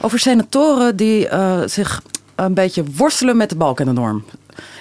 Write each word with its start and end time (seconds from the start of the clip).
Over 0.00 0.18
senatoren 0.18 0.96
die 0.96 1.28
eh, 1.28 1.60
zich 1.64 2.02
een 2.34 2.54
beetje 2.54 2.84
worstelen 2.96 3.36
met 3.36 3.48
de 3.48 3.56
balk 3.56 3.80
en 3.80 3.86
de 3.86 3.92
norm. 3.92 4.24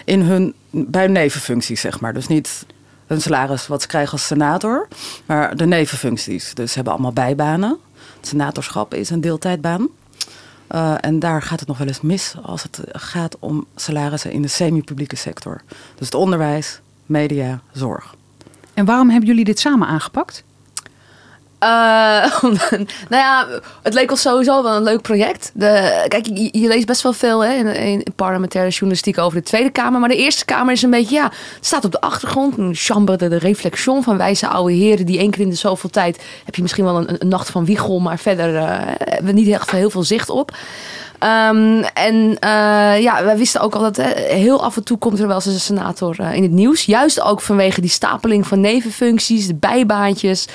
In 0.06 0.22
hun, 0.22 0.54
bij 0.70 1.02
hun 1.02 1.12
nevenfuncties, 1.12 1.82
zeg 1.82 2.00
maar. 2.00 2.14
Dus 2.14 2.28
niet 2.28 2.66
hun 3.08 3.22
salaris 3.22 3.68
wat 3.68 3.82
ze 3.82 3.88
krijgen 3.88 4.12
als 4.12 4.28
senator, 4.28 4.88
maar 5.26 5.56
de 5.56 5.66
nevenfuncties. 5.66 6.54
Dus 6.54 6.70
ze 6.70 6.76
hebben 6.76 6.94
allemaal 6.94 7.14
bijbanen. 7.14 7.78
Het 8.18 8.28
senatorschap 8.28 8.94
is 8.94 9.10
een 9.10 9.22
deeltijdbaan. 9.22 9.88
Uh, 10.72 10.96
en 11.02 11.20
daar 11.20 11.42
gaat 11.42 11.60
het 11.60 11.68
nog 11.68 11.78
wel 11.78 11.88
eens 11.88 12.02
mis 12.02 12.36
als 12.42 12.64
het 12.64 12.80
gaat 12.92 13.36
om 13.40 13.66
salarissen 13.76 14.32
in 14.32 14.42
de 14.42 14.48
semi-publieke 14.48 15.16
sector. 15.16 15.62
Dus 15.96 16.06
het 16.06 16.16
onderwijs, 16.16 16.80
media, 17.06 17.62
zorg. 17.72 18.16
En 18.74 18.86
waarom 18.86 19.10
hebben 19.10 19.30
jullie 19.30 19.46
dit 19.46 19.60
samen 19.60 19.88
aangepakt? 19.88 20.44
Uh, 21.64 22.42
nou 23.10 23.24
ja, 23.24 23.48
het 23.84 23.94
leek 23.94 24.12
ons 24.12 24.22
sowieso 24.22 24.64
wel 24.64 24.76
een 24.76 24.84
leuk 24.84 25.02
project. 25.02 25.52
De, 25.54 26.06
kijk, 26.08 26.26
je, 26.26 26.50
je, 26.52 26.68
leest 26.68 26.86
best 26.86 27.02
wel 27.02 27.14
veel 27.14 27.44
hè, 27.44 27.74
in, 27.74 28.04
parlementaire 28.16 28.72
journalistiek 28.72 29.18
over 29.18 29.38
de 29.38 29.44
Tweede 29.44 29.70
Kamer. 29.70 30.00
Maar 30.00 30.10
de 30.10 30.16
Eerste 30.16 30.46
Kamer 30.46 30.74
is 30.74 30.82
een 30.82 30.90
beetje, 30.90 31.16
ja, 31.16 31.24
het 31.56 31.66
staat 31.66 31.86
op 31.86 31.92
de 31.92 32.02
achtergrond. 32.02 32.58
Een 32.58 32.76
chambre 32.76 33.18
de, 33.18 33.28
de 33.28 33.38
reflexion 33.38 34.04
van 34.04 34.18
wijze 34.18 34.48
oude 34.48 34.74
heren. 34.74 35.06
Die 35.06 35.20
één 35.20 35.32
keer 35.32 35.42
in 35.42 35.50
de 35.50 35.56
zoveel 35.56 35.90
tijd 35.90 36.24
heb 36.46 36.56
je 36.56 36.62
misschien 36.62 36.84
wel 36.84 37.10
een, 37.10 37.30
nacht 37.30 37.50
van 37.50 37.66
wiegel. 37.66 38.00
Maar 38.00 38.20
verder 38.20 38.54
uh, 38.54 38.62
hebben 39.00 39.26
we 39.26 39.40
niet 39.40 39.54
echt 39.54 39.72
heel 39.72 39.90
veel 39.90 40.04
zicht 40.04 40.30
op. 40.30 40.52
Um, 41.24 41.84
en 41.84 42.16
uh, 42.16 43.02
ja, 43.02 43.24
wij 43.24 43.38
wisten 43.38 43.62
ook 43.62 43.76
al 43.76 43.82
dat 43.82 43.96
hè, 43.96 44.12
heel 44.36 44.64
af 44.64 44.76
en 44.76 44.84
toe 44.84 44.98
komt 44.98 45.20
er 45.20 45.28
wel 45.28 45.36
eens 45.36 45.46
een 45.46 45.60
senator 45.60 46.16
uh, 46.20 46.34
in 46.34 46.44
het 46.44 46.52
nieuws. 46.52 46.86
Juist 46.86 47.22
ook 47.22 47.42
vanwege 47.42 47.82
die 47.82 47.90
stapeling 47.90 48.48
van 48.48 48.60
nevenfuncties, 48.60 49.48
de 49.48 49.56
bijbaantjes. 49.56 50.48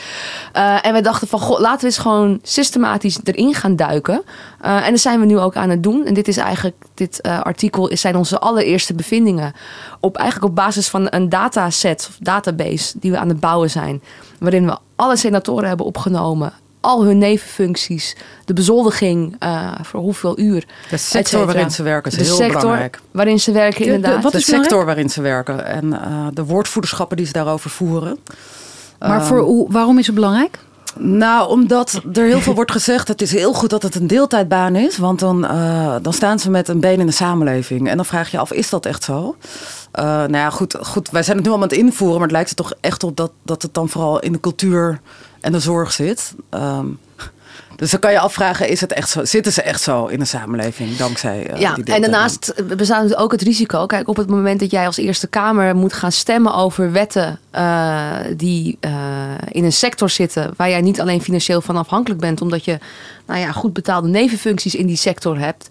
Uh, 0.57 0.87
en 0.87 0.95
we 0.95 1.01
dachten 1.01 1.29
van, 1.29 1.41
laten 1.59 1.81
we 1.81 1.87
eens 1.87 1.99
gewoon 1.99 2.39
systematisch 2.43 3.19
erin 3.25 3.55
gaan 3.55 3.77
duiken. 3.77 4.23
en 4.61 4.91
dat 4.91 5.01
zijn 5.01 5.21
we 5.21 5.27
nu 5.27 5.39
ook 5.39 5.57
aan 5.57 5.71
het 5.71 5.83
doen. 5.83 6.05
En 6.05 6.15
dit 6.15 6.29
is 6.29 6.37
eigenlijk, 6.37 6.77
dit 6.95 7.23
artikel 7.23 7.91
zijn 7.93 8.17
onze 8.17 8.39
allereerste 8.39 8.95
bevindingen. 8.95 9.53
Op, 10.01 10.17
eigenlijk 10.17 10.51
op 10.51 10.57
basis 10.57 10.89
van 10.89 11.07
een 11.11 11.29
dataset 11.29 12.07
of 12.11 12.17
database 12.21 12.99
die 12.99 13.11
we 13.11 13.19
aan 13.19 13.29
het 13.29 13.41
bouwen 13.41 13.71
zijn. 13.71 14.03
Waarin 14.39 14.67
we 14.67 14.79
alle 14.97 15.17
senatoren 15.17 15.69
hebben 15.69 15.87
opgenomen 15.87 16.53
al 16.85 17.05
hun 17.05 17.19
nevenfuncties, 17.19 18.17
de 18.45 18.53
bezoldiging 18.53 19.37
uh, 19.43 19.73
voor 19.83 20.01
hoeveel 20.01 20.39
uur. 20.39 20.65
De 20.91 20.97
sector 20.97 21.47
waarin 21.47 21.71
ze 21.71 21.83
werken 21.83 22.13
is 22.13 22.19
de 22.19 22.25
heel 22.25 22.35
sector 22.35 22.61
belangrijk. 22.61 23.01
waarin 23.11 23.41
ze 23.41 23.53
werken, 23.53 23.85
inderdaad. 23.85 24.17
De, 24.17 24.23
wat 24.23 24.33
de 24.33 24.39
sector 24.39 24.59
belangrijk? 24.59 24.87
waarin 24.87 25.11
ze 25.11 25.23
werken 25.23 25.67
en 25.67 25.85
uh, 25.87 26.27
de 26.33 26.45
woordvoederschappen 26.45 27.17
die 27.17 27.27
ze 27.27 27.33
daarover 27.33 27.71
voeren. 27.71 28.19
Maar 28.99 29.21
uh, 29.21 29.27
voor, 29.27 29.39
hoe, 29.39 29.73
waarom 29.73 29.99
is 29.99 30.07
het 30.07 30.15
belangrijk? 30.15 30.59
Nou, 30.99 31.49
omdat 31.49 32.01
er 32.13 32.25
heel 32.25 32.41
veel 32.41 32.55
wordt 32.55 32.71
gezegd, 32.71 33.09
het 33.09 33.23
is 33.23 33.33
heel 33.33 33.53
goed 33.53 33.71
dat 33.71 33.83
het 33.83 33.95
een 33.95 34.07
deeltijdbaan 34.07 34.77
is, 34.77 34.99
want 34.99 35.19
dan, 35.19 35.45
uh, 35.45 35.95
dan 36.03 36.13
staan 36.13 36.39
ze 36.39 36.51
met 36.51 36.69
een 36.69 36.81
been 36.81 37.01
in 37.01 37.07
de 37.07 37.13
samenleving. 37.13 37.89
En 37.89 37.97
dan 37.97 38.05
vraag 38.05 38.31
je 38.31 38.39
af, 38.39 38.53
is 38.53 38.71
dat 38.71 38.87
echt 38.87 39.05
zo? 39.05 39.37
Uh, 39.99 40.05
nou 40.05 40.37
ja, 40.37 40.51
goed, 40.51 40.77
goed, 40.81 41.11
wij 41.11 41.23
zijn 41.23 41.37
het 41.37 41.47
nu 41.47 41.53
allemaal 41.53 41.71
aan 41.71 41.77
het 41.77 41.85
invoeren, 41.85 42.17
maar 42.17 42.29
het 42.29 42.37
lijkt 42.37 42.51
er 42.51 42.57
toch 42.57 42.73
echt 42.81 43.03
op 43.03 43.17
dat, 43.17 43.31
dat 43.43 43.63
het 43.63 43.75
dan 43.75 43.89
vooral 43.89 44.21
in 44.21 44.33
de 44.33 44.41
cultuur 44.41 45.01
en 45.45 45.53
de 45.53 45.59
zorg 45.59 45.93
zit. 45.93 46.35
Um, 46.51 46.99
dus 47.77 47.91
dan 47.91 48.01
kan 48.01 48.13
je 48.13 48.19
afvragen, 48.19 48.69
is 48.69 48.81
het 48.81 48.93
echt 48.93 49.09
zo, 49.09 49.25
zitten 49.25 49.53
ze 49.53 49.63
echt 49.63 49.81
zo 49.81 50.07
in 50.07 50.19
de 50.19 50.25
samenleving 50.25 50.97
dankzij 50.97 51.53
uh, 51.53 51.61
ja, 51.61 51.75
die 51.75 51.95
en 51.95 52.01
daarnaast 52.01 52.77
bestaat 52.77 53.03
dus 53.03 53.17
ook 53.17 53.33
het 53.33 53.43
risico. 53.43 53.87
Kijk, 53.87 54.09
op 54.09 54.17
het 54.17 54.29
moment 54.29 54.61
dat 54.61 54.71
jij 54.71 54.87
als 54.87 54.97
Eerste 54.97 55.27
Kamer 55.27 55.77
moet 55.77 55.93
gaan 55.93 56.13
stemmen 56.13 56.55
over 56.55 56.93
wetten 56.93 57.39
uh, 57.53 58.11
die 58.37 58.79
uh, 58.81 58.91
in 59.49 59.65
een 59.65 59.73
sector 59.73 60.11
zitten 60.11 60.53
waar 60.57 60.69
jij 60.69 60.81
niet 60.81 61.01
alleen 61.01 61.23
financieel 61.23 61.61
van 61.61 61.77
afhankelijk 61.77 62.21
bent, 62.21 62.41
omdat 62.41 62.65
je 62.65 62.79
nou 63.27 63.41
ja, 63.41 63.53
goed 63.53 63.73
betaalde 63.73 64.09
nevenfuncties 64.09 64.75
in 64.75 64.87
die 64.87 64.97
sector 64.97 65.39
hebt. 65.39 65.69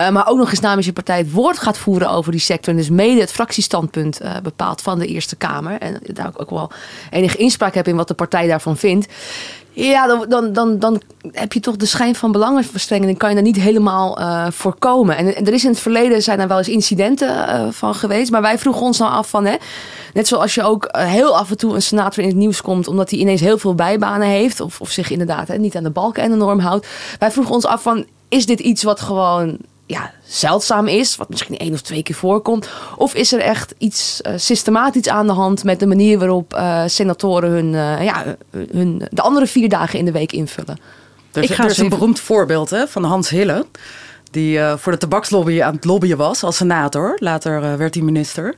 Uh, 0.00 0.10
maar 0.10 0.28
ook 0.28 0.38
nog 0.38 0.50
eens 0.50 0.60
namens 0.60 0.86
je 0.86 0.92
partij 0.92 1.18
het 1.18 1.32
woord 1.32 1.58
gaat 1.58 1.78
voeren 1.78 2.10
over 2.10 2.32
die 2.32 2.40
sector. 2.40 2.72
En 2.72 2.78
dus 2.78 2.90
mede 2.90 3.20
het 3.20 3.32
fractiestandpunt 3.32 4.22
uh, 4.22 4.36
bepaalt 4.42 4.80
van 4.80 4.98
de 4.98 5.06
Eerste 5.06 5.36
Kamer. 5.36 5.78
En 5.78 6.00
daar 6.02 6.32
ook 6.36 6.50
wel 6.50 6.70
enige 7.10 7.36
inspraak 7.36 7.74
heb 7.74 7.88
in 7.88 7.96
wat 7.96 8.08
de 8.08 8.14
partij 8.14 8.46
daarvan 8.46 8.76
vindt. 8.76 9.06
Ja, 9.70 10.06
dan, 10.06 10.26
dan, 10.28 10.52
dan, 10.52 10.78
dan 10.78 11.02
heb 11.32 11.52
je 11.52 11.60
toch 11.60 11.76
de 11.76 11.86
schijn 11.86 12.14
van 12.14 12.32
belangenverstrengeling. 12.32 13.18
Kan 13.18 13.28
je 13.28 13.34
daar 13.34 13.44
niet 13.44 13.60
helemaal 13.60 14.20
uh, 14.20 14.46
voorkomen. 14.50 15.16
En, 15.16 15.46
er 15.46 15.52
is 15.52 15.64
in 15.64 15.70
het 15.70 15.80
verleden 15.80 16.22
zijn 16.22 16.40
er 16.40 16.48
wel 16.48 16.58
eens 16.58 16.68
incidenten 16.68 17.74
van 17.74 17.94
geweest. 17.94 18.30
Maar 18.30 18.42
wij 18.42 18.58
vroegen 18.58 18.82
ons 18.82 18.98
nou 18.98 19.12
af 19.12 19.28
van... 19.28 19.44
Hè, 19.44 19.54
net 20.14 20.28
zoals 20.28 20.54
je 20.54 20.62
ook 20.62 20.88
heel 20.90 21.36
af 21.36 21.50
en 21.50 21.56
toe 21.56 21.74
een 21.74 21.82
senator 21.82 22.22
in 22.22 22.28
het 22.28 22.38
nieuws 22.38 22.62
komt... 22.62 22.88
omdat 22.88 23.10
hij 23.10 23.18
ineens 23.18 23.40
heel 23.40 23.58
veel 23.58 23.74
bijbanen 23.74 24.28
heeft... 24.28 24.60
of, 24.60 24.80
of 24.80 24.90
zich 24.90 25.10
inderdaad 25.10 25.48
hè, 25.48 25.58
niet 25.58 25.76
aan 25.76 25.82
de 25.82 25.90
balken 25.90 26.22
en 26.22 26.30
de 26.30 26.36
norm 26.36 26.58
houdt. 26.58 26.86
Wij 27.18 27.30
vroegen 27.30 27.54
ons 27.54 27.66
af 27.66 27.82
van... 27.82 28.06
is 28.28 28.46
dit 28.46 28.60
iets 28.60 28.82
wat 28.82 29.00
gewoon 29.00 29.58
ja, 29.90 30.12
zeldzaam 30.24 30.86
is, 30.86 31.16
wat 31.16 31.28
misschien 31.28 31.58
één 31.58 31.72
of 31.72 31.80
twee 31.80 32.02
keer 32.02 32.14
voorkomt? 32.14 32.68
Of 32.96 33.14
is 33.14 33.32
er 33.32 33.40
echt 33.40 33.74
iets 33.78 34.20
uh, 34.26 34.32
systematisch 34.36 35.08
aan 35.08 35.26
de 35.26 35.32
hand 35.32 35.64
met 35.64 35.80
de 35.80 35.86
manier 35.86 36.18
waarop 36.18 36.54
uh, 36.54 36.82
senatoren 36.86 37.50
hun, 37.50 37.72
uh, 37.72 38.04
ja, 38.04 38.36
hun, 38.72 39.02
de 39.10 39.22
andere 39.22 39.46
vier 39.46 39.68
dagen 39.68 39.98
in 39.98 40.04
de 40.04 40.12
week 40.12 40.32
invullen? 40.32 40.78
Er 41.32 41.42
is, 41.42 41.48
Ik 41.48 41.54
ga 41.54 41.64
er 41.64 41.70
is 41.70 41.78
een 41.78 41.84
even... 41.84 41.98
beroemd 41.98 42.20
voorbeeld 42.20 42.70
hè, 42.70 42.88
van 42.88 43.04
Hans 43.04 43.28
Hille. 43.28 43.66
Die 44.30 44.58
uh, 44.58 44.76
voor 44.76 44.92
de 44.92 44.98
tabakslobby 44.98 45.62
aan 45.62 45.74
het 45.74 45.84
lobbyen 45.84 46.16
was 46.16 46.42
als 46.42 46.56
senator. 46.56 47.16
Later 47.18 47.62
uh, 47.62 47.74
werd 47.74 47.94
hij 47.94 48.04
minister. 48.04 48.54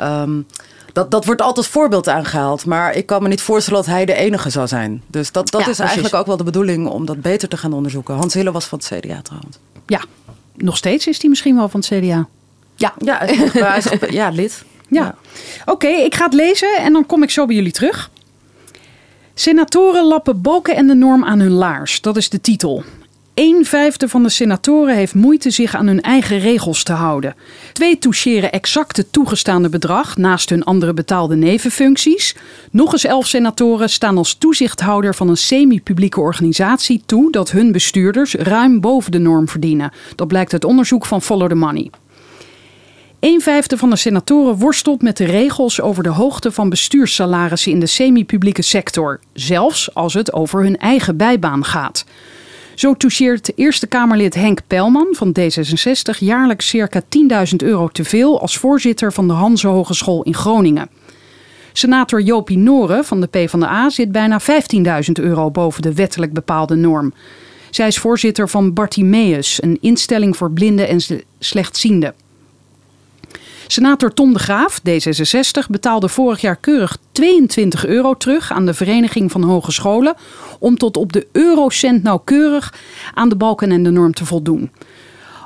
Um, 0.00 0.46
dat, 0.92 1.10
dat 1.10 1.24
wordt 1.24 1.42
altijd 1.42 1.66
voorbeeld 1.66 2.08
aangehaald. 2.08 2.66
Maar 2.66 2.94
ik 2.94 3.06
kan 3.06 3.22
me 3.22 3.28
niet 3.28 3.42
voorstellen 3.42 3.80
dat 3.80 3.90
hij 3.90 4.04
de 4.04 4.14
enige 4.14 4.50
zou 4.50 4.66
zijn. 4.66 5.02
Dus 5.06 5.32
dat, 5.32 5.50
dat 5.50 5.64
ja, 5.64 5.70
is 5.70 5.78
eigenlijk 5.78 6.14
ook 6.14 6.26
wel 6.26 6.36
de 6.36 6.44
bedoeling 6.44 6.88
om 6.88 7.06
dat 7.06 7.20
beter 7.20 7.48
te 7.48 7.56
gaan 7.56 7.72
onderzoeken. 7.72 8.14
Hans 8.14 8.34
Hille 8.34 8.52
was 8.52 8.64
van 8.64 8.78
het 8.78 8.86
CDA 8.86 9.22
trouwens. 9.22 9.58
Ja, 9.86 10.00
nog 10.54 10.76
steeds 10.76 11.06
is 11.06 11.20
hij 11.20 11.30
misschien 11.30 11.56
wel 11.56 11.68
van 11.68 11.80
het 11.80 11.88
CDA. 11.88 12.28
Ja, 12.76 12.94
ja, 12.98 13.28
ja 14.10 14.28
lid. 14.28 14.64
Ja. 14.88 15.02
ja. 15.02 15.14
Oké, 15.60 15.70
okay, 15.70 16.04
ik 16.04 16.14
ga 16.14 16.24
het 16.24 16.34
lezen 16.34 16.76
en 16.76 16.92
dan 16.92 17.06
kom 17.06 17.22
ik 17.22 17.30
zo 17.30 17.46
bij 17.46 17.54
jullie 17.54 17.72
terug. 17.72 18.10
Senatoren 19.34 20.04
lappen 20.04 20.40
balken 20.40 20.76
en 20.76 20.86
de 20.86 20.94
norm 20.94 21.24
aan 21.24 21.40
hun 21.40 21.50
laars. 21.50 22.00
Dat 22.00 22.16
is 22.16 22.28
de 22.28 22.40
titel. 22.40 22.84
Een 23.34 23.64
vijfde 23.64 24.08
van 24.08 24.22
de 24.22 24.28
senatoren 24.28 24.94
heeft 24.94 25.14
moeite 25.14 25.50
zich 25.50 25.74
aan 25.74 25.86
hun 25.86 26.00
eigen 26.00 26.38
regels 26.38 26.82
te 26.82 26.92
houden. 26.92 27.34
Twee 27.72 27.98
toucheren 27.98 28.52
exact 28.52 28.96
het 28.96 29.12
toegestaande 29.12 29.68
bedrag 29.68 30.16
naast 30.16 30.50
hun 30.50 30.64
andere 30.64 30.94
betaalde 30.94 31.36
nevenfuncties. 31.36 32.36
Nog 32.70 32.92
eens 32.92 33.04
elf 33.04 33.26
senatoren 33.26 33.90
staan 33.90 34.16
als 34.16 34.34
toezichthouder 34.34 35.14
van 35.14 35.28
een 35.28 35.36
semi-publieke 35.36 36.20
organisatie 36.20 37.02
toe 37.06 37.32
dat 37.32 37.50
hun 37.50 37.72
bestuurders 37.72 38.34
ruim 38.34 38.80
boven 38.80 39.12
de 39.12 39.18
norm 39.18 39.48
verdienen. 39.48 39.92
Dat 40.14 40.28
blijkt 40.28 40.52
uit 40.52 40.64
onderzoek 40.64 41.06
van 41.06 41.22
Follow 41.22 41.48
the 41.48 41.54
Money. 41.54 41.90
Een 43.20 43.40
vijfde 43.40 43.76
van 43.76 43.90
de 43.90 43.96
senatoren 43.96 44.56
worstelt 44.56 45.02
met 45.02 45.16
de 45.16 45.24
regels 45.24 45.80
over 45.80 46.02
de 46.02 46.08
hoogte 46.08 46.52
van 46.52 46.68
bestuurssalarissen 46.68 47.72
in 47.72 47.80
de 47.80 47.86
semi-publieke 47.86 48.62
sector, 48.62 49.20
zelfs 49.32 49.94
als 49.94 50.14
het 50.14 50.32
over 50.32 50.62
hun 50.62 50.76
eigen 50.76 51.16
bijbaan 51.16 51.64
gaat. 51.64 52.04
Zo 52.74 52.94
toucheert 52.94 53.52
Eerste 53.58 53.86
Kamerlid 53.86 54.34
Henk 54.34 54.60
Pelman 54.66 55.06
van 55.10 55.34
D66 55.40 56.18
jaarlijks 56.18 56.68
circa 56.68 57.02
10.000 57.02 57.56
euro 57.56 57.88
te 57.88 58.04
veel 58.04 58.40
als 58.40 58.58
voorzitter 58.58 59.12
van 59.12 59.26
de 59.26 59.32
Hanse 59.32 59.66
Hogeschool 59.66 60.22
in 60.22 60.34
Groningen. 60.34 60.88
Senator 61.72 62.20
Jopie 62.20 62.58
Noren 62.58 63.04
van 63.04 63.20
de 63.20 63.26
PvdA 63.26 63.90
zit 63.90 64.12
bijna 64.12 64.40
15.000 64.40 65.12
euro 65.12 65.50
boven 65.50 65.82
de 65.82 65.94
wettelijk 65.94 66.32
bepaalde 66.32 66.74
norm. 66.74 67.12
Zij 67.70 67.86
is 67.86 67.98
voorzitter 67.98 68.48
van 68.48 68.72
Bartimeus, 68.72 69.62
een 69.62 69.78
instelling 69.80 70.36
voor 70.36 70.50
blinden 70.50 70.88
en 70.88 71.00
slechtzienden. 71.38 72.14
Senator 73.66 74.14
Tom 74.14 74.32
de 74.32 74.38
Graaf, 74.38 74.80
D66, 74.80 75.70
betaalde 75.70 76.08
vorig 76.08 76.40
jaar 76.40 76.56
keurig 76.56 76.96
22 77.12 77.86
euro 77.86 78.14
terug 78.14 78.52
aan 78.52 78.66
de 78.66 78.74
Vereniging 78.74 79.32
van 79.32 79.42
Hogescholen 79.42 80.14
om 80.58 80.76
tot 80.76 80.96
op 80.96 81.12
de 81.12 81.26
eurocent 81.32 82.02
nauwkeurig 82.02 82.74
aan 83.14 83.28
de 83.28 83.36
balken 83.36 83.70
en 83.70 83.82
de 83.82 83.90
norm 83.90 84.14
te 84.14 84.26
voldoen. 84.26 84.70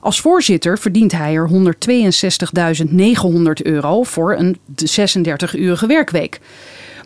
Als 0.01 0.21
voorzitter 0.21 0.79
verdient 0.79 1.13
hij 1.13 1.35
er 1.35 1.51
162.900 1.51 1.57
euro 3.63 4.03
voor 4.03 4.37
een 4.37 4.59
36-urige 4.85 5.87
werkweek. 5.87 6.41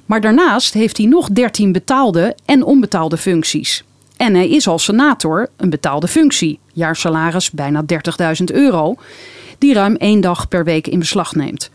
Maar 0.06 0.20
daarnaast 0.20 0.74
heeft 0.74 0.96
hij 0.96 1.06
nog 1.06 1.28
13 1.28 1.72
betaalde 1.72 2.36
en 2.44 2.64
onbetaalde 2.64 3.16
functies. 3.16 3.84
En 4.16 4.34
hij 4.34 4.48
is 4.48 4.68
als 4.68 4.84
senator 4.84 5.48
een 5.56 5.70
betaalde 5.70 6.08
functie. 6.08 6.58
Jaarsalaris 6.72 7.50
bijna 7.50 7.82
30.000 7.82 7.86
euro. 8.44 8.96
Die 9.62 9.74
ruim 9.74 9.96
één 9.96 10.20
dag 10.20 10.48
per 10.48 10.64
week 10.64 10.86
in 10.86 10.98
beslag 10.98 11.34
neemt. 11.34 11.70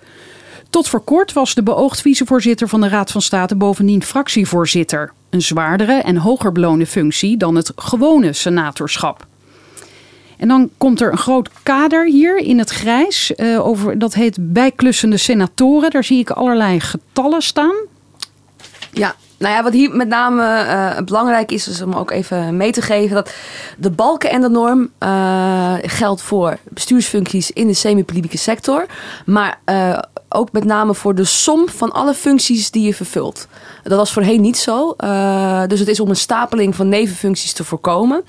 Tot 0.69 0.87
voor 0.87 1.01
kort 1.01 1.33
was 1.33 1.53
de 1.53 1.63
beoogd 1.63 2.01
vicevoorzitter 2.01 2.67
van 2.67 2.81
de 2.81 2.87
Raad 2.87 3.11
van 3.11 3.21
State 3.21 3.55
bovendien 3.55 4.03
fractievoorzitter. 4.03 5.13
Een 5.29 5.41
zwaardere 5.41 5.93
en 5.93 6.17
hoger 6.17 6.51
beloonde 6.51 6.85
functie 6.85 7.37
dan 7.37 7.55
het 7.55 7.71
gewone 7.75 8.33
senatorschap. 8.33 9.25
En 10.37 10.47
dan 10.47 10.69
komt 10.77 11.01
er 11.01 11.11
een 11.11 11.17
groot 11.17 11.49
kader 11.63 12.05
hier 12.05 12.37
in 12.37 12.57
het 12.57 12.69
grijs. 12.69 13.35
eh, 13.35 13.67
over, 13.67 13.99
dat 13.99 14.13
heet 14.13 14.37
bijklussende 14.53 15.17
senatoren. 15.17 15.89
Daar 15.89 16.03
zie 16.03 16.19
ik 16.19 16.29
allerlei 16.29 16.79
getallen 16.79 17.41
staan. 17.41 17.75
Ja, 18.91 19.15
nou 19.37 19.53
ja, 19.53 19.63
wat 19.63 19.73
hier 19.73 19.95
met 19.95 20.07
name 20.07 20.43
eh, 20.43 21.03
belangrijk 21.03 21.51
is, 21.51 21.67
is 21.67 21.81
om 21.81 21.93
ook 21.93 22.11
even 22.11 22.57
mee 22.57 22.71
te 22.71 22.81
geven 22.81 23.15
dat 23.15 23.33
de 23.77 23.91
balken 23.91 24.29
en 24.29 24.41
de 24.41 24.49
norm 24.49 24.89
eh, 24.97 25.73
geldt 25.81 26.21
voor 26.21 26.57
bestuursfuncties 26.69 27.51
in 27.51 27.67
de 27.67 27.73
semi-publieke 27.73 28.37
sector, 28.37 28.85
maar 29.25 29.59
eh, 29.65 29.99
ook 30.29 30.51
met 30.51 30.63
name 30.63 30.93
voor 30.93 31.15
de 31.15 31.23
som 31.23 31.69
van 31.69 31.91
alle 31.91 32.13
functies 32.13 32.71
die 32.71 32.85
je 32.85 32.93
vervult. 32.93 33.47
Dat 33.83 33.97
was 33.97 34.13
voorheen 34.13 34.41
niet 34.41 34.57
zo, 34.57 34.95
dus 35.67 35.79
het 35.79 35.87
is 35.87 35.99
om 35.99 36.09
een 36.09 36.15
stapeling 36.15 36.75
van 36.75 36.89
nevenfuncties 36.89 37.53
te 37.53 37.63
voorkomen. 37.63 38.23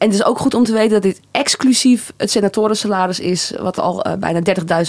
En 0.00 0.06
het 0.06 0.14
is 0.14 0.24
ook 0.24 0.38
goed 0.38 0.54
om 0.54 0.64
te 0.64 0.72
weten 0.72 0.90
dat 0.90 1.02
dit 1.02 1.20
exclusief 1.30 2.12
het 2.16 2.30
senatorensalaris 2.30 3.20
is, 3.20 3.52
wat 3.60 3.78
al 3.78 4.02
eh, 4.02 4.12
bijna 4.14 4.40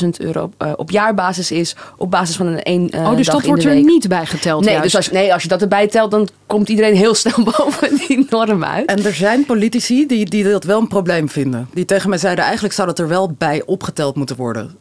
30.000 0.03 0.09
euro 0.17 0.51
eh, 0.57 0.71
op 0.75 0.91
jaarbasis 0.91 1.51
is, 1.51 1.75
op 1.97 2.11
basis 2.11 2.35
van 2.35 2.45
een 2.45 2.63
één 2.63 2.89
eh, 2.89 3.01
oh, 3.01 3.15
dus 3.15 3.25
dag 3.25 3.35
dat 3.35 3.43
in 3.43 3.49
wordt 3.49 3.63
er 3.63 3.71
week. 3.71 3.85
niet 3.85 4.07
bij 4.07 4.25
geteld. 4.25 4.63
Nee, 4.63 4.73
juist. 4.73 4.83
dus 4.83 4.95
als, 4.95 5.11
nee, 5.11 5.33
als 5.33 5.41
je 5.41 5.47
dat 5.47 5.61
erbij 5.61 5.87
telt, 5.87 6.11
dan 6.11 6.27
komt 6.47 6.69
iedereen 6.69 6.95
heel 6.95 7.15
snel 7.23 7.43
boven 7.43 7.95
die 8.07 8.25
norm 8.29 8.63
uit. 8.63 8.85
En 8.85 9.05
er 9.05 9.13
zijn 9.13 9.45
politici 9.45 10.07
die, 10.07 10.25
die 10.25 10.43
dat 10.43 10.63
wel 10.63 10.79
een 10.79 10.87
probleem 10.87 11.29
vinden. 11.29 11.69
Die 11.73 11.85
tegen 11.85 12.09
mij 12.09 12.17
zeiden, 12.17 12.43
eigenlijk 12.43 12.73
zou 12.73 12.87
dat 12.87 12.99
er 12.99 13.07
wel 13.07 13.31
bij 13.37 13.63
opgeteld 13.65 14.15
moeten 14.15 14.35
worden. 14.35 14.75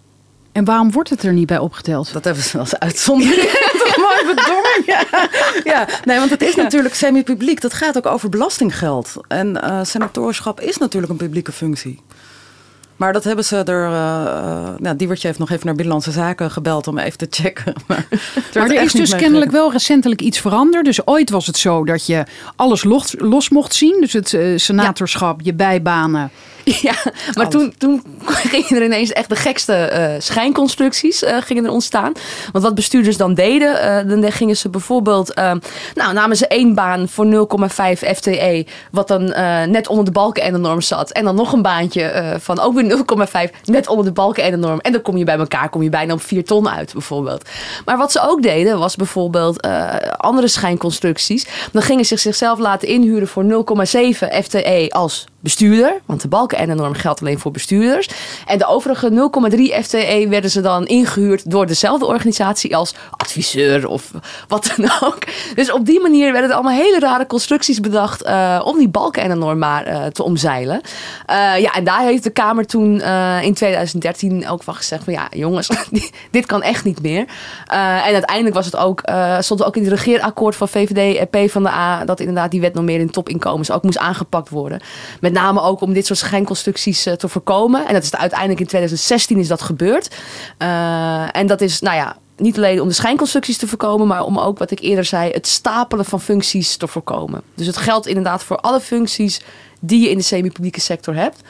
En 0.53 0.65
waarom 0.65 0.93
wordt 0.93 1.11
het 1.11 1.23
er 1.23 1.33
niet 1.33 1.47
bij 1.47 1.59
opgeteld? 1.59 2.13
Dat 2.13 2.25
hebben 2.25 2.43
ze 2.43 2.59
als 2.59 2.79
uitzondering 2.79 3.51
toch 3.85 3.97
mooi 3.97 4.35
bedongen. 4.35 5.00
Ja. 5.65 5.87
nee, 6.05 6.19
want 6.19 6.31
het 6.31 6.43
is 6.43 6.55
natuurlijk 6.55 6.95
semi-publiek. 6.95 7.61
Dat 7.61 7.75
gaat 7.75 7.97
ook 7.97 8.07
over 8.07 8.29
belastinggeld. 8.29 9.13
En 9.29 9.63
eh 9.63 9.79
senatorschap 9.83 10.61
is 10.61 10.77
natuurlijk 10.77 11.13
een 11.13 11.19
publieke 11.19 11.53
functie. 11.53 12.01
Maar 12.97 13.13
dat 13.13 13.25
hebben 13.25 13.45
ze 13.45 13.57
er. 13.57 13.85
eh, 13.85 14.69
nou, 14.79 14.97
Diewertje 14.97 15.27
heeft 15.27 15.39
nog 15.39 15.51
even 15.51 15.67
naar 15.67 15.75
Binnenlandse 15.75 16.11
Zaken 16.11 16.51
gebeld 16.51 16.87
om 16.87 16.99
even 16.99 17.19
te 17.19 17.27
checken. 17.31 17.73
Maar, 17.87 18.07
Maar 18.55 18.71
er 18.71 18.83
is 18.83 18.93
dus 18.93 19.15
kennelijk 19.15 19.51
wel 19.51 19.73
recentelijk 19.73 20.21
iets 20.21 20.41
veranderd. 20.41 20.85
Dus 20.85 21.07
ooit 21.07 21.31
was 21.31 21.47
het 21.47 21.57
zo 21.57 21.85
dat 21.85 22.07
je 22.07 22.25
alles 22.57 22.85
los, 22.85 23.15
los 23.19 23.49
mocht 23.49 23.75
zien. 23.75 23.97
Dus 24.01 24.13
het 24.13 24.37
senatorschap, 24.61 25.41
je 25.43 25.55
bijbanen. 25.55 26.31
Ja, 26.81 26.95
maar 27.35 27.49
toen, 27.49 27.75
toen 27.79 28.03
gingen 28.25 28.77
er 28.77 28.85
ineens 28.85 29.13
echt 29.13 29.29
de 29.29 29.37
gekste 29.37 29.75
eh, 29.75 30.15
schijnconstructies 30.19 31.23
eh, 31.23 31.37
gingen 31.43 31.65
er 31.65 31.71
ontstaan. 31.71 32.13
Want 32.53 32.65
wat 32.65 32.75
bestuurders 32.75 33.17
dan 33.17 33.35
deden, 33.35 33.81
eh, 33.81 34.21
dan 34.21 34.33
gingen 34.33 34.57
ze 34.57 34.69
bijvoorbeeld, 34.69 35.35
eh, 35.35 35.53
nou 35.95 36.13
namen 36.13 36.37
ze 36.37 36.47
één 36.47 36.75
baan 36.75 37.09
voor 37.09 37.27
0,5 37.27 38.03
FTE, 38.17 38.67
wat 38.91 39.09
dan 39.09 39.25
net 39.71 39.89
onder 39.89 40.05
de 40.05 40.11
balken 40.11 40.43
en 40.43 40.53
de 40.53 40.59
norm 40.59 40.81
zat. 40.81 41.11
En 41.11 41.25
dan 41.25 41.35
nog 41.35 41.53
een 41.53 41.63
baantje 41.63 42.37
van 42.41 42.61
ook 42.61 42.75
weer 42.75 42.85
0,5, 42.85 43.51
net 43.65 43.89
onder 43.89 44.05
de 44.05 44.13
balken 44.13 44.43
en 44.43 44.51
de 44.51 44.57
norm. 44.57 44.79
En 44.81 44.93
dan 44.93 45.03
kom 45.03 45.17
je 45.17 45.25
bij 45.25 45.39
elkaar, 45.39 45.69
kom 45.69 45.83
je 45.83 45.89
bijna 45.89 46.13
op 46.13 46.23
4 46.23 46.45
ton 46.45 46.69
uit 46.69 46.93
bijvoorbeeld. 46.93 47.49
Maar 47.85 47.97
wat 47.97 48.13
ze 48.13 48.21
ook 48.29 48.43
deden, 48.43 48.79
was 48.79 48.97
bijvoorbeeld 48.97 49.67
andere 50.17 50.49
schijnconstructies. 50.49 51.47
Dan 51.73 51.83
gingen 51.83 52.05
ze 52.05 52.17
zichzelf 52.17 52.59
laten 52.59 52.89
inhuren 52.89 53.29
voor 53.29 53.45
0,7 53.45 54.43
FTE 54.43 54.87
als 54.89 55.27
bestuurder. 55.41 56.01
Want 56.07 56.23
de 56.23 56.29
balken 56.29 56.50
en 56.53 56.69
de 56.69 56.75
norm 56.75 56.95
geldt 56.95 57.21
alleen 57.21 57.39
voor 57.39 57.51
bestuurders. 57.51 58.09
En 58.47 58.59
de 58.59 58.67
overige 58.67 59.31
0,3 59.51 59.85
FTE 59.85 60.27
werden 60.29 60.51
ze 60.51 60.61
dan 60.61 60.87
ingehuurd 60.87 61.51
door 61.51 61.67
dezelfde 61.67 62.07
organisatie 62.07 62.77
als 62.77 62.95
adviseur 63.11 63.89
of 63.89 64.11
wat 64.49 64.73
dan 64.77 64.91
ook. 65.01 65.19
Dus 65.55 65.73
op 65.73 65.87
die 65.87 66.01
manier 66.01 66.33
werden 66.33 66.51
er 66.51 66.57
allemaal 66.57 66.77
hele 66.77 66.99
rare 66.99 67.27
constructies 67.27 67.81
bedacht 67.81 68.23
eh, 68.23 68.61
om 68.65 68.79
die 68.79 68.89
balken 68.89 69.23
en 69.23 69.39
norm 69.39 69.59
maar 69.59 69.85
eh, 69.85 70.07
te 70.07 70.23
omzeilen. 70.23 70.81
Eh, 71.27 71.37
ja, 71.59 71.73
en 71.73 71.85
daar 71.85 72.03
heeft 72.03 72.23
de 72.23 72.31
Kamer 72.31 72.67
toen 72.67 73.01
in 73.43 73.55
2013 73.55 74.49
ook 74.49 74.63
van 74.63 74.75
gezegd 74.75 75.05
van 75.05 75.13
ja, 75.13 75.29
jongens, 75.31 75.69
dit 76.31 76.47
kan 76.47 76.63
echt 76.63 76.85
niet 76.85 77.03
meer. 77.03 77.25
En 77.67 78.13
uiteindelijk 78.13 78.55
was 78.55 78.65
het 78.65 78.77
ook, 78.77 79.03
stond 79.41 79.65
ook 79.65 79.77
in 79.77 79.83
het 79.83 79.93
regeerakkoord 79.93 80.57
van 80.57 80.69
VVD 80.69 81.17
en 81.17 81.29
P 81.29 81.51
van 81.51 81.63
de 81.63 81.69
A 81.69 82.05
dat 82.05 82.21
inderdaad 82.21 82.51
die 82.51 82.61
wet 82.61 82.75
normering 82.75 83.13
topinkomens 83.13 83.71
ook 83.71 83.83
moest 83.83 83.99
aangepakt 83.99 84.49
worden. 84.49 84.81
Met 85.21 85.33
name 85.33 85.61
ook 85.61 85.81
om 85.81 85.93
dit 85.93 86.07
soort 86.07 86.19
schijnconstructies 86.41 87.07
eh, 87.07 87.13
te 87.15 87.29
voorkomen. 87.29 87.87
En 87.87 87.95
dat 87.95 88.03
is 88.03 88.15
uiteindelijk 88.15 88.61
in 88.61 88.67
2016 88.67 89.39
is 89.39 89.49
dat 89.49 89.63
gebeurd. 89.63 90.15
Eh, 90.59 91.37
en 91.37 91.47
dat 91.47 91.61
is, 91.61 91.81
nou 91.81 91.97
ja, 91.97 92.17
niet 92.37 92.57
alleen 92.57 92.81
om 92.81 92.89
de 92.89 92.95
schijnconstructies 92.95 93.57
te 93.57 93.67
voorkomen, 93.67 94.07
maar 94.07 94.25
om 94.25 94.39
ook, 94.39 94.59
wat 94.59 94.71
ik 94.71 94.81
eerder 94.81 95.05
zei, 95.05 95.31
het 95.31 95.47
stapelen 95.47 96.05
van 96.05 96.21
functies 96.21 96.77
te 96.77 96.87
voorkomen. 96.87 97.43
Dus 97.55 97.67
het 97.67 97.77
geldt 97.77 98.07
inderdaad 98.07 98.43
voor 98.43 98.57
alle 98.57 98.81
functies 98.81 99.41
die 99.81 100.01
je 100.01 100.11
in 100.11 100.17
de 100.17 100.25
semi-publieke 100.25 100.81
sector 100.81 101.15
hebt. 101.15 101.41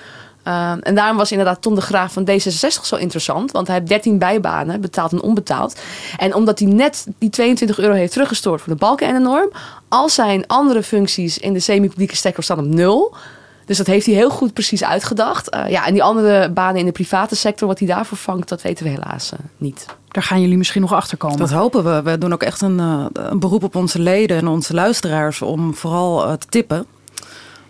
Uh, 0.44 0.72
en 0.80 0.94
daarom 0.94 1.16
was 1.16 1.30
inderdaad 1.30 1.62
Tom 1.62 1.74
de 1.74 1.80
Graaf 1.80 2.12
van 2.12 2.28
D66 2.30 2.82
zo 2.82 2.96
interessant. 2.96 3.52
Want 3.52 3.66
hij 3.66 3.76
heeft 3.76 3.88
13 3.88 4.18
bijbanen, 4.18 4.80
betaald 4.80 5.12
en 5.12 5.22
onbetaald. 5.22 5.80
En 6.16 6.34
omdat 6.34 6.58
hij 6.58 6.68
net 6.68 7.06
die 7.18 7.30
22 7.30 7.78
euro 7.78 7.94
heeft 7.94 8.12
teruggestort 8.12 8.60
voor 8.60 8.72
de 8.72 8.78
balken 8.78 9.08
en 9.08 9.14
de 9.14 9.20
norm. 9.20 9.50
Al 9.88 10.08
zijn 10.08 10.46
andere 10.46 10.82
functies 10.82 11.38
in 11.38 11.52
de 11.52 11.60
semi-publieke 11.60 12.16
sector 12.16 12.44
staan 12.44 12.58
op 12.58 12.64
nul. 12.64 13.14
Dus 13.70 13.78
dat 13.78 13.86
heeft 13.86 14.06
hij 14.06 14.14
heel 14.14 14.30
goed 14.30 14.52
precies 14.52 14.84
uitgedacht. 14.84 15.54
Uh, 15.54 15.68
ja, 15.68 15.86
en 15.86 15.92
die 15.92 16.02
andere 16.02 16.50
banen 16.50 16.76
in 16.76 16.84
de 16.84 16.92
private 16.92 17.36
sector, 17.36 17.68
wat 17.68 17.78
hij 17.78 17.88
daarvoor 17.88 18.18
vangt, 18.18 18.48
dat 18.48 18.62
weten 18.62 18.84
we 18.84 18.90
helaas 18.90 19.32
uh, 19.32 19.38
niet. 19.56 19.86
Daar 20.08 20.22
gaan 20.22 20.40
jullie 20.40 20.56
misschien 20.56 20.80
nog 20.80 20.92
achter 20.92 21.16
komen. 21.16 21.38
Dat 21.38 21.50
hopen 21.50 21.84
we. 21.84 22.02
We 22.02 22.18
doen 22.18 22.32
ook 22.32 22.42
echt 22.42 22.60
een, 22.60 22.78
uh, 22.78 23.04
een 23.12 23.38
beroep 23.38 23.62
op 23.62 23.74
onze 23.74 23.98
leden 23.98 24.36
en 24.36 24.48
onze 24.48 24.74
luisteraars 24.74 25.42
om 25.42 25.74
vooral 25.74 26.26
uh, 26.26 26.32
te 26.32 26.46
tippen. 26.46 26.86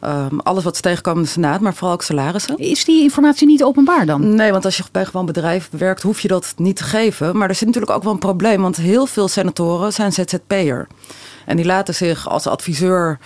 Um, 0.05 0.41
alles 0.41 0.65
wat 0.65 0.77
ze 0.77 0.83
tegenkomen 0.83 1.19
in 1.19 1.25
de 1.25 1.31
Senaat, 1.31 1.61
maar 1.61 1.75
vooral 1.75 1.95
ook 1.95 2.03
salarissen. 2.03 2.59
Is 2.59 2.85
die 2.85 3.03
informatie 3.03 3.47
niet 3.47 3.65
openbaar 3.65 4.07
dan? 4.07 4.35
Nee, 4.35 4.53
want 4.53 4.65
als 4.65 4.77
je 4.77 4.83
bij 4.93 5.05
gewoon 5.05 5.27
bedrijf 5.27 5.69
werkt, 5.71 6.03
hoef 6.03 6.21
je 6.21 6.29
dat 6.29 6.55
niet 6.57 6.77
te 6.77 6.85
geven. 6.85 7.37
Maar 7.37 7.49
er 7.49 7.55
zit 7.55 7.67
natuurlijk 7.67 7.93
ook 7.93 8.03
wel 8.03 8.13
een 8.13 8.19
probleem, 8.19 8.63
want 8.63 8.77
heel 8.77 9.07
veel 9.07 9.29
senatoren 9.29 9.93
zijn 9.93 10.13
ZZP'er. 10.13 10.87
En 11.47 11.57
die 11.57 11.67
laten 11.67 11.95
zich 11.95 12.29
als 12.29 12.47
adviseur 12.47 13.19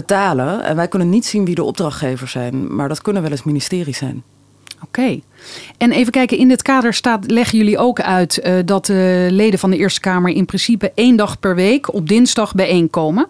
betalen. 0.00 0.64
En 0.64 0.76
wij 0.76 0.88
kunnen 0.88 1.08
niet 1.08 1.26
zien 1.26 1.44
wie 1.44 1.54
de 1.54 1.62
opdrachtgevers 1.62 2.32
zijn, 2.32 2.74
maar 2.74 2.88
dat 2.88 3.02
kunnen 3.02 3.22
wel 3.22 3.30
eens 3.30 3.42
ministeries 3.42 3.98
zijn. 3.98 4.22
Oké. 4.84 5.20
En 5.78 5.92
even 5.92 6.12
kijken, 6.12 6.38
in 6.38 6.48
dit 6.48 6.62
kader 6.62 6.94
staat, 6.94 7.30
leggen 7.30 7.58
jullie 7.58 7.78
ook 7.78 8.00
uit 8.00 8.40
uh, 8.44 8.54
dat 8.64 8.86
de 8.86 9.28
leden 9.30 9.58
van 9.58 9.70
de 9.70 9.76
Eerste 9.76 10.00
Kamer 10.00 10.32
in 10.32 10.44
principe 10.44 10.92
één 10.94 11.16
dag 11.16 11.40
per 11.40 11.54
week 11.54 11.92
op 11.92 12.08
dinsdag 12.08 12.54
bijeenkomen. 12.54 13.26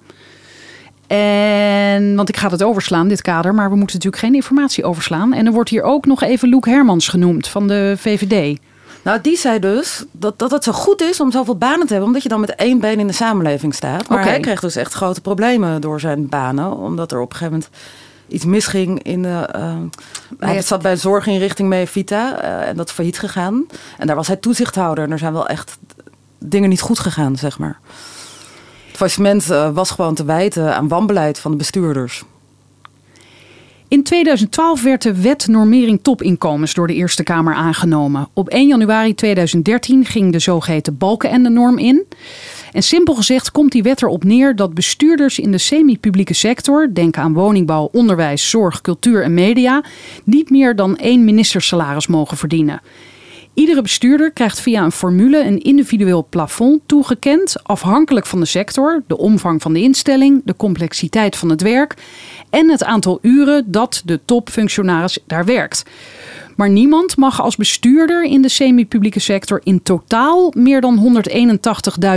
En, 1.06 2.16
want 2.16 2.28
ik 2.28 2.36
ga 2.36 2.50
het 2.50 2.62
overslaan, 2.62 3.08
dit 3.08 3.22
kader, 3.22 3.54
maar 3.54 3.70
we 3.70 3.76
moeten 3.76 3.96
natuurlijk 3.96 4.22
geen 4.22 4.34
informatie 4.34 4.84
overslaan. 4.84 5.32
En 5.32 5.46
er 5.46 5.52
wordt 5.52 5.70
hier 5.70 5.82
ook 5.82 6.06
nog 6.06 6.22
even 6.22 6.48
Loek 6.48 6.66
Hermans 6.66 7.08
genoemd 7.08 7.48
van 7.48 7.68
de 7.68 7.94
VVD. 7.96 8.58
Nou, 9.08 9.20
die 9.20 9.36
zei 9.36 9.58
dus 9.58 10.04
dat, 10.12 10.38
dat 10.38 10.50
het 10.50 10.64
zo 10.64 10.72
goed 10.72 11.02
is 11.02 11.20
om 11.20 11.30
zoveel 11.30 11.56
banen 11.56 11.86
te 11.86 11.92
hebben, 11.92 12.06
omdat 12.06 12.22
je 12.22 12.28
dan 12.28 12.40
met 12.40 12.54
één 12.54 12.80
been 12.80 12.98
in 12.98 13.06
de 13.06 13.12
samenleving 13.12 13.74
staat. 13.74 14.08
Maar 14.08 14.18
okay. 14.18 14.30
hij 14.30 14.40
kreeg 14.40 14.60
dus 14.60 14.76
echt 14.76 14.92
grote 14.92 15.20
problemen 15.20 15.80
door 15.80 16.00
zijn 16.00 16.28
banen, 16.28 16.76
omdat 16.76 17.12
er 17.12 17.20
op 17.20 17.30
een 17.30 17.36
gegeven 17.36 17.58
moment 17.58 17.70
iets 18.28 18.44
misging 18.44 19.02
in 19.02 19.22
de. 19.22 19.48
Uh, 19.56 19.76
hij 20.38 20.62
zat 20.62 20.82
bij 20.82 20.90
een 20.90 20.98
zorginrichting 20.98 21.68
mee 21.68 21.86
Vita 21.86 22.42
uh, 22.42 22.68
en 22.68 22.76
dat 22.76 22.88
is 22.88 22.94
failliet 22.94 23.18
gegaan. 23.18 23.66
En 23.98 24.06
daar 24.06 24.16
was 24.16 24.26
hij 24.26 24.36
toezichthouder 24.36 25.04
en 25.04 25.10
er 25.10 25.18
zijn 25.18 25.32
wel 25.32 25.46
echt 25.46 25.78
dingen 26.38 26.68
niet 26.68 26.80
goed 26.80 26.98
gegaan, 26.98 27.36
zeg 27.36 27.58
maar. 27.58 27.78
Het 28.86 28.96
faillissement 28.96 29.50
uh, 29.50 29.70
was 29.70 29.90
gewoon 29.90 30.14
te 30.14 30.24
wijten 30.24 30.74
aan 30.74 30.88
wanbeleid 30.88 31.38
van 31.38 31.50
de 31.50 31.56
bestuurders. 31.56 32.24
In 33.88 34.02
2012 34.02 34.82
werd 34.82 35.02
de 35.02 35.22
wet 35.22 35.46
normering 35.46 36.02
topinkomens 36.02 36.74
door 36.74 36.86
de 36.86 36.94
Eerste 36.94 37.22
Kamer 37.22 37.54
aangenomen. 37.54 38.28
Op 38.32 38.48
1 38.48 38.66
januari 38.66 39.14
2013 39.14 40.04
ging 40.04 40.32
de 40.32 40.38
zogeheten 40.38 40.96
balken 40.96 41.30
en 41.30 41.42
de 41.42 41.48
norm 41.48 41.78
in. 41.78 42.06
En 42.72 42.82
simpel 42.82 43.14
gezegd 43.14 43.50
komt 43.50 43.72
die 43.72 43.82
wet 43.82 44.02
erop 44.02 44.24
neer 44.24 44.56
dat 44.56 44.74
bestuurders 44.74 45.38
in 45.38 45.50
de 45.50 45.58
semi-publieke 45.58 46.34
sector, 46.34 46.88
denk 46.92 47.16
aan 47.16 47.32
woningbouw, 47.32 47.88
onderwijs, 47.92 48.50
zorg, 48.50 48.80
cultuur 48.80 49.22
en 49.22 49.34
media, 49.34 49.84
niet 50.24 50.50
meer 50.50 50.76
dan 50.76 50.96
één 50.96 51.24
ministersalaris 51.24 52.06
mogen 52.06 52.36
verdienen. 52.36 52.80
Iedere 53.58 53.82
bestuurder 53.82 54.30
krijgt 54.30 54.60
via 54.60 54.84
een 54.84 54.92
formule 54.92 55.44
een 55.44 55.58
individueel 55.62 56.26
plafond 56.30 56.80
toegekend, 56.86 57.56
afhankelijk 57.62 58.26
van 58.26 58.40
de 58.40 58.46
sector, 58.46 59.02
de 59.06 59.16
omvang 59.16 59.62
van 59.62 59.72
de 59.72 59.80
instelling, 59.80 60.42
de 60.44 60.56
complexiteit 60.56 61.36
van 61.36 61.48
het 61.50 61.62
werk 61.62 61.94
en 62.50 62.70
het 62.70 62.84
aantal 62.84 63.18
uren 63.22 63.70
dat 63.70 64.02
de 64.04 64.20
topfunctionaris 64.24 65.18
daar 65.26 65.44
werkt. 65.44 65.82
Maar 66.56 66.70
niemand 66.70 67.16
mag 67.16 67.40
als 67.40 67.56
bestuurder 67.56 68.24
in 68.24 68.42
de 68.42 68.48
semi-publieke 68.48 69.20
sector 69.20 69.60
in 69.62 69.82
totaal 69.82 70.52
meer 70.56 70.80
dan 70.80 71.22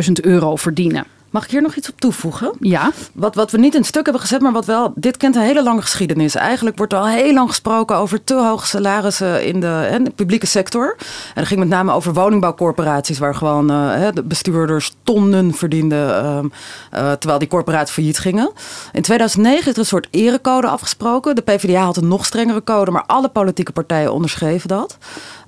181.000 0.05 0.11
euro 0.21 0.55
verdienen. 0.55 1.05
Mag 1.31 1.43
ik 1.43 1.51
hier 1.51 1.61
nog 1.61 1.75
iets 1.75 1.89
op 1.89 1.99
toevoegen? 1.99 2.53
Ja, 2.59 2.91
Wat, 3.13 3.35
wat 3.35 3.51
we 3.51 3.57
niet 3.57 3.75
in 3.75 3.83
stuk 3.83 4.03
hebben 4.03 4.21
gezet, 4.21 4.41
maar 4.41 4.51
wat 4.51 4.65
wel. 4.65 4.93
Dit 4.95 5.17
kent 5.17 5.35
een 5.35 5.41
hele 5.41 5.63
lange 5.63 5.81
geschiedenis. 5.81 6.35
Eigenlijk 6.35 6.77
wordt 6.77 6.93
er 6.93 6.99
al 6.99 7.07
heel 7.07 7.33
lang 7.33 7.47
gesproken 7.49 7.95
over 7.95 8.23
te 8.23 8.33
hoge 8.35 8.65
salarissen 8.67 9.45
in 9.45 9.59
de, 9.59 9.67
hè, 9.67 10.03
de 10.03 10.09
publieke 10.09 10.45
sector. 10.45 10.95
En 10.99 11.33
dat 11.33 11.45
ging 11.47 11.59
met 11.59 11.69
name 11.69 11.91
over 11.91 12.13
woningbouwcorporaties, 12.13 13.19
waar 13.19 13.35
gewoon 13.35 13.69
eh, 13.71 13.91
hè, 13.93 14.11
de 14.11 14.23
bestuurders 14.23 14.93
tonnen 15.03 15.53
verdienden. 15.53 16.23
ehm, 16.23 16.45
eh, 16.91 17.11
terwijl 17.11 17.39
die 17.39 17.47
corporaties 17.47 17.93
failliet 17.93 18.19
gingen. 18.19 18.51
In 18.91 19.01
2009 19.01 19.65
is 19.67 19.73
er 19.73 19.79
een 19.79 19.85
soort 19.85 20.07
erecode 20.11 20.67
afgesproken. 20.67 21.35
De 21.35 21.41
PvdA 21.41 21.83
had 21.83 21.97
een 21.97 22.07
nog 22.07 22.25
strengere 22.25 22.63
code, 22.63 22.91
maar 22.91 23.03
alle 23.05 23.29
politieke 23.29 23.71
partijen 23.71 24.13
onderschreven 24.13 24.67
dat. 24.67 24.97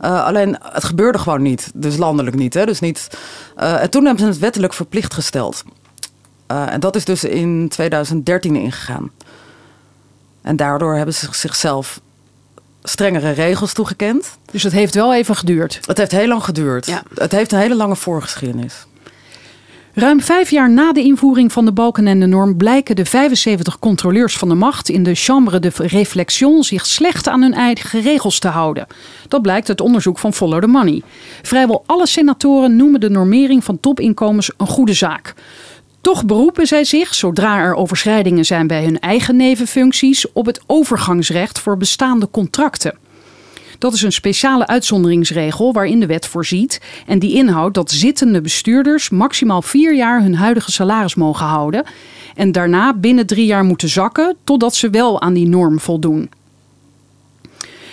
Eh, 0.03 0.23
alleen 0.23 0.57
het 0.63 0.83
gebeurde 0.83 1.17
gewoon 1.17 1.41
niet. 1.41 1.71
Dus 1.73 1.97
landelijk 1.97 2.35
niet. 2.35 2.53
Hè? 2.53 2.65
Dus 2.65 2.79
niet 2.79 3.07
eh, 3.55 3.81
en 3.81 3.89
toen 3.89 4.05
hebben 4.05 4.23
ze 4.23 4.29
het 4.29 4.39
wettelijk 4.39 4.73
verplicht 4.73 5.13
gesteld. 5.13 5.63
Uh, 6.51 6.73
en 6.73 6.79
dat 6.79 6.95
is 6.95 7.05
dus 7.05 7.23
in 7.23 7.67
2013 7.69 8.55
ingegaan. 8.55 9.11
En 10.41 10.55
daardoor 10.55 10.95
hebben 10.95 11.13
ze 11.13 11.27
zichzelf 11.31 12.01
strengere 12.83 13.31
regels 13.31 13.73
toegekend. 13.73 14.37
dus 14.51 14.63
het 14.63 14.73
heeft 14.73 14.95
wel 14.95 15.13
even 15.13 15.35
geduurd. 15.35 15.79
Het 15.85 15.97
heeft 15.97 16.11
heel 16.11 16.27
lang 16.27 16.43
geduurd. 16.43 16.85
Ja. 16.85 17.03
Het 17.15 17.31
heeft 17.31 17.51
een 17.51 17.59
hele 17.59 17.75
lange 17.75 17.95
voorgeschiedenis. 17.95 18.85
Ruim 19.95 20.21
vijf 20.21 20.49
jaar 20.49 20.69
na 20.69 20.93
de 20.93 21.01
invoering 21.01 21.51
van 21.51 21.65
de 21.65 21.71
balkenende-norm 21.71 22.57
blijken 22.57 22.95
de 22.95 23.05
75 23.05 23.79
controleurs 23.79 24.37
van 24.37 24.49
de 24.49 24.55
macht 24.55 24.89
in 24.89 25.03
de 25.03 25.15
Chambre 25.15 25.59
de 25.59 25.71
Réflexion 25.75 26.63
zich 26.63 26.85
slecht 26.85 27.27
aan 27.27 27.41
hun 27.41 27.53
eigen 27.53 28.01
regels 28.01 28.39
te 28.39 28.47
houden. 28.47 28.87
Dat 29.27 29.41
blijkt 29.41 29.69
uit 29.69 29.81
onderzoek 29.81 30.19
van 30.19 30.33
Follow 30.33 30.61
the 30.61 30.67
Money. 30.67 31.01
Vrijwel 31.41 31.83
alle 31.85 32.07
senatoren 32.07 32.75
noemen 32.75 32.99
de 32.99 33.09
normering 33.09 33.63
van 33.63 33.79
topinkomens 33.79 34.51
een 34.57 34.67
goede 34.67 34.93
zaak. 34.93 35.33
Toch 36.01 36.25
beroepen 36.25 36.67
zij 36.67 36.83
zich, 36.83 37.13
zodra 37.13 37.57
er 37.57 37.75
overschrijdingen 37.75 38.45
zijn 38.45 38.67
bij 38.67 38.83
hun 38.83 38.99
eigen 38.99 39.35
nevenfuncties, 39.35 40.31
op 40.31 40.45
het 40.45 40.61
overgangsrecht 40.65 41.59
voor 41.59 41.77
bestaande 41.77 42.27
contracten. 42.31 43.02
Dat 43.83 43.93
is 43.93 44.01
een 44.01 44.11
speciale 44.11 44.67
uitzonderingsregel 44.67 45.73
waarin 45.73 45.99
de 45.99 46.05
wet 46.05 46.27
voorziet. 46.27 46.81
En 47.07 47.19
die 47.19 47.33
inhoudt 47.33 47.73
dat 47.73 47.91
zittende 47.91 48.41
bestuurders 48.41 49.09
maximaal 49.09 49.61
vier 49.61 49.95
jaar 49.95 50.21
hun 50.21 50.35
huidige 50.35 50.71
salaris 50.71 51.15
mogen 51.15 51.45
houden. 51.45 51.83
En 52.35 52.51
daarna 52.51 52.93
binnen 52.93 53.25
drie 53.25 53.45
jaar 53.45 53.63
moeten 53.63 53.89
zakken 53.89 54.35
totdat 54.43 54.75
ze 54.75 54.89
wel 54.89 55.21
aan 55.21 55.33
die 55.33 55.47
norm 55.47 55.79
voldoen. 55.79 56.29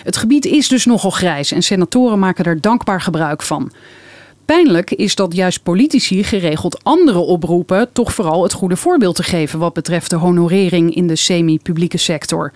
Het 0.03 0.17
gebied 0.17 0.45
is 0.45 0.67
dus 0.67 0.85
nogal 0.85 1.09
grijs 1.09 1.51
en 1.51 1.63
senatoren 1.63 2.19
maken 2.19 2.45
er 2.45 2.61
dankbaar 2.61 3.01
gebruik 3.01 3.41
van. 3.41 3.71
Pijnlijk 4.45 4.91
is 4.91 5.15
dat 5.15 5.35
juist 5.35 5.63
politici 5.63 6.23
geregeld 6.23 6.83
anderen 6.83 7.25
oproepen 7.25 7.89
toch 7.93 8.13
vooral 8.13 8.43
het 8.43 8.53
goede 8.53 8.77
voorbeeld 8.77 9.15
te 9.15 9.23
geven 9.23 9.59
wat 9.59 9.73
betreft 9.73 10.09
de 10.09 10.15
honorering 10.15 10.95
in 10.95 11.07
de 11.07 11.15
semi-publieke 11.15 11.97
sector. 11.97 12.53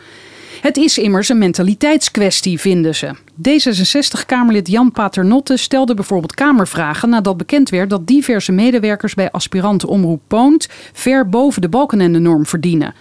Het 0.61 0.77
is 0.77 0.97
immers 0.97 1.29
een 1.29 1.37
mentaliteitskwestie, 1.37 2.59
vinden 2.59 2.95
ze. 2.95 3.24
D66-Kamerlid 3.37 4.67
Jan 4.67 4.91
Paternotte 4.91 5.57
stelde 5.57 5.93
bijvoorbeeld 5.93 6.33
Kamervragen 6.33 7.09
nadat 7.09 7.37
bekend 7.37 7.69
werd 7.69 7.89
dat 7.89 8.07
diverse 8.07 8.51
medewerkers 8.51 9.13
bij 9.13 9.31
aspirant 9.31 9.85
Omroep 9.85 10.21
Poont 10.27 10.67
ver 10.93 11.29
boven 11.29 11.61
de 11.61 11.69
balkenende-norm 11.69 12.45
verdienen. 12.45 12.93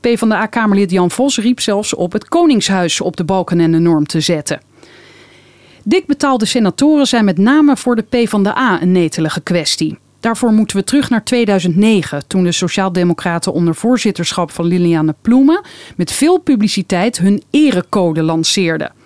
PvdA-Kamerlid 0.00 0.90
Jan 0.90 1.10
Vos 1.10 1.38
riep 1.38 1.60
zelfs 1.60 1.94
op 1.94 2.12
het 2.12 2.28
Koningshuis 2.28 3.00
op 3.00 3.16
de 3.16 3.24
balkenende-norm 3.24 4.06
te 4.06 4.20
zetten. 4.20 4.60
Dik 5.84 6.06
betaalde 6.06 6.44
senatoren 6.44 7.06
zijn 7.06 7.24
met 7.24 7.38
name 7.38 7.76
voor 7.76 7.96
de 7.96 8.02
PvdA 8.02 8.82
een 8.82 8.92
netelige 8.92 9.40
kwestie. 9.40 9.98
Daarvoor 10.20 10.52
moeten 10.52 10.76
we 10.76 10.84
terug 10.84 11.10
naar 11.10 11.24
2009, 11.24 12.26
toen 12.26 12.44
de 12.44 12.52
Sociaaldemocraten 12.52 13.52
onder 13.52 13.74
voorzitterschap 13.74 14.50
van 14.50 14.64
Liliane 14.64 15.14
Ploemen 15.22 15.60
met 15.96 16.12
veel 16.12 16.38
publiciteit 16.38 17.18
hun 17.18 17.42
erecode 17.50 18.22
lanceerden. 18.22 19.01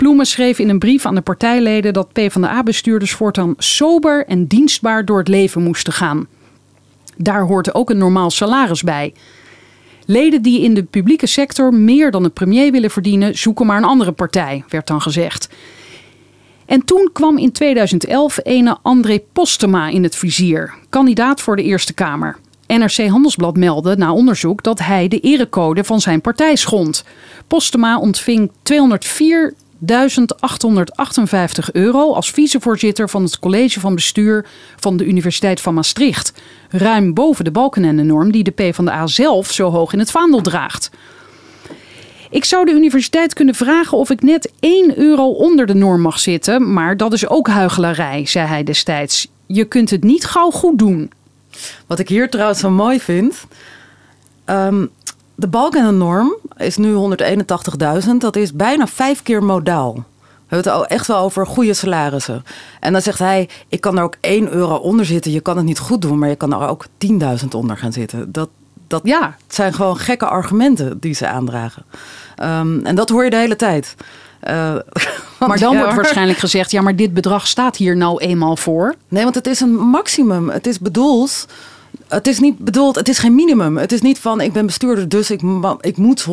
Ploemen 0.00 0.26
schreef 0.26 0.58
in 0.58 0.68
een 0.68 0.78
brief 0.78 1.06
aan 1.06 1.14
de 1.14 1.20
partijleden 1.20 1.92
dat 1.92 2.12
PvdA-bestuurders 2.12 3.12
voortaan 3.12 3.54
sober 3.58 4.26
en 4.26 4.46
dienstbaar 4.46 5.04
door 5.04 5.18
het 5.18 5.28
leven 5.28 5.62
moesten 5.62 5.92
gaan. 5.92 6.26
Daar 7.16 7.42
hoort 7.42 7.74
ook 7.74 7.90
een 7.90 7.98
normaal 7.98 8.30
salaris 8.30 8.82
bij. 8.82 9.14
Leden 10.06 10.42
die 10.42 10.62
in 10.62 10.74
de 10.74 10.82
publieke 10.82 11.26
sector 11.26 11.74
meer 11.74 12.10
dan 12.10 12.22
de 12.22 12.28
premier 12.28 12.72
willen 12.72 12.90
verdienen, 12.90 13.38
zoeken 13.38 13.66
maar 13.66 13.76
een 13.76 13.84
andere 13.84 14.12
partij, 14.12 14.64
werd 14.68 14.86
dan 14.86 15.02
gezegd. 15.02 15.48
En 16.66 16.84
toen 16.84 17.10
kwam 17.12 17.38
in 17.38 17.52
2011 17.52 18.38
ene 18.42 18.78
André 18.82 19.20
Postema 19.32 19.88
in 19.88 20.02
het 20.02 20.16
vizier, 20.16 20.74
kandidaat 20.88 21.40
voor 21.40 21.56
de 21.56 21.62
Eerste 21.62 21.94
Kamer. 21.94 22.38
NRC 22.66 23.08
Handelsblad 23.08 23.56
meldde 23.56 23.96
na 23.96 24.12
onderzoek 24.12 24.62
dat 24.62 24.78
hij 24.78 25.08
de 25.08 25.20
erecode 25.20 25.84
van 25.84 26.00
zijn 26.00 26.20
partij 26.20 26.56
schond. 26.56 27.04
Postema 27.46 27.98
ontving 27.98 28.50
204.858 29.80 31.72
euro 31.72 32.12
als 32.12 32.30
vicevoorzitter 32.30 33.08
van 33.08 33.22
het 33.22 33.38
college 33.38 33.80
van 33.80 33.94
bestuur 33.94 34.46
van 34.76 34.96
de 34.96 35.04
Universiteit 35.04 35.60
van 35.60 35.74
Maastricht. 35.74 36.32
Ruim 36.68 37.14
boven 37.14 37.44
de 37.44 37.50
balkenende-norm 37.50 38.32
die 38.32 38.44
de 38.44 38.50
PvdA 38.50 39.06
zelf 39.06 39.52
zo 39.52 39.70
hoog 39.70 39.92
in 39.92 39.98
het 39.98 40.10
vaandel 40.10 40.40
draagt. 40.40 40.90
Ik 42.30 42.44
zou 42.44 42.64
de 42.64 42.72
universiteit 42.72 43.34
kunnen 43.34 43.54
vragen 43.54 43.98
of 43.98 44.10
ik 44.10 44.22
net 44.22 44.52
1 44.60 44.98
euro 44.98 45.26
onder 45.28 45.66
de 45.66 45.74
norm 45.74 46.00
mag 46.00 46.18
zitten, 46.18 46.72
maar 46.72 46.96
dat 46.96 47.12
is 47.12 47.28
ook 47.28 47.48
huichelarij, 47.48 48.26
zei 48.26 48.46
hij 48.46 48.62
destijds. 48.62 49.28
Je 49.46 49.64
kunt 49.64 49.90
het 49.90 50.02
niet 50.04 50.24
gauw 50.24 50.50
goed 50.50 50.78
doen. 50.78 51.12
Wat 51.86 51.98
ik 51.98 52.08
hier 52.08 52.30
trouwens 52.30 52.60
zo 52.60 52.70
mooi 52.70 53.00
vind. 53.00 53.46
ehm, 54.44 54.86
de 55.40 55.48
balk 55.48 55.74
en 55.74 55.84
de 55.84 55.90
norm 55.92 56.36
is 56.56 56.76
nu 56.76 56.94
181.000. 58.04 58.10
Dat 58.18 58.36
is 58.36 58.52
bijna 58.52 58.86
vijf 58.86 59.22
keer 59.22 59.42
modaal. 59.42 59.94
We 59.94 60.56
hebben 60.56 60.72
het 60.72 60.82
al 60.82 60.86
echt 60.86 61.06
wel 61.06 61.18
over 61.18 61.46
goede 61.46 61.74
salarissen. 61.74 62.44
En 62.80 62.92
dan 62.92 63.02
zegt 63.02 63.18
hij, 63.18 63.48
ik 63.68 63.80
kan 63.80 63.98
er 63.98 64.02
ook 64.02 64.16
1 64.20 64.52
euro 64.52 64.74
onder 64.74 65.04
zitten. 65.04 65.32
Je 65.32 65.40
kan 65.40 65.56
het 65.56 65.66
niet 65.66 65.78
goed 65.78 66.02
doen, 66.02 66.18
maar 66.18 66.28
je 66.28 66.36
kan 66.36 66.52
er 66.52 66.68
ook 66.68 66.86
10.000 67.42 67.48
onder 67.50 67.76
gaan 67.76 67.92
zitten. 67.92 68.32
Dat, 68.32 68.48
dat 68.86 69.00
Ja, 69.04 69.36
zijn 69.48 69.72
gewoon 69.72 69.96
gekke 69.96 70.26
argumenten 70.26 71.00
die 71.00 71.14
ze 71.14 71.26
aandragen. 71.26 71.84
Ehm, 72.36 72.86
en 72.86 72.94
dat 72.94 73.08
hoor 73.08 73.24
je 73.24 73.30
de 73.30 73.36
hele 73.36 73.56
tijd. 73.56 73.94
Eh, 74.40 74.74
maar 75.48 75.58
dan 75.58 75.72
ja, 75.72 75.80
wordt 75.80 75.94
waarschijnlijk 75.94 76.38
gezegd: 76.38 76.70
ja, 76.70 76.82
maar 76.82 76.96
dit 76.96 77.14
bedrag 77.14 77.46
staat 77.46 77.76
hier 77.76 77.96
nou 77.96 78.20
eenmaal 78.20 78.56
voor. 78.56 78.94
Nee, 79.08 79.22
want 79.22 79.34
het 79.34 79.46
is 79.46 79.60
een 79.60 79.74
maximum. 79.74 80.48
Het 80.48 80.66
is 80.66 80.78
bedoeld. 80.78 81.46
Het 82.10 82.26
is 82.26 82.38
niet 82.38 82.58
bedoeld, 82.58 82.96
het 82.96 83.08
is 83.08 83.18
geen 83.18 83.34
minimum. 83.34 83.76
Het 83.76 83.92
is 83.92 84.00
niet 84.00 84.18
van 84.18 84.40
ik 84.40 84.52
ben 84.52 84.66
bestuurder, 84.66 85.08
dus 85.08 85.30
ik, 85.30 85.40
ik 85.80 85.96
moet 85.96 86.26
181.000 86.26 86.32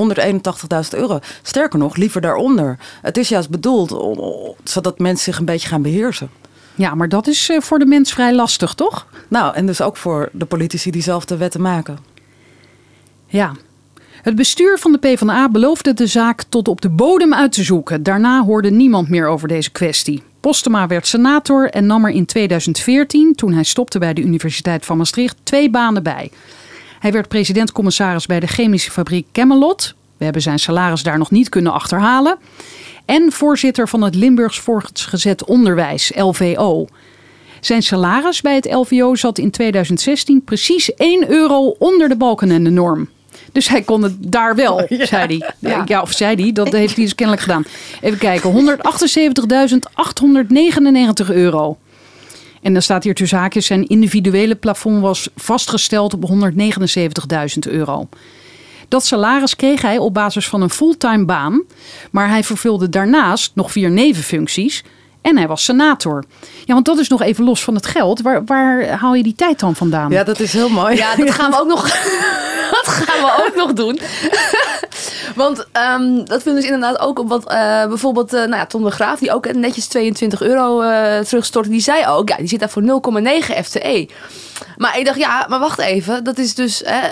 euro. 0.89 1.19
Sterker 1.41 1.79
nog, 1.79 1.95
liever 1.95 2.21
daaronder. 2.21 2.77
Het 3.01 3.17
is 3.17 3.29
juist 3.29 3.49
bedoeld 3.49 3.89
zodat 4.63 4.99
mensen 4.99 5.23
zich 5.23 5.39
een 5.39 5.45
beetje 5.45 5.67
gaan 5.67 5.81
beheersen. 5.81 6.29
Ja, 6.75 6.95
maar 6.95 7.09
dat 7.09 7.27
is 7.27 7.49
eh, 7.49 7.61
voor 7.61 7.79
de 7.79 7.85
mens 7.85 8.13
vrij 8.13 8.33
lastig, 8.33 8.73
toch? 8.73 9.07
Nou, 9.27 9.55
en 9.55 9.65
dus 9.65 9.81
ook 9.81 9.97
voor 9.97 10.29
de 10.31 10.45
politici 10.45 10.91
die 10.91 11.01
zelf 11.01 11.25
de 11.25 11.37
wetten 11.37 11.61
maken. 11.61 11.97
Ja. 13.27 13.51
Het 14.21 14.35
bestuur 14.35 14.77
van 14.77 14.91
de 14.91 14.97
PvdA 14.97 15.49
beloofde 15.49 15.93
de 15.93 16.07
zaak 16.07 16.43
tot 16.49 16.67
op 16.67 16.81
de 16.81 16.89
bodem 16.89 17.33
uit 17.33 17.51
te 17.51 17.63
zoeken. 17.63 18.03
Daarna 18.03 18.43
hoorde 18.43 18.69
niemand 18.69 19.09
meer 19.09 19.27
over 19.27 19.47
deze 19.47 19.71
kwestie. 19.71 20.23
Postema 20.47 20.87
werd 20.87 21.07
senator 21.07 21.69
en 21.69 21.85
nam 21.85 22.05
er 22.05 22.11
in 22.11 22.25
2014, 22.25 23.35
toen 23.35 23.53
hij 23.53 23.63
stopte 23.63 23.99
bij 23.99 24.13
de 24.13 24.21
Universiteit 24.21 24.85
van 24.85 24.97
Maastricht, 24.97 25.37
twee 25.43 25.69
banen 25.69 26.03
bij. 26.03 26.31
Hij 26.99 27.11
werd 27.11 27.27
president-commissaris 27.27 28.25
bij 28.25 28.39
de 28.39 28.47
chemische 28.47 28.91
fabriek 28.91 29.27
Camelot. 29.31 29.95
We 30.17 30.23
hebben 30.23 30.41
zijn 30.41 30.59
salaris 30.59 31.03
daar 31.03 31.17
nog 31.17 31.31
niet 31.31 31.49
kunnen 31.49 31.71
achterhalen. 31.71 32.37
En 33.05 33.31
voorzitter 33.31 33.87
van 33.87 34.01
het 34.01 34.15
Limburgs 34.15 34.59
Voortgezet 34.59 35.45
Onderwijs, 35.45 36.11
LVO. 36.15 36.87
Zijn 37.61 37.83
salaris 37.83 38.41
bij 38.41 38.55
het 38.55 38.73
LVO 38.73 39.15
zat 39.15 39.37
in 39.37 39.51
2016 39.51 40.43
precies 40.43 40.93
1 40.93 41.29
euro 41.29 41.75
onder 41.79 42.09
de 42.09 42.17
balken 42.17 42.51
en 42.51 42.63
de 42.63 42.69
norm. 42.69 43.09
Dus 43.57 43.67
hij 43.67 43.81
kon 43.81 44.03
het 44.03 44.15
daar 44.19 44.55
wel, 44.55 44.85
zei 44.89 45.39
hij. 45.59 45.83
Ja. 45.85 46.01
of 46.01 46.11
zei 46.11 46.41
hij, 46.41 46.51
dat 46.51 46.71
heeft 46.71 46.95
hij 46.95 47.03
dus 47.03 47.15
kennelijk 47.15 47.45
gedaan. 47.45 47.65
Even 48.01 48.17
kijken, 48.17 48.77
178.899 51.23 51.27
euro. 51.27 51.77
En 52.61 52.73
dan 52.73 52.81
staat 52.81 53.03
hier 53.03 53.15
tussen 53.15 53.37
haakjes, 53.37 53.65
zijn 53.65 53.87
individuele 53.87 54.55
plafond 54.55 55.01
was 55.01 55.29
vastgesteld 55.35 56.13
op 56.13 56.29
179.000 56.29 56.35
euro. 57.59 58.07
Dat 58.87 59.05
salaris 59.05 59.55
kreeg 59.55 59.81
hij 59.81 59.97
op 59.97 60.13
basis 60.13 60.47
van 60.47 60.61
een 60.61 60.69
fulltime 60.69 61.25
baan. 61.25 61.63
Maar 62.11 62.29
hij 62.29 62.43
vervulde 62.43 62.89
daarnaast 62.89 63.51
nog 63.55 63.71
vier 63.71 63.91
nevenfuncties. 63.91 64.83
En 65.27 65.37
hij 65.37 65.47
was 65.47 65.63
senator. 65.63 66.23
Ja, 66.65 66.73
want 66.73 66.85
dat 66.85 66.99
is 66.99 67.07
nog 67.07 67.21
even 67.21 67.43
los 67.43 67.63
van 67.63 67.75
het 67.75 67.85
geld. 67.85 68.21
Waar, 68.21 68.45
waar 68.45 68.87
haal 68.87 69.13
je 69.13 69.23
die 69.23 69.35
tijd 69.35 69.59
dan 69.59 69.75
vandaan? 69.75 70.11
Ja, 70.11 70.23
dat 70.23 70.39
is 70.39 70.53
heel 70.53 70.69
mooi. 70.69 70.95
Ja, 70.95 71.15
dat 71.15 71.31
gaan 71.31 71.51
we 71.51 71.59
ook 71.59 71.67
nog, 71.67 71.81
dat 72.81 72.87
gaan 72.87 73.21
we 73.21 73.45
ook 73.45 73.55
nog 73.55 73.73
doen. 73.73 73.99
Want 75.35 75.67
ehm, 75.71 76.25
dat 76.25 76.43
viel 76.43 76.53
dus 76.53 76.63
inderdaad 76.63 76.99
ook 76.99 77.19
op 77.19 77.29
wat 77.29 77.49
eh, 77.49 77.87
bijvoorbeeld 77.87 78.33
eh, 78.33 78.39
nou 78.39 78.55
ja, 78.55 78.65
Tom 78.65 78.83
de 78.83 78.91
Graaf, 78.91 79.19
die 79.19 79.33
ook 79.33 79.53
netjes 79.53 79.87
22 79.87 80.41
euro 80.41 80.81
eh 80.81 81.19
terugstortte, 81.19 81.69
die 81.69 81.81
zei 81.81 82.07
ook, 82.07 82.29
ja, 82.29 82.37
die 82.37 82.47
zit 82.47 82.59
daar 82.59 82.69
voor 82.69 82.83
0,9 82.83 83.63
FTE. 83.63 84.07
Maar 84.77 84.99
ik 84.99 85.05
dacht, 85.05 85.17
ja, 85.17 85.45
maar 85.49 85.59
wacht 85.59 85.79
even, 85.79 86.23
dat 86.23 86.37
is 86.37 86.55
dus 86.55 86.83
eh, 86.83 87.03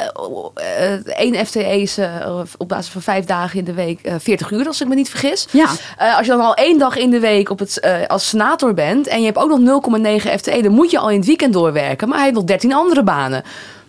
eh, 0.53 0.91
één 1.05 1.45
FTE 1.45 1.81
is 1.81 1.97
eh, 1.97 2.39
op 2.57 2.67
basis 2.67 2.91
van 2.91 3.01
vijf 3.01 3.25
dagen 3.25 3.59
in 3.59 3.65
de 3.65 3.73
week 3.73 4.01
eh, 4.01 4.13
40 4.19 4.51
uur, 4.51 4.67
als 4.67 4.81
ik 4.81 4.87
me 4.87 4.95
niet 4.95 5.09
vergis. 5.09 5.47
Ja. 5.51 5.67
Eh, 5.97 6.17
als 6.17 6.25
je 6.25 6.31
dan 6.31 6.41
al 6.41 6.53
één 6.53 6.79
dag 6.79 6.95
in 6.97 7.09
de 7.09 7.19
week 7.19 7.49
op 7.49 7.59
het, 7.59 7.79
eh, 7.79 7.93
als 8.07 8.29
senator 8.29 8.73
bent 8.73 9.07
en 9.07 9.19
je 9.19 9.25
hebt 9.25 9.37
ook 9.37 9.49
nog 9.49 9.59
0,9 9.59 10.39
FTE, 10.39 10.61
dan 10.61 10.71
moet 10.71 10.91
je 10.91 10.99
al 10.99 11.09
in 11.09 11.17
het 11.17 11.25
weekend 11.25 11.53
doorwerken. 11.53 12.07
Maar 12.07 12.17
hij 12.17 12.25
heeft 12.25 12.39
nog 12.39 12.47
13 12.47 12.73
andere 12.73 13.03
banen. 13.03 13.43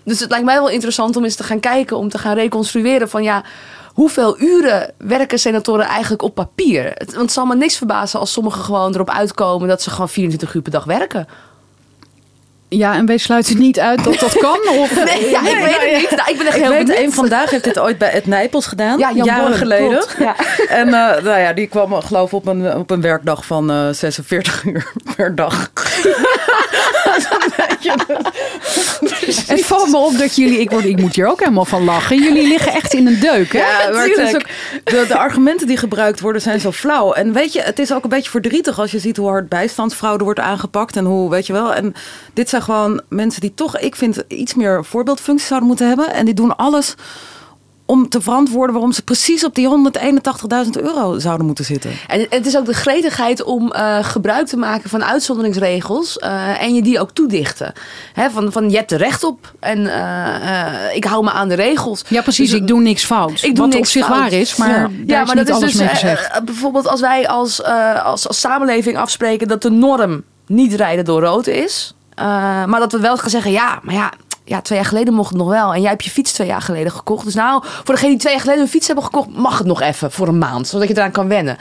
Dus 0.04 0.20
het 0.20 0.30
lijkt 0.30 0.44
mij 0.44 0.54
wel 0.54 0.68
interessant 0.68 1.16
om 1.16 1.24
eens 1.24 1.34
te 1.34 1.42
gaan 1.42 1.60
kijken, 1.60 1.96
om 1.96 2.08
te 2.08 2.18
gaan 2.18 2.34
reconstrueren 2.34 3.08
van 3.08 3.22
ja, 3.22 3.44
hoeveel 3.92 4.40
uren 4.40 4.92
werken 4.98 5.38
senatoren 5.38 5.86
eigenlijk 5.86 6.22
op 6.22 6.34
papier? 6.34 6.82
Want 6.82 7.20
het 7.20 7.32
zal 7.32 7.46
me 7.46 7.56
niks 7.56 7.76
verbazen 7.76 8.20
als 8.20 8.32
sommigen 8.32 8.62
gewoon 8.62 8.94
erop 8.94 9.10
uitkomen 9.10 9.68
dat 9.68 9.82
ze 9.82 9.90
gewoon 9.90 10.08
24 10.08 10.54
uur 10.54 10.62
per 10.62 10.72
dag 10.72 10.84
werken. 10.84 11.26
Ja, 12.68 12.94
en 12.94 13.06
wij 13.06 13.16
sluiten 13.18 13.58
niet 13.58 13.80
uit 13.80 14.04
dat 14.04 14.18
dat 14.18 14.38
kan. 14.38 14.58
Of... 14.80 15.04
Nee, 15.04 15.30
ja, 15.30 15.40
ik 15.48 15.58
weet 15.58 15.80
het 15.80 16.00
niet. 16.00 16.10
Nou, 16.16 16.30
ik 16.30 16.36
ben 16.38 16.46
echt 16.46 16.56
Ik 16.56 16.62
heel 16.62 16.70
weet, 16.70 16.86
benieuwd. 16.86 17.04
een 17.04 17.12
vandaag 17.12 17.50
heeft 17.50 17.64
dit 17.64 17.78
ooit 17.78 17.98
bij 17.98 18.10
het 18.10 18.26
Nijpels 18.26 18.66
gedaan. 18.66 18.98
Ja, 18.98 19.12
Jan 19.14 19.24
jaren 19.26 19.44
Born, 19.44 19.56
geleden. 19.56 20.04
ja. 20.18 20.34
En 20.68 20.86
eh, 20.86 21.22
nou 21.22 21.38
ja, 21.38 21.52
die 21.52 21.66
kwam 21.66 21.92
geloof 22.02 22.28
ik 22.28 22.34
op 22.36 22.46
een, 22.46 22.74
op 22.74 22.90
een 22.90 23.00
werkdag 23.00 23.44
van 23.46 23.70
eh 23.70 23.88
46 23.92 24.64
uur 24.64 24.92
per 25.16 25.34
dag. 25.34 25.70
Het 29.46 29.64
valt 29.64 29.90
me 29.90 29.96
op 29.96 30.18
dat 30.18 30.36
jullie, 30.36 30.60
ik, 30.60 30.70
word, 30.70 30.84
ik 30.84 31.00
moet 31.00 31.14
hier 31.14 31.26
ook 31.26 31.38
helemaal 31.38 31.64
van 31.64 31.84
lachen. 31.84 32.22
Jullie 32.22 32.48
liggen 32.48 32.72
echt 32.72 32.94
in 32.94 33.06
een 33.06 33.20
deuk, 33.20 33.52
hè? 33.52 33.58
Ja, 33.58 33.90
maar 33.92 34.02
het 34.02 34.10
is 34.10 34.14
tuurlijk. 34.14 34.34
ook, 34.34 34.46
de, 34.84 35.04
de 35.08 35.16
argumenten 35.16 35.66
die 35.66 35.76
gebruikt 35.76 36.20
worden 36.20 36.42
zijn 36.42 36.60
zo 36.60 36.72
flauw. 36.72 37.12
En 37.12 37.32
weet 37.32 37.52
je, 37.52 37.60
het 37.60 37.78
is 37.78 37.92
ook 37.92 38.02
een 38.02 38.08
beetje 38.08 38.30
verdrietig 38.30 38.78
als 38.78 38.90
je 38.90 38.98
ziet 38.98 39.16
hoe 39.16 39.28
hard 39.28 39.48
bijstandsfraude 39.48 40.24
wordt 40.24 40.40
aangepakt. 40.40 40.96
En 40.96 41.04
hoe, 41.04 41.30
weet 41.30 41.46
je 41.46 41.52
wel. 41.52 41.74
En 41.74 41.94
dit 42.34 42.48
zijn 42.48 42.62
gewoon 42.62 43.00
mensen 43.08 43.40
die 43.40 43.54
toch, 43.54 43.78
ik 43.78 43.96
vind, 43.96 44.24
iets 44.28 44.54
meer 44.54 44.84
voorbeeldfuncties 44.84 45.48
zouden 45.48 45.68
moeten 45.68 45.88
hebben. 45.88 46.12
En 46.12 46.24
die 46.24 46.34
doen 46.34 46.56
alles 46.56 46.94
om 47.86 48.08
te 48.08 48.20
verantwoorden 48.20 48.72
waarom 48.74 48.92
ze 48.92 49.02
precies 49.02 49.44
op 49.44 49.54
die 49.54 49.68
181.000 50.64 50.70
euro 50.82 51.18
zouden 51.18 51.46
moeten 51.46 51.64
zitten. 51.64 51.90
En 52.06 52.26
het 52.30 52.46
is 52.46 52.56
ook 52.56 52.66
de 52.66 52.72
gretigheid 52.72 53.42
om 53.42 53.72
eh, 53.72 54.04
gebruik 54.04 54.46
te 54.46 54.56
maken 54.56 54.90
van 54.90 55.04
uitzonderingsregels 55.04 56.18
eh, 56.18 56.62
en 56.62 56.74
je 56.74 56.82
die 56.82 57.00
ook 57.00 57.10
toedichten. 57.10 57.72
Hè, 58.12 58.30
van, 58.30 58.52
van 58.52 58.70
je 58.70 58.76
hebt 58.76 58.92
er 58.92 58.98
recht 58.98 59.24
op 59.24 59.52
en 59.60 59.86
eh, 59.86 60.60
eh, 60.88 60.96
ik 60.96 61.04
hou 61.04 61.24
me 61.24 61.30
aan 61.30 61.48
de 61.48 61.54
regels. 61.54 62.04
Ja, 62.08 62.22
precies. 62.22 62.50
Dus, 62.50 62.60
ik 62.60 62.66
doe 62.66 62.80
niks 62.80 63.04
fout. 63.04 63.30
Ik 63.42 63.54
doe 63.54 63.64
Wat 63.64 63.66
op 63.66 63.72
niks 63.80 63.92
zich 63.92 64.06
fout. 64.06 64.18
waar 64.18 64.32
is, 64.32 64.56
maar 64.56 64.68
Ja. 64.68 64.74
daar 64.82 64.90
ja, 65.06 65.20
is 65.20 65.26
maar 65.26 65.36
niet 65.36 65.46
dat 65.46 65.56
is 65.56 65.62
alles 65.62 65.72
dus 65.72 65.80
mee 65.80 65.88
gezegd. 65.88 66.30
eh, 66.30 66.40
bijvoorbeeld 66.40 66.86
als 66.88 67.00
wij 67.00 67.28
als, 67.28 67.62
eh, 67.62 68.04
als, 68.04 68.28
als 68.28 68.40
samenleving 68.40 68.96
afspreken 68.98 69.48
dat 69.48 69.62
de 69.62 69.70
norm 69.70 70.22
niet 70.46 70.74
rijden 70.74 71.04
door 71.04 71.22
rood 71.22 71.46
is. 71.46 71.94
eh, 72.14 72.24
maar 72.64 72.80
dat 72.80 72.92
we 72.92 72.98
wel 73.00 73.16
gaan 73.16 73.30
zeggen, 73.30 73.50
ja, 73.50 73.78
maar 73.82 73.94
ja, 73.94 74.12
ja, 74.48 74.60
twee 74.60 74.78
jaar 74.78 74.86
geleden 74.88 75.14
mocht 75.14 75.28
het 75.28 75.38
nog 75.38 75.48
wel. 75.48 75.74
En 75.74 75.80
jij 75.80 75.90
hebt 75.90 76.04
je 76.04 76.10
fiets 76.10 76.32
twee 76.32 76.46
jaar 76.46 76.60
geleden 76.62 76.92
gekocht. 76.92 77.24
Dus 77.24 77.34
nou, 77.34 77.62
voor 77.64 77.94
degene 77.94 78.10
die 78.10 78.18
twee 78.20 78.32
jaar 78.32 78.42
geleden 78.42 78.62
een 78.62 78.68
fiets 78.68 78.86
hebben 78.86 79.04
gekocht, 79.04 79.28
mag 79.36 79.58
het 79.58 79.66
nog 79.66 79.80
even 79.80 80.12
voor 80.12 80.28
een 80.28 80.38
maand. 80.38 80.68
Zodat 80.68 80.88
je 80.88 80.96
eraan 80.96 81.10
kan 81.10 81.28
wennen. 81.28 81.56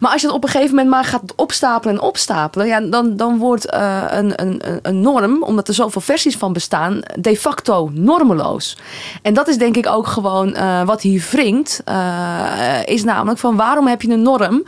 Maar 0.00 0.10
als 0.12 0.20
je 0.20 0.26
het 0.26 0.36
op 0.36 0.44
een 0.44 0.48
gegeven 0.50 0.74
moment 0.74 0.90
maar 0.94 1.04
gaat 1.04 1.22
opstapelen 1.36 1.94
en 1.94 2.00
opstapelen, 2.02 2.66
ja, 2.66 2.80
dan, 2.80 3.16
dan 3.16 3.38
wordt 3.38 3.70
eh, 3.70 4.02
een, 4.10 4.32
een, 4.42 4.60
een- 4.82 5.00
norm, 5.00 5.42
omdat 5.42 5.68
er 5.68 5.74
zoveel 5.74 6.00
versies 6.00 6.36
van 6.36 6.52
bestaan, 6.52 7.00
de 7.18 7.36
facto 7.36 7.90
normeloos. 7.92 8.76
En 9.22 9.34
dat 9.34 9.48
is 9.48 9.58
denk 9.58 9.76
ik 9.76 9.86
ook 9.86 10.06
gewoon 10.06 10.54
eh, 10.54 10.82
wat 10.82 11.02
hier 11.02 11.26
wringt. 11.30 11.80
eh, 11.84 11.94
is 12.84 13.04
namelijk 13.04 13.38
van 13.38 13.56
waarom 13.56 13.86
heb 13.86 14.02
je 14.02 14.10
een 14.12 14.22
norm 14.22 14.62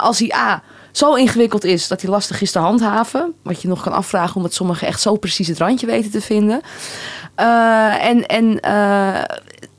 als 0.00 0.18
die 0.18 0.34
A 0.36 0.62
zo 0.96 1.14
ingewikkeld 1.14 1.64
is 1.64 1.88
dat 1.88 2.00
hij 2.00 2.10
lastig 2.10 2.40
is 2.40 2.50
te 2.50 2.58
handhaven. 2.58 3.34
Wat 3.42 3.62
je 3.62 3.68
nog 3.68 3.82
kan 3.82 3.92
afvragen 3.92 4.36
omdat 4.36 4.54
sommigen 4.54 4.86
echt 4.86 5.00
zo 5.00 5.16
precies 5.16 5.48
het 5.48 5.58
randje 5.58 5.86
weten 5.86 6.10
te 6.10 6.20
vinden. 6.20 6.60
Eh, 7.34 8.04
en 8.04 8.26
en 8.26 8.60
eh, 8.60 9.22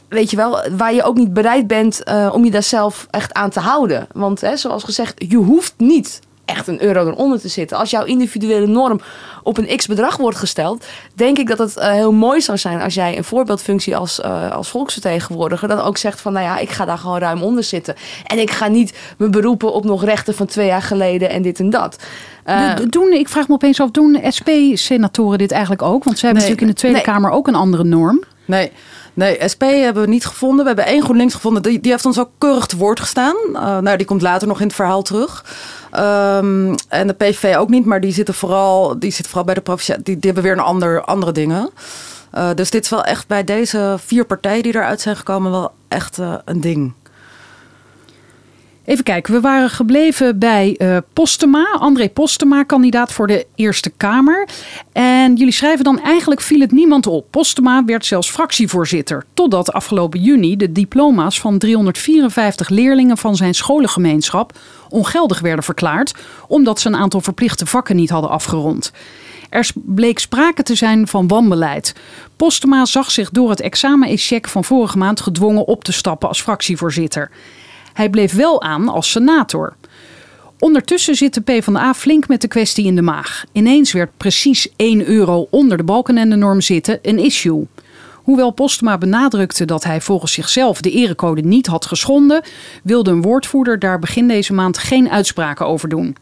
weet 0.09 0.29
je 0.29 0.35
wel, 0.35 0.69
waar 0.71 0.93
je 0.93 1.03
ook 1.03 1.15
niet 1.15 1.33
bereid 1.33 1.67
bent 1.67 2.03
eh, 2.03 2.29
om 2.33 2.45
je 2.45 2.51
daar 2.51 2.63
zelf 2.63 3.07
echt 3.09 3.33
aan 3.33 3.49
te 3.49 3.59
houden. 3.59 4.07
Want 4.13 4.41
hè, 4.41 4.57
zoals 4.57 4.83
gezegd, 4.83 5.13
je 5.27 5.37
hoeft 5.37 5.73
niet 5.77 6.19
echt 6.45 6.67
een 6.67 6.83
euro 6.83 7.07
eronder 7.07 7.39
te 7.39 7.47
zitten. 7.47 7.77
Als 7.77 7.89
jouw 7.89 8.03
individuele 8.03 8.67
norm 8.67 8.99
op 9.43 9.57
een 9.57 9.77
x 9.77 9.85
bedrag 9.87 10.17
wordt 10.17 10.37
gesteld, 10.37 10.85
denk 11.13 11.37
ik 11.37 11.47
dat 11.47 11.57
het 11.57 11.77
eh, 11.77 11.91
heel 11.91 12.11
mooi 12.11 12.41
zou 12.41 12.57
zijn 12.57 12.81
als 12.81 12.93
jij 12.93 13.17
een 13.17 13.23
voorbeeldfunctie 13.23 13.95
als, 13.97 14.21
eh, 14.21 14.51
als 14.51 14.69
volksvertegenwoordiger 14.69 15.67
dan 15.67 15.79
ook 15.79 15.97
zegt 15.97 16.21
van, 16.21 16.33
nou 16.33 16.45
ja, 16.45 16.57
ik 16.57 16.69
ga 16.69 16.85
daar 16.85 16.97
gewoon 16.97 17.17
ruim 17.19 17.41
onder 17.43 17.63
zitten. 17.63 17.95
En 18.25 18.39
ik 18.39 18.51
ga 18.51 18.67
niet 18.67 18.97
me 19.17 19.29
beroepen 19.29 19.73
op 19.73 19.83
nog 19.83 20.03
rechten 20.03 20.35
van 20.35 20.45
twee 20.45 20.67
jaar 20.67 20.81
geleden 20.81 21.29
en 21.29 21.41
dit 21.41 21.59
en 21.59 21.69
dat. 21.69 21.97
Eh, 22.43 22.75
Do- 22.75 22.85
Doen, 22.89 23.11
ik 23.13 23.29
vraag 23.29 23.47
me 23.47 23.53
opeens 23.53 23.79
af, 23.81 23.91
doen 23.91 24.19
SP-senatoren 24.27 25.37
dit 25.37 25.51
eigenlijk 25.51 25.81
ook? 25.81 26.03
Want 26.03 26.19
zij 26.19 26.29
hebben 26.29 26.47
Nee. 26.47 26.51
natuurlijk 26.55 26.61
in 26.61 26.67
de 26.67 26.73
Tweede 26.73 26.97
Nee. 26.97 27.05
Kamer 27.21 27.37
ook 27.37 27.47
een 27.47 27.55
andere 27.55 27.83
norm. 27.83 28.23
Nee. 28.45 28.71
Nee, 29.13 29.37
SP 29.53 29.61
hebben 29.63 30.03
we 30.03 30.09
niet 30.09 30.25
gevonden. 30.25 30.59
We 30.59 30.67
hebben 30.67 30.85
één 30.85 31.01
GroenLinks 31.03 31.33
gevonden. 31.33 31.61
Die, 31.63 31.79
die 31.79 31.91
heeft 31.91 32.05
ons 32.05 32.19
ook 32.19 32.29
keurig 32.37 32.65
te 32.65 32.77
woord 32.77 32.99
gestaan. 32.99 33.35
Eh, 33.53 33.77
nou, 33.77 33.97
die 33.97 34.05
komt 34.05 34.21
later 34.21 34.47
nog 34.47 34.59
in 34.59 34.65
het 34.67 34.75
verhaal 34.75 35.01
terug. 35.01 35.45
Ehm, 35.95 36.75
en 36.87 37.07
de 37.07 37.13
PVV 37.13 37.55
ook 37.57 37.69
niet, 37.69 37.85
maar 37.85 38.01
die 38.01 38.13
zitten 38.13 38.33
vooral, 38.33 38.99
die 38.99 39.11
zitten 39.11 39.25
vooral 39.25 39.45
bij 39.45 39.53
de 39.53 39.61
provincie. 39.61 40.03
Die, 40.03 40.03
die 40.03 40.31
hebben 40.31 40.43
weer 40.43 40.51
een 40.51 40.59
ander, 40.59 41.01
andere 41.01 41.31
dingen. 41.31 41.69
Eh, 42.31 42.49
dus 42.55 42.69
dit 42.69 42.83
is 42.83 42.89
wel 42.89 43.03
echt 43.03 43.27
bij 43.27 43.43
deze 43.43 43.95
vier 44.05 44.25
partijen 44.25 44.63
die 44.63 44.75
eruit 44.75 45.01
zijn 45.01 45.15
gekomen 45.15 45.51
wel 45.51 45.71
echt 45.87 46.19
eh, 46.19 46.35
een 46.45 46.61
ding. 46.61 46.93
Even 48.85 49.03
kijken, 49.03 49.33
we 49.33 49.39
waren 49.39 49.69
gebleven 49.69 50.39
bij 50.39 50.75
eh, 50.77 50.97
Postema, 51.13 51.77
André 51.79 52.09
Postema, 52.09 52.63
kandidaat 52.63 53.11
voor 53.11 53.27
de 53.27 53.45
Eerste 53.55 53.89
Kamer. 53.89 54.47
En 54.91 55.35
jullie 55.35 55.53
schrijven 55.53 55.83
dan 55.83 56.01
eigenlijk 56.01 56.41
viel 56.41 56.59
het 56.59 56.71
niemand 56.71 57.07
op. 57.07 57.25
Postema 57.29 57.85
werd 57.85 58.05
zelfs 58.05 58.29
fractievoorzitter. 58.29 59.25
Totdat 59.33 59.73
afgelopen 59.73 60.21
juni 60.21 60.55
de 60.55 60.71
diploma's 60.71 61.39
van 61.39 61.57
354 61.57 62.69
leerlingen 62.69 63.17
van 63.17 63.35
zijn 63.35 63.53
scholengemeenschap 63.53 64.53
ongeldig 64.89 65.39
werden 65.39 65.63
verklaard. 65.63 66.13
Omdat 66.47 66.79
ze 66.79 66.87
een 66.87 66.95
aantal 66.95 67.21
verplichte 67.21 67.65
vakken 67.65 67.95
niet 67.95 68.09
hadden 68.09 68.29
afgerond. 68.29 68.91
Er 69.49 69.69
bleek 69.73 70.19
sprake 70.19 70.63
te 70.63 70.75
zijn 70.75 71.07
van 71.07 71.27
wanbeleid. 71.27 71.95
Postema 72.35 72.85
zag 72.85 73.11
zich 73.11 73.29
door 73.29 73.49
het 73.49 73.61
examen-echec 73.61 74.47
van 74.47 74.63
vorige 74.63 74.97
maand 74.97 75.21
gedwongen 75.21 75.67
op 75.67 75.83
te 75.83 75.91
stappen 75.91 76.27
als 76.27 76.41
fractievoorzitter. 76.41 77.31
Hij 77.93 78.09
bleef 78.09 78.33
wel 78.33 78.61
aan 78.61 78.89
als 78.89 79.11
senator. 79.11 79.75
Ondertussen 80.59 81.15
zit 81.15 81.33
de 81.33 81.41
PvdA 81.41 81.93
flink 81.93 82.27
met 82.27 82.41
de 82.41 82.47
kwestie 82.47 82.85
in 82.85 82.95
de 82.95 83.01
maag. 83.01 83.43
Ineens 83.51 83.91
werd 83.91 84.11
precies 84.17 84.67
1 84.75 85.05
euro 85.05 85.47
onder 85.49 85.77
de 85.77 85.83
balkenende-norm 85.83 86.61
zitten 86.61 86.99
een 87.01 87.19
issue. 87.19 87.67
Hoewel 88.25 88.51
Postma 88.51 88.97
benadrukte 88.97 89.65
dat 89.65 89.83
hij 89.83 90.01
volgens 90.01 90.31
zichzelf 90.31 90.81
de 90.81 90.91
erecode 90.91 91.41
niet 91.41 91.67
had 91.67 91.85
geschonden, 91.85 92.41
wilde 92.83 93.11
een 93.11 93.21
woordvoerder 93.21 93.79
daar 93.79 93.99
begin 93.99 94.27
deze 94.27 94.53
maand 94.53 94.77
geen 94.77 95.09
uitspraken 95.09 95.67
over 95.67 95.89
doen. 95.89 96.15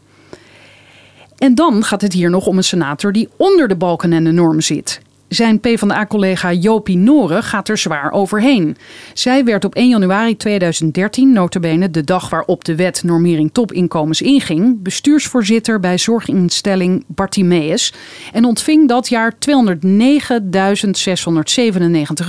En 1.37 1.55
dan 1.55 1.83
gaat 1.83 2.01
het 2.01 2.13
hier 2.13 2.29
nog 2.29 2.45
om 2.45 2.57
een 2.57 2.63
senator 2.63 3.11
die 3.11 3.29
onder 3.37 3.67
de 3.67 3.75
balken 3.75 4.13
en 4.13 4.23
de 4.23 4.31
norm 4.31 4.61
zit. 4.61 5.01
Zijn 5.33 5.59
PvdA-collega 5.59 6.51
Jopie 6.51 6.97
Noren 6.97 7.43
gaat 7.43 7.69
er 7.69 7.77
zwaar 7.77 8.11
overheen. 8.11 8.77
Zij 9.13 9.43
werd 9.43 9.65
op 9.65 9.75
1 9.75 9.89
januari 9.89 10.37
2013, 10.37 11.33
notabene 11.33 11.89
de 11.89 12.03
dag 12.03 12.29
waarop 12.29 12.63
de 12.63 12.75
wet 12.75 13.03
normering 13.03 13.49
topinkomens 13.53 14.21
inging, 14.21 14.81
bestuursvoorzitter 14.81 15.79
bij 15.79 15.97
zorginstelling 15.97 17.03
Bartimeus 17.07 17.93
en 18.33 18.45
ontving 18.45 18.87
dat 18.87 19.09
jaar 19.09 19.33
209.697 19.33 19.37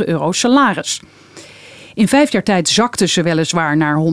euro 0.04 0.32
salaris. 0.32 1.00
In 1.94 2.08
vijf 2.08 2.32
jaar 2.32 2.42
tijd 2.42 2.68
zakte 2.68 3.06
ze 3.06 3.22
weliswaar 3.22 3.76
naar 3.76 3.96
180.903 3.96 4.12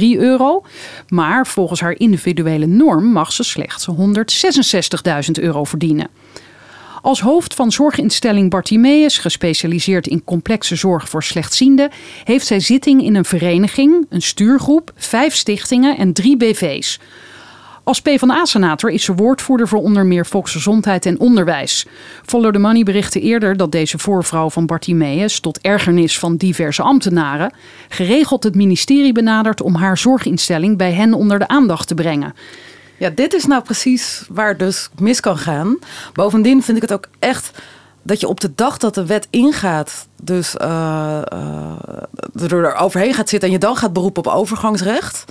euro. 0.00 0.64
Maar 1.08 1.46
volgens 1.46 1.80
haar 1.80 1.98
individuele 1.98 2.66
norm 2.66 3.04
mag 3.04 3.32
ze 3.32 3.42
slechts 3.42 3.88
166.000 3.90 4.02
euro 5.32 5.64
verdienen. 5.64 6.08
Als 7.02 7.20
hoofd 7.20 7.54
van 7.54 7.72
zorginstelling 7.72 8.50
Bartimeus, 8.50 9.18
gespecialiseerd 9.18 10.06
in 10.06 10.24
complexe 10.24 10.76
zorg 10.76 11.08
voor 11.08 11.22
slechtzienden, 11.22 11.90
heeft 12.24 12.46
zij 12.46 12.60
zitting 12.60 13.02
in 13.02 13.14
een 13.14 13.24
vereniging, 13.24 14.06
een 14.08 14.22
stuurgroep, 14.22 14.92
vijf 14.96 15.34
stichtingen 15.34 15.96
en 15.96 16.12
drie 16.12 16.36
BV's. 16.36 16.98
Als 17.84 18.00
PvdA-senator 18.00 18.90
is 18.90 19.04
ze 19.04 19.14
woordvoerder 19.14 19.68
voor 19.68 19.78
onder 19.78 20.06
meer 20.06 20.26
volksgezondheid 20.26 21.06
en 21.06 21.18
onderwijs. 21.18 21.86
Follow 22.24 22.52
the 22.52 22.58
Money 22.58 22.82
berichtte 22.82 23.20
eerder 23.20 23.56
dat 23.56 23.72
deze 23.72 23.98
voorvrouw 23.98 24.50
van 24.50 24.66
Bartimeus, 24.66 25.40
tot 25.40 25.60
ergernis 25.60 26.18
van 26.18 26.36
diverse 26.36 26.82
ambtenaren, 26.82 27.54
geregeld 27.88 28.44
het 28.44 28.54
ministerie 28.54 29.12
benadert 29.12 29.62
om 29.62 29.74
haar 29.74 29.98
zorginstelling 29.98 30.76
bij 30.76 30.92
hen 30.92 31.14
onder 31.14 31.38
de 31.38 31.48
aandacht 31.48 31.88
te 31.88 31.94
brengen. 31.94 32.34
Ja, 33.00 33.10
dit 33.10 33.34
is 33.34 33.44
nou 33.44 33.62
precies 33.62 34.24
waar 34.28 34.56
dus 34.56 34.90
mis 34.98 35.20
kan 35.20 35.38
gaan. 35.38 35.78
Bovendien 36.12 36.62
vind 36.62 36.76
ik 36.76 36.82
het 36.82 36.92
ook 36.92 37.06
echt 37.18 37.50
dat 38.02 38.20
je 38.20 38.28
op 38.28 38.40
de 38.40 38.54
dag 38.54 38.78
dat 38.78 38.94
de 38.94 39.06
wet 39.06 39.26
ingaat, 39.30 40.06
dus 40.22 40.56
eh, 40.56 41.18
eh, 41.32 42.50
er 42.50 42.74
overheen 42.74 43.14
gaat 43.14 43.28
zitten 43.28 43.48
en 43.48 43.54
je 43.54 43.60
dan 43.60 43.76
gaat 43.76 43.92
beroepen 43.92 44.26
op 44.26 44.32
overgangsrecht. 44.32 45.24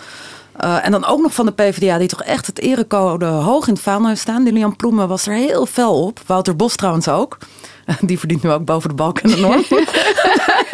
Eh, 0.55 0.85
en 0.85 0.91
dan 0.91 1.05
ook 1.05 1.21
nog 1.21 1.33
van 1.33 1.45
de 1.45 1.51
PvdA, 1.51 1.97
die 1.97 2.07
toch 2.07 2.23
echt 2.23 2.45
het 2.45 2.59
erecode 2.59 3.25
hoog 3.25 3.67
in 3.67 3.73
het 3.73 3.81
vaandel 3.81 4.07
heeft 4.07 4.21
staan. 4.21 4.43
Lilian 4.43 4.75
Ploemen 4.75 5.07
was 5.07 5.27
er 5.27 5.33
heel 5.33 5.65
fel 5.65 6.03
op. 6.03 6.21
Wouter 6.25 6.55
Bos 6.55 6.75
trouwens 6.75 7.07
ook. 7.07 7.37
Die 8.01 8.19
verdient 8.19 8.43
nu 8.43 8.51
ook 8.51 8.65
boven 8.65 8.89
de 8.89 8.95
balk 8.95 9.19
en 9.19 9.29
de 9.29 9.37
norm. 9.37 9.63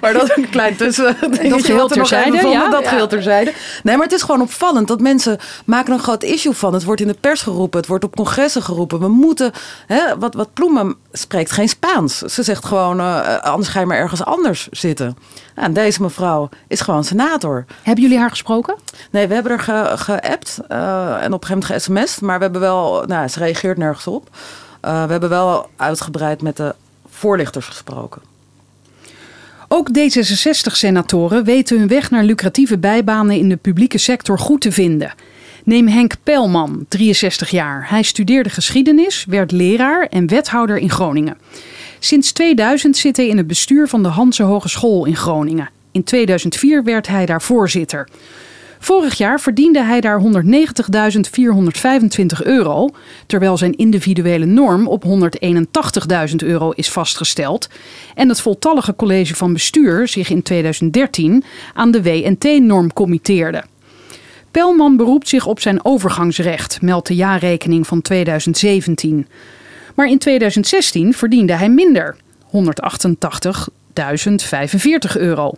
maar 0.00 0.12
dat 0.12 0.22
is 0.22 0.36
een 0.36 0.50
klein 0.50 0.76
tussen. 0.76 1.16
Dat 1.20 1.64
geheel 1.64 1.88
terzijde, 1.88 2.46
ja. 2.46 2.70
Dat 2.70 2.88
geheel 2.88 3.06
terzijde. 3.06 3.52
Nee, 3.82 3.96
maar 3.96 4.04
het 4.04 4.14
is 4.14 4.22
gewoon 4.22 4.40
opvallend 4.40 4.88
dat 4.88 5.00
mensen 5.00 5.38
maken 5.64 5.92
een 5.92 5.98
groot 5.98 6.22
issue 6.22 6.52
van. 6.52 6.74
Het 6.74 6.84
wordt 6.84 7.00
in 7.00 7.06
de 7.06 7.16
pers 7.20 7.42
geroepen, 7.42 7.78
het 7.78 7.88
wordt 7.88 8.04
op 8.04 8.16
congressen 8.16 8.62
geroepen. 8.62 9.00
We 9.00 9.08
moeten, 9.08 9.52
hè, 9.86 10.18
wat, 10.18 10.34
wat 10.34 10.52
Ploemen 10.52 10.96
spreekt, 11.12 11.50
geen 11.50 11.68
Spaans. 11.68 12.18
Ze 12.18 12.42
zegt 12.42 12.64
gewoon, 12.64 13.00
uh, 13.00 13.38
anders 13.38 13.68
ga 13.68 13.80
je 13.80 13.86
maar 13.86 13.98
ergens 13.98 14.24
anders 14.24 14.68
zitten. 14.70 15.16
Nou, 15.54 15.66
en 15.66 15.72
deze 15.72 16.02
mevrouw 16.02 16.48
is 16.68 16.80
gewoon 16.80 17.04
senator. 17.04 17.64
Hebben 17.82 18.04
jullie 18.04 18.18
haar 18.18 18.30
gesproken? 18.30 18.74
Nee, 19.10 19.26
we 19.26 19.34
hebben 19.34 19.52
er 19.52 19.60
ge, 19.60 19.92
geappt 19.94 20.58
uh, 20.68 21.22
en 21.22 21.32
op 21.32 21.40
een 21.40 21.48
gegeven 21.48 21.92
moment 21.92 22.10
ge 22.10 22.24
Maar 22.24 22.36
we 22.36 22.42
hebben 22.42 22.60
wel, 22.60 23.04
nou, 23.06 23.28
ze 23.28 23.38
reageert 23.38 23.78
nergens 23.78 24.06
op. 24.06 24.28
Uh, 24.84 25.04
we 25.04 25.10
hebben 25.10 25.28
wel 25.28 25.68
uitgebreid 25.76 26.42
met 26.42 26.56
de 26.56 26.74
voorlichters 27.08 27.66
gesproken. 27.66 28.31
Ook 29.74 29.88
D66-senatoren 29.88 31.44
weten 31.44 31.78
hun 31.78 31.88
weg 31.88 32.10
naar 32.10 32.24
lucratieve 32.24 32.78
bijbanen 32.78 33.36
in 33.36 33.48
de 33.48 33.56
publieke 33.56 33.98
sector 33.98 34.38
goed 34.38 34.60
te 34.60 34.72
vinden. 34.72 35.14
Neem 35.64 35.88
Henk 35.88 36.14
Pelman, 36.22 36.84
63 36.88 37.50
jaar. 37.50 37.90
Hij 37.90 38.02
studeerde 38.02 38.50
geschiedenis, 38.50 39.24
werd 39.28 39.52
leraar 39.52 40.06
en 40.06 40.26
wethouder 40.26 40.76
in 40.76 40.90
Groningen. 40.90 41.38
Sinds 41.98 42.32
2000 42.32 42.96
zit 42.96 43.16
hij 43.16 43.26
in 43.26 43.36
het 43.36 43.46
bestuur 43.46 43.88
van 43.88 44.02
de 44.02 44.08
Hanse 44.08 44.42
Hogeschool 44.42 45.04
in 45.04 45.16
Groningen. 45.16 45.70
In 45.92 46.04
2004 46.04 46.84
werd 46.84 47.06
hij 47.06 47.26
daar 47.26 47.42
voorzitter. 47.42 48.08
Vorig 48.82 49.14
jaar 49.14 49.40
verdiende 49.40 49.82
hij 49.82 50.00
daar 50.00 50.20
190.425 50.20 50.26
euro, 52.42 52.88
terwijl 53.26 53.56
zijn 53.56 53.76
individuele 53.76 54.44
norm 54.44 54.86
op 54.88 55.04
181.000 55.04 56.34
euro 56.36 56.70
is 56.70 56.90
vastgesteld. 56.90 57.68
En 58.14 58.28
het 58.28 58.40
voltallige 58.40 58.96
college 58.96 59.34
van 59.34 59.52
bestuur 59.52 60.08
zich 60.08 60.30
in 60.30 60.42
2013 60.42 61.44
aan 61.74 61.90
de 61.90 62.02
WNT-norm 62.02 62.92
committeerde. 62.92 63.64
Pelman 64.50 64.96
beroept 64.96 65.28
zich 65.28 65.46
op 65.46 65.60
zijn 65.60 65.84
overgangsrecht, 65.84 66.80
meldt 66.80 67.08
de 67.08 67.14
jaarrekening 67.14 67.86
van 67.86 68.02
2017. 68.02 69.28
Maar 69.94 70.06
in 70.06 70.18
2016 70.18 71.14
verdiende 71.14 71.52
hij 71.52 71.68
minder, 71.68 72.16
188.045 72.46 72.52
euro. 75.16 75.52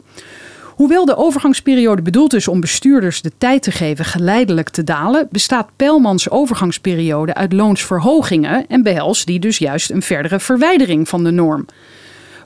Hoewel 0.74 1.04
de 1.04 1.16
overgangsperiode 1.16 2.02
bedoeld 2.02 2.34
is 2.34 2.48
om 2.48 2.60
bestuurders 2.60 3.22
de 3.22 3.32
tijd 3.38 3.62
te 3.62 3.70
geven 3.70 4.04
geleidelijk 4.04 4.68
te 4.68 4.84
dalen, 4.84 5.28
bestaat 5.30 5.68
Pijlmans 5.76 6.30
overgangsperiode 6.30 7.34
uit 7.34 7.52
loonsverhogingen 7.52 8.66
en 8.66 8.82
behelst 8.82 9.26
die 9.26 9.38
dus 9.38 9.58
juist 9.58 9.90
een 9.90 10.02
verdere 10.02 10.40
verwijdering 10.40 11.08
van 11.08 11.24
de 11.24 11.30
norm. 11.30 11.66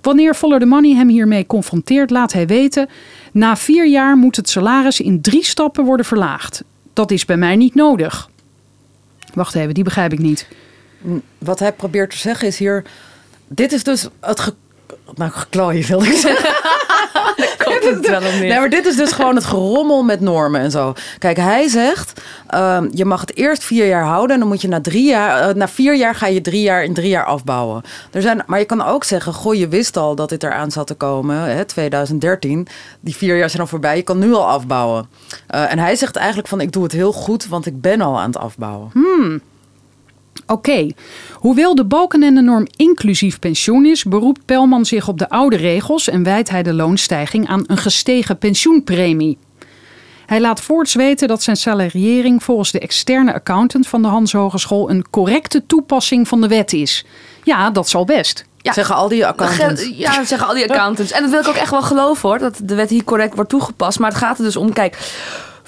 Wanneer 0.01 0.35
Follow 0.35 0.61
the 0.61 0.67
Money 0.67 0.95
hem 0.95 1.09
hiermee 1.09 1.47
confronteert, 1.47 2.11
laat 2.11 2.33
hij 2.33 2.47
weten: 2.47 2.89
na 3.33 3.57
vier 3.57 3.89
jaar 3.89 4.17
moet 4.17 4.37
het 4.37 4.49
salaris 4.49 5.01
in 5.01 5.21
drie 5.21 5.45
stappen 5.45 5.85
worden 5.85 6.07
verlaagd. 6.07 6.65
Dat 6.93 7.11
is 7.11 7.25
bij 7.25 7.37
mij 7.37 7.57
niet 7.57 7.75
nodig. 7.75 8.31
Wacht 9.35 9.55
even, 9.55 9.75
die 9.75 9.85
begrijp 9.85 10.13
ik 10.13 10.19
niet. 10.19 10.49
Wat 11.39 11.59
hij 11.59 11.73
probeert 11.73 12.11
te 12.11 12.19
zeggen 12.19 12.49
is 12.49 12.59
hier: 12.59 12.85
dit 13.49 13.73
is 13.73 13.85
dus 13.85 14.09
het 14.21 14.41
ge 14.41 14.55
nou, 15.15 15.31
geklooien 15.31 15.87
wil 15.87 16.03
ik 16.03 16.13
zeggen. 16.13 16.55
nee, 18.41 18.59
maar 18.59 18.71
dit 18.71 18.87
is 18.87 18.97
dus 18.97 19.13
gewoon 19.13 19.35
het 19.35 19.45
gerommel 19.45 20.03
met 20.03 20.21
normen 20.21 20.61
en 20.61 20.71
zo. 20.71 20.93
Kijk, 21.19 21.37
hij 21.37 21.69
zegt, 21.69 22.21
uh, 22.55 22.79
je 22.91 23.05
mag 23.05 23.21
het 23.21 23.37
eerst 23.37 23.65
vier 23.65 23.87
jaar 23.87 24.05
houden 24.05 24.35
en 24.35 24.39
dan 24.39 24.49
moet 24.49 24.61
je 24.61 24.69
na 24.69 24.81
drie 24.81 25.09
jaar, 25.09 25.49
uh, 25.49 25.55
na 25.55 25.69
vier 25.69 25.97
jaar 25.97 26.15
ga 26.15 26.27
je 26.27 26.41
drie 26.41 26.63
jaar 26.63 26.85
in 26.85 26.95
drie 26.95 27.09
jaar 27.09 27.25
afbouwen. 27.25 27.83
Er 28.13 28.23
zijn, 28.23 28.43
maar 28.47 28.59
je 28.59 28.65
kan 28.65 28.85
ook 28.85 29.05
zeggen, 29.05 29.33
goh, 29.33 29.55
je 29.55 29.69
wist 29.69 29.97
al 29.97 30.15
dat 30.15 30.29
dit 30.29 30.43
eraan 30.43 30.71
zat 30.71 30.87
te 30.87 30.95
komen, 30.95 31.37
hè, 31.37 31.65
2013. 31.65 32.67
Die 33.01 33.17
vier 33.17 33.37
jaar 33.39 33.51
zijn 33.51 33.63
al 33.63 33.69
voorbij, 33.69 33.97
je 33.97 34.03
kan 34.03 34.19
nu 34.19 34.33
al 34.33 34.47
afbouwen. 34.47 35.09
Uh, 35.55 35.73
en 35.73 35.79
hij 35.79 35.97
zegt 35.97 36.17
eigenlijk 36.17 36.49
van, 36.49 36.61
ik 36.61 36.73
doe 36.73 36.83
het 36.83 36.93
heel 36.93 37.13
goed, 37.13 37.47
want 37.47 37.67
ik 37.67 37.81
ben 37.81 38.01
al 38.01 38.19
aan 38.19 38.31
het 38.31 38.39
afbouwen. 38.39 38.91
Hmm. 38.93 39.41
Oké, 40.51 40.71
okay. 40.71 40.95
hoewel 41.33 41.75
de 41.75 41.85
balkenende-norm 41.85 42.67
inclusief 42.77 43.39
pensioen 43.39 43.87
is, 43.87 44.05
beroept 44.05 44.45
Pelman 44.45 44.85
zich 44.85 45.09
op 45.09 45.19
de 45.19 45.29
oude 45.29 45.57
regels 45.57 46.09
en 46.09 46.23
wijt 46.23 46.51
hij 46.51 46.63
de 46.63 46.73
loonstijging 46.73 47.49
aan 47.49 47.65
een 47.67 47.77
gestegen 47.77 48.39
pensioenpremie. 48.39 49.39
Hij 50.27 50.41
laat 50.41 50.61
voorts 50.61 50.95
weten 50.95 51.29
dat 51.29 51.43
zijn 51.43 51.57
salariering 51.57 52.43
volgens 52.43 52.71
de 52.71 52.79
externe 52.79 53.35
accountant 53.35 53.89
van 53.89 54.03
de 54.03 54.09
Hans 54.09 54.33
Hogeschool 54.33 54.91
een 54.91 55.05
correcte 55.11 55.67
toepassing 55.67 56.29
van 56.29 56.41
de 56.41 56.49
wet 56.49 56.73
is. 56.73 57.05
Ja, 57.45 57.71
dat 57.71 57.89
zal 57.89 58.05
best. 58.05 58.45
Ja, 58.57 58.73
zeggen 58.73 58.95
al 58.95 59.09
die 59.09 59.27
accountants. 59.27 59.91
Ja, 59.95 60.25
zeggen 60.25 60.49
al 60.49 60.55
die 60.55 60.69
accountants. 60.69 61.11
En 61.11 61.23
dat 61.23 61.31
wil 61.31 61.41
ik 61.41 61.49
ook 61.49 61.55
echt 61.55 61.71
wel 61.71 61.83
geloven 61.83 62.29
hoor, 62.29 62.39
dat 62.39 62.61
de 62.63 62.75
wet 62.75 62.91
hier 62.91 63.05
correct 63.05 63.35
wordt 63.35 63.51
toegepast. 63.51 63.99
Maar 63.99 64.11
het 64.11 64.19
gaat 64.19 64.39
er 64.39 64.45
dus 64.45 64.57
om, 64.57 64.73
kijk, 64.73 65.13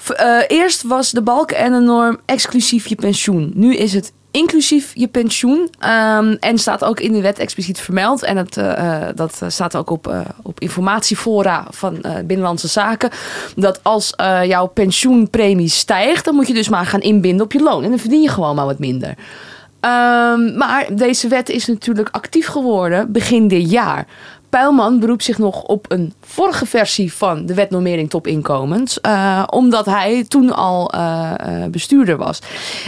uh, 0.09 0.37
eerst 0.47 0.81
was 0.81 1.11
de 1.11 1.21
balken 1.21 1.57
en 1.57 1.71
de 1.71 1.79
norm 1.79 2.19
exclusief 2.25 2.87
je 2.87 2.95
pensioen. 2.95 3.51
Nu 3.55 3.75
is 3.75 3.93
het 3.93 4.11
inclusief 4.31 4.91
je 4.93 5.07
pensioen. 5.07 5.69
Um, 5.85 6.37
en 6.39 6.57
staat 6.57 6.83
ook 6.83 6.99
in 6.99 7.11
de 7.11 7.21
wet 7.21 7.39
expliciet 7.39 7.79
vermeld. 7.79 8.23
En 8.23 8.37
het, 8.37 8.57
uh, 8.57 9.01
dat 9.15 9.41
staat 9.47 9.75
ook 9.75 9.89
op, 9.89 10.15
op 10.41 10.59
informatiefora 10.59 11.67
van 11.69 12.05
Binnenlandse 12.25 12.67
Zaken. 12.67 13.09
Dat 13.55 13.79
als 13.83 14.13
jouw 14.43 14.65
pensioenpremie 14.65 15.69
stijgt, 15.69 16.25
dan 16.25 16.35
moet 16.35 16.47
je 16.47 16.53
dus 16.53 16.69
maar 16.69 16.85
gaan 16.85 16.99
inbinden 17.01 17.45
op 17.45 17.51
je 17.51 17.61
loon. 17.61 17.83
En 17.83 17.89
dan 17.89 17.99
verdien 17.99 18.21
je 18.21 18.29
gewoon 18.29 18.55
maar 18.55 18.65
wat 18.65 18.79
minder. 18.79 19.09
Um, 19.09 20.57
maar 20.57 20.87
deze 20.91 21.27
wet 21.27 21.49
is 21.49 21.67
natuurlijk 21.67 22.09
actief 22.11 22.47
geworden 22.47 23.11
begin 23.11 23.47
dit 23.47 23.71
jaar. 23.71 24.07
Pijlman 24.51 24.99
beroept 24.99 25.23
zich 25.23 25.37
nog 25.37 25.63
op 25.63 25.85
een 25.91 26.13
vorige 26.21 26.65
versie 26.65 27.13
van 27.13 27.45
de 27.45 27.53
wet 27.53 27.69
normering 27.69 28.09
topinkomens. 28.09 28.99
Uh, 29.05 29.43
omdat 29.49 29.85
hij 29.85 30.25
toen 30.27 30.55
al 30.55 30.95
uh, 30.95 31.31
bestuurder 31.71 32.17
was. 32.17 32.39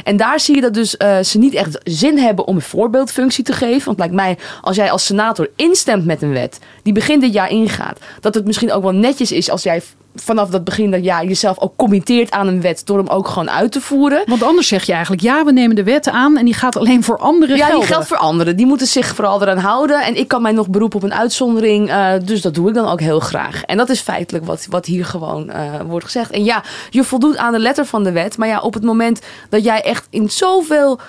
En 0.04 0.18
daar 0.18 0.40
zie 0.40 0.56
je 0.56 0.62
dat 0.62 0.74
dus 0.74 0.90
ze 1.30 1.38
niet 1.38 1.54
echt 1.54 1.80
zin 1.84 2.18
hebben 2.18 2.48
om 2.48 2.56
een 2.56 2.62
voorbeeldfunctie 2.62 3.44
te 3.44 3.54
geven. 3.54 3.86
Want 3.86 3.98
lijkt 3.98 4.14
mij, 4.14 4.38
als 4.62 4.76
jij 4.76 4.92
als 4.92 5.06
senator 5.06 5.50
instemt 5.56 6.06
met 6.06 6.22
een 6.22 6.34
wet 6.34 6.60
die 6.84 6.94
begin 6.94 7.20
dit 7.20 7.34
jaar 7.34 7.50
ingaat, 7.50 8.00
dat 8.20 8.34
het 8.34 8.46
misschien 8.46 8.72
ook 8.72 8.84
wel 8.84 8.92
netjes 8.92 9.32
is 9.32 9.50
als 9.50 9.64
jij 9.64 9.82
vanaf 10.16 10.50
dat 10.50 10.64
begin 10.64 10.92
dat 10.92 11.04
ja, 11.04 11.24
jezelf 11.24 11.60
ook 11.60 11.76
committeert 11.76 12.32
aan 12.32 12.48
een 12.48 12.62
wet 12.62 12.82
door 12.86 12.98
hem 12.98 13.08
ook 13.08 13.28
gewoon 13.28 13.50
uit 13.50 13.72
te 13.72 13.82
voeren. 13.82 14.24
Want 14.26 14.44
anders 14.44 14.68
zeg 14.68 14.84
je 14.84 14.92
eigenlijk, 14.92 15.22
ja, 15.22 15.46
we 15.46 15.52
nemen 15.52 15.76
de 15.76 15.84
wet 15.84 16.10
aan 16.10 16.38
en 16.38 16.46
die 16.46 16.54
gaat 16.54 16.76
alleen 16.76 17.04
voor 17.04 17.18
anderen 17.18 17.58
ja, 17.58 17.66
gelden. 17.66 17.80
die 17.80 17.94
geldt 17.94 18.08
voor 18.08 18.18
anderen. 18.18 18.56
Die 18.56 18.66
moeten 18.66 18.88
zich 18.88 19.16
vooral 19.16 19.42
eraan 19.42 19.58
houden. 19.58 20.02
En 20.02 20.16
ik 20.16 20.28
kan 20.28 20.42
mij 20.42 20.52
nog 20.52 20.70
beroepen 20.70 20.98
op 20.98 21.04
een 21.04 21.14
uitzondering. 21.14 21.90
Uh, 21.90 22.12
dus 22.24 22.42
dat 22.42 22.54
doe 22.54 22.68
ik 22.68 22.74
dan 22.74 22.88
ook 22.88 23.00
heel 23.00 23.20
graag. 23.20 23.64
En 23.64 23.78
dat 23.78 23.90
is 23.90 24.00
feitelijk 24.00 24.46
wat, 24.46 24.66
wat 24.70 24.86
hier 24.86 25.06
gewoon 25.06 25.50
uh, 25.50 25.56
wordt 25.88 26.06
gezegd. 26.06 26.32
En 26.32 26.44
ja, 26.44 26.64
je 26.90 27.04
voldoet 27.04 27.38
aan 27.38 27.52
de 27.52 27.60
letter 27.60 27.86
van 27.86 28.04
de 28.04 28.12
wet. 28.12 28.38
Maar 28.38 28.48
ja, 28.48 28.60
op 28.60 28.74
het 28.74 28.84
moment 28.84 29.22
dat 29.50 29.64
jij 29.64 29.82
echt 29.82 30.08
in 30.10 30.30
zoveel 30.30 31.00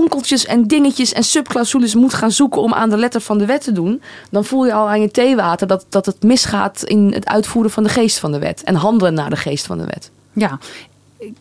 konkeltjes 0.00 0.46
en 0.46 0.66
dingetjes 0.66 1.12
en 1.12 1.24
subclausules 1.24 1.94
moet 1.94 2.14
gaan 2.14 2.32
zoeken 2.32 2.62
om 2.62 2.72
aan 2.72 2.90
de 2.90 2.96
letter 2.96 3.20
van 3.20 3.38
de 3.38 3.46
wet 3.46 3.62
te 3.62 3.72
doen, 3.72 4.02
dan 4.30 4.44
voel 4.44 4.66
je 4.66 4.72
al 4.72 4.88
aan 4.88 5.00
je 5.00 5.10
theewater 5.10 5.66
dat, 5.66 5.86
dat 5.88 6.06
het 6.06 6.22
misgaat 6.22 6.82
in 6.82 7.12
het 7.12 7.26
uitvoeren 7.26 7.70
van 7.70 7.82
de 7.82 7.88
geest 7.88 8.18
van 8.18 8.32
de 8.32 8.38
wet 8.38 8.62
en 8.64 8.74
handelen 8.74 9.14
naar 9.14 9.30
de 9.30 9.36
geest 9.36 9.66
van 9.66 9.78
de 9.78 9.84
wet. 9.84 10.10
Ja, 10.32 10.58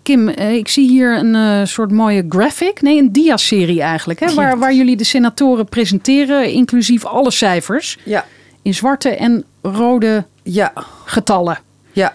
Kim, 0.03 0.29
ik 0.29 0.67
zie 0.67 0.89
hier 0.89 1.17
een 1.17 1.35
uh, 1.35 1.65
soort 1.65 1.91
mooie 1.91 2.25
graphic, 2.29 2.81
nee, 2.81 2.99
een 2.99 3.11
dia-serie 3.11 3.81
eigenlijk, 3.81 4.19
hè, 4.19 4.33
waar, 4.33 4.59
waar 4.59 4.73
jullie 4.73 4.97
de 4.97 5.03
senatoren 5.03 5.65
presenteren, 5.65 6.51
inclusief 6.51 7.05
alle 7.05 7.31
cijfers. 7.31 7.97
Ja. 8.03 8.25
In 8.61 8.73
zwarte 8.73 9.09
en 9.09 9.43
rode 9.61 10.25
ja. 10.43 10.73
getallen. 11.05 11.59
Ja. 11.91 12.13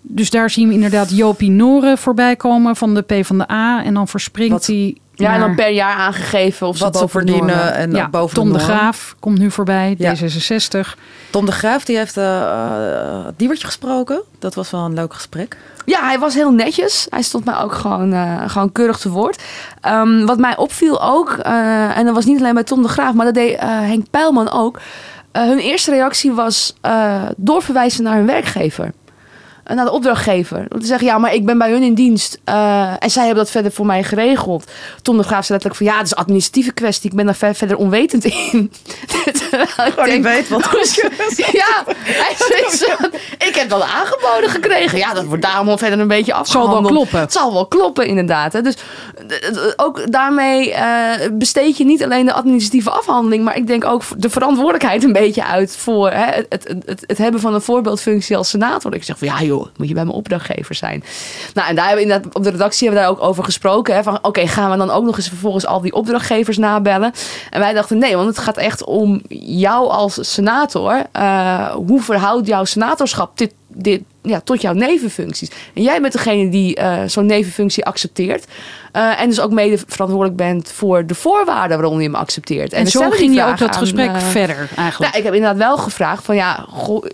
Dus 0.00 0.30
daar 0.30 0.50
zien 0.50 0.68
we 0.68 0.74
inderdaad 0.74 1.16
Jopie 1.16 1.50
Noren 1.50 1.98
voorbij 1.98 2.36
komen 2.36 2.76
van 2.76 2.94
de 2.94 3.02
P 3.02 3.26
van 3.26 3.38
de 3.38 3.50
A. 3.50 3.84
En 3.84 3.94
dan 3.94 4.08
verspringt 4.08 4.66
hij 4.66 4.96
ja, 5.14 5.34
en 5.34 5.40
dan 5.40 5.54
per 5.54 5.70
jaar 5.70 5.94
aangegeven 5.94 6.66
of 6.66 6.78
wat 6.78 6.96
ze 6.96 7.08
verdienen. 7.08 7.74
En 7.74 7.90
ja, 7.92 8.08
boven 8.08 8.34
Tom 8.34 8.52
de, 8.52 8.58
de, 8.58 8.64
Graaf 8.64 9.14
komt 9.20 9.38
nu 9.38 9.50
voorbij, 9.50 9.94
ja. 9.98 10.14
D66. 10.16 10.98
Tom 11.30 11.46
de 11.46 11.52
Graaf 11.52 11.84
die 11.84 11.96
heeft 11.96 12.16
uh, 12.16 12.24
uh, 12.24 13.26
Diewertje 13.36 13.66
gesproken. 13.66 14.22
Dat 14.38 14.54
was 14.54 14.70
wel 14.70 14.80
een 14.80 14.94
leuk 14.94 15.14
gesprek. 15.14 15.56
Ja, 15.84 16.04
hij 16.04 16.18
was 16.18 16.34
heel 16.34 16.52
netjes. 16.52 17.06
Hij 17.10 17.22
stond 17.22 17.44
mij 17.44 17.58
ook 17.58 17.72
gewoon, 17.72 18.12
uh, 18.12 18.48
gewoon 18.48 18.72
keurig 18.72 18.98
te 18.98 19.10
woord. 19.10 19.42
Um, 19.88 20.26
wat 20.26 20.38
mij 20.38 20.56
opviel 20.56 21.02
ook, 21.02 21.30
en 21.94 22.04
dat 22.04 22.14
was 22.14 22.24
niet 22.24 22.38
alleen 22.38 22.54
bij 22.54 22.64
Tom 22.64 22.82
de 22.82 22.88
Graaf, 22.88 23.14
maar 23.14 23.24
dat 23.24 23.34
deed 23.34 23.60
Henk 23.60 24.10
Pijlman 24.10 24.50
ook. 24.50 24.80
hun 25.32 25.58
eerste 25.58 25.90
reactie 25.90 26.32
was 26.32 26.74
doorverwijzen 27.36 28.04
naar 28.04 28.16
hun 28.16 28.26
werkgever. 28.26 28.92
Eh, 29.64 29.76
naar 29.76 29.84
de 29.84 29.90
opdrachtgever. 29.92 30.66
Om 30.72 30.80
te 30.80 30.86
zeggen, 30.86 31.06
ja, 31.06 31.18
maar 31.18 31.34
ik 31.34 31.44
ben 31.46 31.58
bij 31.58 31.70
hun 31.70 31.82
in 31.82 31.94
dienst. 31.94 32.38
eh, 32.44 32.90
en 32.98 33.10
zij 33.10 33.24
hebben 33.24 33.42
dat 33.44 33.52
verder 33.52 33.72
voor 33.72 33.86
mij 33.86 34.02
geregeld. 34.02 34.70
Tom 35.02 35.16
de 35.16 35.22
Graaf 35.22 35.44
zei 35.44 35.58
letterlijk 35.60 35.76
van, 35.76 35.86
ja, 35.86 35.96
het 35.96 36.04
is 36.06 36.10
een 36.10 36.16
administratieve 36.18 36.72
kwestie. 36.72 37.10
Ik 37.10 37.16
ben 37.16 37.24
daar 37.26 37.34
ver- 37.34 37.54
verder 37.54 37.76
onwetend 37.76 38.24
in. 38.24 38.72
Ik 39.96 40.04
denk, 40.04 40.22
weet 40.24 40.48
wat 40.48 40.62
Ja, 41.36 41.84
hij 42.04 42.70
zo, 42.76 42.86
ik 43.48 43.54
heb 43.54 43.68
dat 43.68 43.82
aangeboden 43.82 44.50
gekregen. 44.50 44.98
Ja, 44.98 45.12
dat 45.14 45.24
wordt 45.24 45.42
daarom 45.42 45.68
al 45.68 45.78
verder 45.78 45.98
een 45.98 46.08
beetje 46.08 46.30
Zal 46.32 46.40
afgehandeld. 46.40 46.80
wel 46.82 46.90
kloppen. 46.90 47.20
Het 47.20 47.32
zal 47.32 47.52
wel 47.52 47.66
kloppen, 47.66 48.06
inderdaad. 48.06 48.52
Hè. 48.52 48.62
Dus 48.62 48.74
ook 49.76 50.12
daarmee 50.12 50.72
eh, 50.72 51.30
besteed 51.32 51.76
je 51.76 51.84
niet 51.84 52.04
alleen 52.04 52.26
de 52.26 52.32
administratieve 52.32 52.90
afhandeling, 52.90 53.44
maar 53.44 53.56
ik 53.56 53.66
denk 53.66 53.84
ook 53.84 54.02
de 54.16 54.30
verantwoordelijkheid 54.30 55.04
een 55.04 55.12
beetje 55.12 55.44
uit 55.44 55.76
voor 55.76 56.10
hè, 56.10 56.24
het, 56.24 56.46
het, 56.48 56.82
het, 56.86 57.04
het 57.06 57.18
hebben 57.18 57.40
van 57.40 57.54
een 57.54 57.62
voorbeeldfunctie 57.62 58.36
als 58.36 58.48
senator. 58.48 58.94
Ik 58.94 59.04
zeg 59.04 59.18
van 59.18 59.28
ja 59.28 59.42
joh, 59.42 59.53
moet 59.76 59.88
je 59.88 59.94
bij 59.94 60.04
mijn 60.04 60.16
opdrachtgever 60.16 60.74
zijn. 60.74 61.04
Nou, 61.54 61.68
en 61.68 61.74
daar 61.74 61.86
hebben 61.86 62.04
we 62.04 62.10
inderdaad 62.10 62.34
op 62.34 62.44
de 62.44 62.50
redactie 62.50 62.88
hebben 62.88 63.06
we 63.06 63.10
daar 63.10 63.18
ook 63.18 63.28
over 63.28 63.44
gesproken. 63.44 63.94
Hè, 63.94 64.02
van 64.02 64.18
oké, 64.22 64.46
gaan 64.46 64.70
we 64.70 64.76
dan 64.76 64.90
ook 64.90 65.04
nog 65.04 65.16
eens 65.16 65.28
vervolgens 65.28 65.66
al 65.66 65.80
die 65.80 65.92
opdrachtgevers 65.92 66.58
nabellen? 66.58 67.12
En 67.50 67.60
wij 67.60 67.72
dachten 67.72 67.98
nee, 67.98 68.16
want 68.16 68.28
het 68.28 68.38
gaat 68.38 68.56
echt 68.56 68.84
om 68.84 69.22
jou 69.38 69.88
als 69.88 70.32
senator. 70.32 71.02
Eh, 71.12 71.70
hoe 71.70 72.00
verhoudt 72.00 72.46
jouw 72.46 72.64
senatorschap 72.64 73.38
dit, 73.38 73.54
dit, 73.68 74.02
ja, 74.22 74.40
tot 74.40 74.60
jouw 74.60 74.72
nevenfuncties? 74.72 75.50
En 75.74 75.82
jij 75.82 76.00
bent 76.00 76.12
degene 76.12 76.50
die 76.50 76.76
eh, 76.76 77.02
zo'n 77.06 77.26
nevenfunctie 77.26 77.84
accepteert. 77.84 78.44
Eh, 78.92 79.20
en 79.20 79.28
dus 79.28 79.40
ook 79.40 79.52
mede 79.52 79.78
verantwoordelijk 79.86 80.36
bent 80.36 80.72
voor 80.72 81.06
de 81.06 81.14
voorwaarden 81.14 81.76
waaronder 81.76 82.02
je 82.02 82.08
hem 82.08 82.20
accepteert. 82.20 82.72
En, 82.72 82.86
zo 82.86 83.10
ging 83.10 83.34
je 83.34 83.44
ook 83.44 83.58
dat 83.58 83.76
gesprek 83.76 84.20
verder 84.20 84.68
eigenlijk. 84.76 85.12
ja, 85.12 85.18
ik 85.18 85.24
heb 85.24 85.34
inderdaad 85.34 85.58
wel 85.58 85.76
gevraagd 85.76 86.24
van 86.24 86.34
ja, 86.34 86.64
goh, 86.68 87.04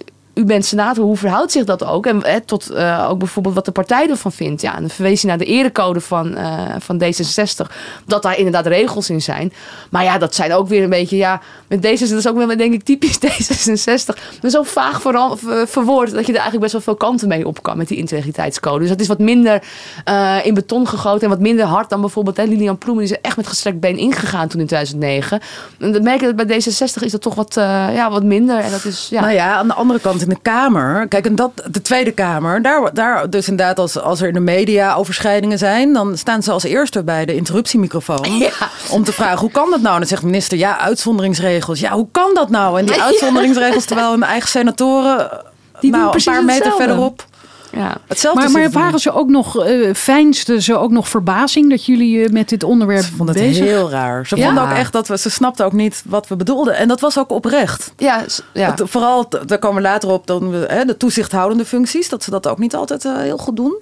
u 0.41 0.45
bent 0.45 0.65
senator, 0.65 1.05
hoe 1.05 1.17
verhoudt 1.17 1.53
zich 1.53 1.65
dat 1.65 1.85
ook? 1.85 2.07
En 2.07 2.25
hè, 2.25 2.41
tot 2.41 2.71
eh, 2.71 3.07
ook 3.11 3.19
bijvoorbeeld 3.19 3.55
wat 3.55 3.65
de 3.65 3.71
partij 3.73 4.09
ervan 4.11 4.33
vindt. 4.33 4.63
Ja, 4.63 4.75
en 4.75 4.81
dan 4.81 4.91
verwees 4.91 5.23
hij 5.23 5.31
naar 5.31 5.39
de 5.39 5.45
erecode 5.45 6.01
van, 6.01 6.35
eh, 6.37 6.65
van 6.79 7.03
D66, 7.03 7.71
dat 8.07 8.23
daar 8.23 8.37
inderdaad 8.37 8.67
regels 8.67 9.11
in 9.11 9.23
zijn. 9.23 9.53
Maar 9.91 10.05
ja, 10.05 10.19
dat 10.19 10.35
zijn 10.35 10.53
ook 10.53 10.69
weer 10.69 10.83
een 10.83 10.91
beetje, 10.91 11.17
ja, 11.17 11.41
met 11.69 11.79
D66, 11.87 11.99
dat 11.99 12.19
is 12.19 12.29
ook 12.29 12.37
wel 12.37 12.57
denk 12.57 12.73
ik 12.73 12.83
typisch 12.83 13.19
D66. 13.25 14.17
Maar 14.43 14.51
zo 14.51 14.63
vaag 14.63 15.01
ver- 15.03 15.69
verwoord 15.69 16.11
dat 16.11 16.27
je 16.27 16.33
er 16.33 16.41
eigenlijk 16.41 16.61
best 16.61 16.73
wel 16.73 16.81
veel 16.83 16.95
kanten 16.95 17.29
mee 17.29 17.47
op 17.47 17.63
kan 17.63 17.77
met 17.77 17.89
die 17.89 17.99
integriteitscode. 17.99 18.79
Dus 18.79 18.89
dat 18.89 19.01
is 19.01 19.07
wat 19.07 19.19
minder 19.19 19.63
eh, 20.05 20.37
in 20.43 20.55
beton 20.55 20.89
gegoten 20.89 21.23
en 21.23 21.29
wat 21.29 21.41
minder 21.41 21.65
hard 21.65 21.91
dan 21.91 22.01
bijvoorbeeld 22.01 22.37
hè, 22.37 22.45
Lilian 22.45 22.79
Ploemen. 22.79 23.05
Die 23.05 23.13
is 23.15 23.21
echt 23.21 23.37
met 23.37 23.47
gestrekt 23.47 23.81
been 23.81 23.99
ingegaan 23.99 24.49
toen 24.49 24.61
in 24.61 24.67
2009. 24.67 25.41
En 25.79 25.93
dat 25.93 26.03
merk 26.03 26.21
je 26.21 26.35
dat 26.35 26.47
bij 26.47 26.61
D66 26.61 27.03
is 27.03 27.13
dat 27.13 27.21
toch 27.21 27.35
wat, 27.35 27.55
ja, 27.55 28.11
wat 28.11 28.23
minder. 28.23 28.59
En 28.59 28.71
dat 28.71 28.85
is, 28.85 29.07
ja. 29.11 29.21
Nou 29.21 29.33
ja, 29.33 29.55
aan 29.55 29.67
de 29.67 29.75
andere 29.75 30.01
kant 30.01 30.23
de 30.31 30.39
Kamer. 30.43 31.09
Kijk, 31.09 31.27
en 31.27 31.35
dat, 31.35 31.51
de 31.71 31.83
Tweede 31.83 32.13
Kamer, 32.13 32.63
daar, 32.63 32.95
daar 32.95 33.31
dus 33.31 33.49
inderdaad, 33.49 33.79
als, 33.79 34.01
als 34.01 34.21
er 34.21 34.29
in 34.29 34.35
de 34.35 34.41
media 34.41 34.95
overschrijdingen 34.95 35.59
zijn, 35.59 35.93
dan 35.93 36.17
staan 36.19 36.43
ze 36.43 36.53
als 36.53 36.63
eerste 36.63 37.03
bij 37.03 37.25
de 37.25 37.35
interruptiemicrofoon. 37.35 38.29
Ja. 38.41 38.51
Om 38.91 39.05
te 39.05 39.13
vragen, 39.13 39.39
hoe 39.39 39.51
kan 39.51 39.71
dat 39.71 39.81
nou? 39.81 39.93
En 39.93 39.99
dan 40.01 40.09
zegt 40.09 40.21
de 40.21 40.27
minister, 40.27 40.59
ja, 40.59 40.79
uitzonderingsregels. 40.79 41.81
Ja, 41.81 41.93
hoe 41.93 42.09
kan 42.13 42.31
dat 42.35 42.51
nou? 42.51 42.79
En 42.79 42.87
die 42.87 43.03
uitzonderingsregels, 43.11 43.85
terwijl 43.85 44.11
hun 44.11 44.23
eigen 44.23 44.49
senatoren 44.49 45.31
Die 45.81 45.91
doen 45.93 46.01
nou, 46.01 46.15
een 46.17 46.25
paar 46.25 46.45
meter 46.45 46.55
hetzelfde. 46.55 46.85
verderop 46.85 47.25
ja. 47.73 47.97
hetzelfde 48.07 48.49
Maar, 48.49 48.71
waren 48.71 48.99
ze 48.99 49.13
ook 49.13 49.29
nog, 49.29 49.65
eh 49.65 49.95
fijnsten 49.95 50.63
ze 50.63 50.77
ook 50.77 50.91
nog 50.91 51.09
verbazing 51.09 51.71
dat 51.71 51.85
jullie 51.87 52.25
eh, 52.25 52.31
met 52.33 52.49
dit 52.49 52.65
onderwerp 52.65 53.05
Ze 53.05 53.13
vonden 53.17 53.35
het 53.35 53.45
bezig 53.45 53.65
heel 53.65 53.91
raar. 53.91 54.27
Ze 54.27 54.37
Ja. 54.37 54.45
vonden 54.47 54.63
ook 54.65 54.71
echt 54.71 54.93
dat 54.93 55.09
we, 55.09 55.19
ze 55.19 55.31
snapten 55.31 55.65
ook 55.65 55.73
niet 55.73 56.03
wat 56.07 56.29
we 56.29 56.37
bedoelden. 56.37 56.77
En 56.77 56.89
dat 56.89 57.01
was 57.01 57.19
ook 57.19 57.31
oprecht. 57.31 57.93
Ja, 57.97 58.25
ja. 58.53 58.71
Het- 58.71 58.83
vooral, 58.85 59.29
daar 59.47 59.59
komen 59.59 59.83
we 59.83 59.89
later 59.89 60.11
op, 60.11 60.27
dan, 60.27 60.53
hè, 60.55 60.85
de 60.85 60.97
toezichthoudende 60.97 61.65
functies, 61.65 62.09
dat 62.09 62.23
ze 62.25 62.31
dat 62.31 62.47
ook 62.49 62.59
niet 62.59 62.75
altijd 62.75 63.05
eh, 63.05 63.17
heel 63.17 63.39
goed 63.39 63.57
doen. 63.57 63.79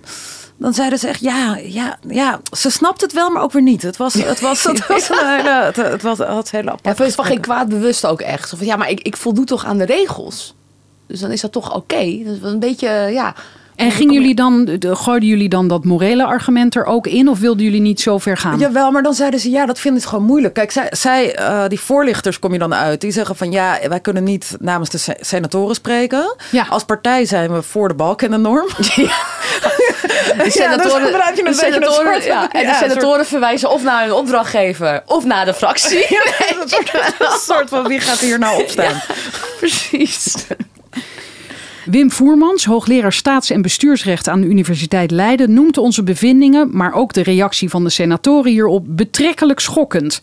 Dan 0.61 0.75
zeiden 0.75 0.99
ze 0.99 1.09
echt, 1.09 1.21
ja, 1.21 1.57
ja, 1.63 1.99
ja, 2.09 2.41
ze 2.57 2.71
snapt 2.71 3.01
het 3.01 3.13
wel, 3.13 3.31
maar 3.31 3.43
ook 3.43 3.53
weer 3.53 3.63
niet. 3.63 3.83
Het 3.83 3.97
was, 3.97 4.15
het 4.15 4.41
was, 4.41 4.65
het 4.65 4.87
was 4.87 5.09
een 5.11 5.27
hele, 5.27 5.63
het, 5.65 5.77
het 5.77 6.03
was, 6.03 6.19
het 6.19 6.29
was 6.29 6.51
hele 6.51 6.65
Ja, 6.65 6.73
apart. 6.73 6.99
het 6.99 7.15
van 7.15 7.25
geen 7.25 7.41
kwaad 7.41 7.69
bewust 7.69 8.07
ook 8.07 8.21
echt. 8.21 8.55
Ja, 8.61 8.77
maar 8.77 8.91
ik, 8.91 9.01
ik 9.01 9.17
voldoe 9.17 9.45
toch 9.45 9.65
aan 9.65 9.79
de 9.79 9.85
regels. 9.85 10.55
Dus 11.07 11.21
dan 11.21 11.31
is 11.31 11.41
dat 11.41 11.53
toch 11.53 11.75
oké. 11.75 12.21
Dat 12.25 12.35
is 12.35 12.41
wel 12.41 12.51
een 12.51 12.59
beetje, 12.59 12.89
ja. 12.89 13.35
En 13.79 13.91
gingen 13.91 14.15
jullie 14.15 14.35
dan, 14.35 14.65
de- 14.65 14.97
gooiden 14.97 15.29
jullie 15.29 15.49
dan 15.49 15.69
dat 15.69 15.85
morele 15.85 16.25
argument 16.25 16.75
er 16.75 16.85
ook 16.85 17.07
in? 17.07 17.29
Of 17.29 17.39
wilden 17.39 17.65
jullie 17.65 17.81
niet 17.81 18.01
zo 18.01 18.19
ver 18.19 18.37
gaan? 18.37 18.59
Jawel, 18.59 18.91
maar 18.91 19.03
dan 19.03 19.15
zeiden 19.15 19.41
ze, 19.41 19.51
ja, 19.51 19.67
dat 19.67 19.79
vinden 19.81 20.03
ze 20.03 20.09
gewoon 20.09 20.25
moeilijk. 20.25 20.55
Kijk, 20.55 20.71
zij, 20.71 20.87
zij 20.91 21.35
eh, 21.35 21.65
die 21.69 21.81
voorlichters 21.81 22.39
kom 22.39 22.53
je 22.53 22.59
dan 22.59 22.75
uit. 22.75 23.01
Die 23.01 23.11
zeggen 23.11 23.37
van, 23.37 23.51
ja, 23.53 23.79
wij 23.89 24.01
kunnen 24.01 24.25
niet 24.25 24.57
namens 24.61 24.91
de 24.91 24.99
se- 24.99 25.17
senatoren 25.21 25.75
spreken. 25.75 26.35
Ja. 26.51 26.67
Als 26.71 26.85
partij 26.85 27.25
zijn 27.25 27.53
we 27.53 27.63
voor 27.63 27.89
de 27.89 27.95
balk 27.95 28.23
en 28.23 28.31
de 28.31 28.37
norm. 28.37 28.67
De 28.79 30.51
senatoren, 30.51 31.13
dus 31.13 31.37
je 31.37 31.43
de 31.45 31.55
senatoren, 31.55 32.13
soort- 32.13 32.25
ja, 32.25 32.53
en 32.53 32.61
de 32.61 32.67
ja, 32.67 32.75
senatoren 32.79 33.27
verwijzen 33.27 33.71
of 33.71 33.83
naar 33.83 34.05
een 34.05 34.13
opdrachtgever 34.13 35.03
of 35.07 35.25
naar 35.25 35.45
de 35.45 35.55
fractie. 35.55 36.07
een 37.19 37.39
soort 37.41 37.69
van, 37.69 37.87
wie 37.89 38.01
gaat 38.01 38.19
hier 38.19 38.39
nou 38.39 38.63
opstaan? 38.63 39.01
Precies. 39.59 40.35
Wim 41.91 42.11
Voermans, 42.11 42.65
hoogleraar 42.65 43.13
staats- 43.13 43.51
en 43.51 43.63
bestuursrecht 43.63 44.29
aan 44.29 44.41
de 44.41 44.47
Universiteit 44.47 45.11
Leiden, 45.11 45.53
noemt 45.53 45.79
onze 45.79 46.03
bevindingen, 46.03 46.77
maar 46.77 46.93
ook 46.93 47.13
de 47.13 47.23
reactie 47.23 47.69
van 47.69 47.85
de 47.85 47.91
senatoren 47.91 48.51
hierop 48.51 48.85
betrekkelijk 48.89 49.61
schokkend. 49.61 50.23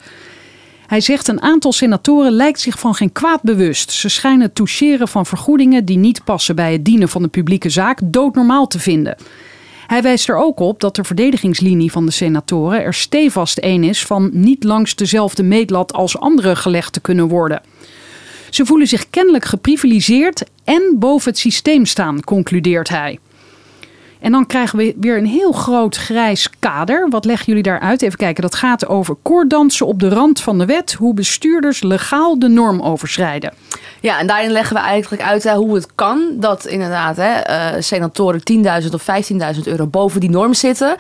Hij 0.88 1.02
zegt 1.02 1.28
een 1.28 1.42
aantal 1.42 1.72
senatoren 1.72 2.32
lijkt 2.32 2.60
zich 2.60 2.80
van 2.80 2.96
geen 2.96 3.12
kwaad 3.12 3.42
bewust. 3.42 3.92
Ze 3.92 4.10
schijnen 4.10 4.42
het 4.42 4.56
toucheren 4.56 5.08
van 5.08 5.26
vergoedingen 5.26 5.86
die 5.86 5.98
niet 5.98 6.24
passen 6.24 6.56
bij 6.56 6.72
het 6.72 6.86
dienen 6.86 7.10
van 7.10 7.22
de 7.22 7.28
publieke 7.28 7.70
zaak 7.70 8.00
doodnormaal 8.04 8.68
te 8.68 8.80
vinden. 8.80 9.18
Hij 9.88 10.02
wijst 10.02 10.30
er 10.30 10.38
ook 10.38 10.60
op 10.60 10.80
dat 10.80 10.96
de 10.96 11.04
verdedigingslinie 11.04 11.92
van 11.92 12.06
de 12.06 12.12
senatoren 12.12 12.84
er 12.84 12.94
stevast 12.94 13.58
één 13.58 13.84
is 13.84 14.06
van 14.06 14.30
niet 14.34 14.64
langs 14.64 14.96
dezelfde 14.96 15.44
meetlat 15.44 15.94
als 15.94 16.20
anderen 16.20 16.58
gelegd 16.58 16.94
te 16.94 17.02
kunnen 17.02 17.28
worden. 17.28 17.62
Ze 18.56 18.66
voelen 18.66 18.88
zich 18.88 19.10
kennelijk 19.10 19.46
geprivilegeerd 19.46 20.44
en 20.64 20.96
boven 21.00 21.30
het 21.30 21.40
systeem 21.40 21.86
staan, 21.86 22.24
concludeert 22.24 22.90
hij. 22.90 23.20
En 24.20 24.32
dan 24.32 24.46
krijgen 24.46 24.78
we 24.78 24.96
weer 25.00 25.18
een 25.18 25.26
heel 25.26 25.52
groot 25.52 25.96
grijs 25.96 26.50
kader. 26.60 27.10
Wat 27.10 27.26
leggen 27.26 27.46
jullie 27.46 27.64
daaruit? 27.64 28.02
Even 28.02 28.18
kijken, 28.18 28.42
dat 28.42 28.56
gaat 28.56 28.88
over 28.88 29.16
koorddansen 29.22 29.86
op 29.86 30.00
de 30.00 30.10
rand 30.10 30.42
van 30.42 30.58
de 30.58 30.66
wet. 30.66 30.94
Hoe 30.94 31.14
bestuurders 31.14 31.84
legaal 31.84 32.40
de 32.40 32.48
norm 32.48 32.82
overschrijden. 32.82 33.54
Ja, 34.00 34.20
en 34.20 34.28
daarin 34.28 34.52
leggen 34.52 34.76
we 34.76 34.82
eigenlijk 34.82 35.24
uit 35.24 35.50
hoe 35.50 35.76
het 35.76 35.88
kan 35.96 36.36
dat 36.40 36.66
inderdaad 36.66 37.18
hè, 37.18 37.34
eh, 37.34 37.82
senatoren 37.82 38.44
10.000 38.44 38.94
of 38.94 39.02
15.000 39.02 39.68
euro 39.68 39.88
boven 39.88 40.20
die 40.20 40.30
norm 40.30 40.54
zitten. 40.54 40.96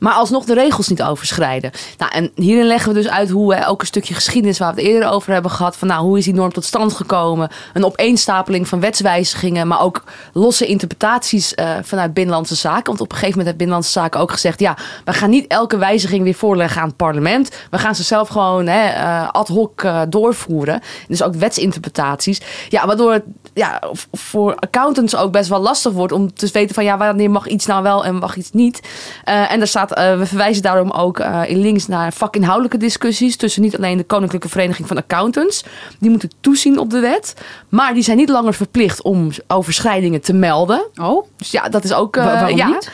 Maar 0.00 0.12
alsnog 0.12 0.44
de 0.44 0.54
regels 0.54 0.88
niet 0.88 1.02
overschrijden. 1.02 1.70
Nou, 1.98 2.12
en 2.12 2.30
hierin 2.34 2.66
leggen 2.66 2.88
we 2.88 3.00
dus 3.00 3.08
uit 3.08 3.30
hoe 3.30 3.54
hè, 3.54 3.68
ook 3.68 3.80
een 3.80 3.86
stukje 3.86 4.14
geschiedenis 4.14 4.58
waar 4.58 4.74
we 4.74 4.80
het 4.80 4.90
eerder 4.90 5.08
over 5.08 5.32
hebben 5.32 5.50
gehad. 5.50 5.76
Van 5.76 5.88
nou, 5.88 6.02
hoe 6.02 6.18
is 6.18 6.24
die 6.24 6.34
norm 6.34 6.52
tot 6.52 6.64
stand 6.64 6.92
gekomen? 6.92 7.50
Een 7.72 7.84
opeenstapeling 7.84 8.68
van 8.68 8.80
wetswijzigingen, 8.80 9.66
maar 9.66 9.80
ook 9.80 10.04
losse 10.32 10.66
interpretaties 10.66 11.54
eh, 11.54 11.70
vanuit 11.82 12.14
Binnenlandse 12.14 12.54
Zaken. 12.54 12.84
Want 12.84 13.00
op 13.00 13.10
een 13.10 13.18
gegeven 13.18 13.28
moment 13.28 13.46
heeft 13.46 13.56
Binnenlandse 13.56 13.90
Zaken 13.92 14.20
ook 14.20 14.30
gezegd: 14.30 14.60
ja, 14.60 14.76
we 15.04 15.12
gaan 15.12 15.30
niet 15.30 15.46
elke 15.46 15.76
wijziging 15.76 16.22
weer 16.22 16.34
voorleggen 16.34 16.80
aan 16.80 16.88
het 16.88 16.96
parlement. 16.96 17.50
We 17.70 17.78
gaan 17.78 17.94
ze 17.94 18.02
zelf 18.02 18.28
gewoon 18.28 18.66
hè, 18.66 18.88
eh, 18.88 19.28
ad 19.28 19.48
hoc 19.48 19.82
eh, 19.82 20.00
doorvoeren. 20.08 20.80
Dus 21.08 21.22
ook 21.22 21.34
wetsinterpretaties. 21.34 22.40
Ja, 22.68 22.86
waardoor 22.86 23.12
het 23.12 23.24
ja, 23.54 23.82
voor 24.12 24.54
accountants 24.54 25.16
ook 25.16 25.32
best 25.32 25.48
wel 25.48 25.60
lastig 25.60 25.92
wordt 25.92 26.12
om 26.12 26.34
te 26.34 26.48
weten 26.52 26.74
van 26.74 26.84
ja, 26.84 26.96
wanneer 26.96 27.30
mag 27.30 27.46
iets 27.46 27.66
nou 27.66 27.82
wel 27.82 28.04
en 28.04 28.14
mag 28.14 28.36
iets 28.36 28.50
niet. 28.52 28.80
En 29.24 29.58
daar 29.58 29.68
staat, 29.68 29.89
eh, 29.92 30.18
we 30.18 30.26
verwijzen 30.26 30.62
daarom 30.62 30.90
ook 30.90 31.18
eh, 31.18 31.42
in 31.46 31.58
links 31.60 31.86
naar 31.86 32.12
vakinhoudelijke 32.12 32.76
discussies 32.76 33.36
tussen 33.36 33.62
niet 33.62 33.76
alleen 33.76 33.96
de 33.96 34.04
Koninklijke 34.04 34.48
Vereniging 34.48 34.88
van 34.88 34.96
Accountants, 34.96 35.64
die 35.98 36.10
moeten 36.10 36.30
toezien 36.40 36.78
op 36.78 36.90
de 36.90 37.00
wet, 37.00 37.34
maar 37.68 37.94
die 37.94 38.02
zijn 38.02 38.16
niet 38.16 38.28
langer 38.28 38.54
verplicht 38.54 39.02
om 39.02 39.30
overschrijdingen 39.46 40.20
te 40.20 40.32
melden. 40.32 40.82
Oh, 41.00 41.26
Dus 41.36 41.50
ja, 41.50 41.68
dat 41.68 41.84
is 41.84 41.92
ook. 41.92 42.16
eh, 42.16 42.24
Wa- 42.24 42.32
waarom 42.34 42.56
ja. 42.56 42.66
niet? 42.66 42.90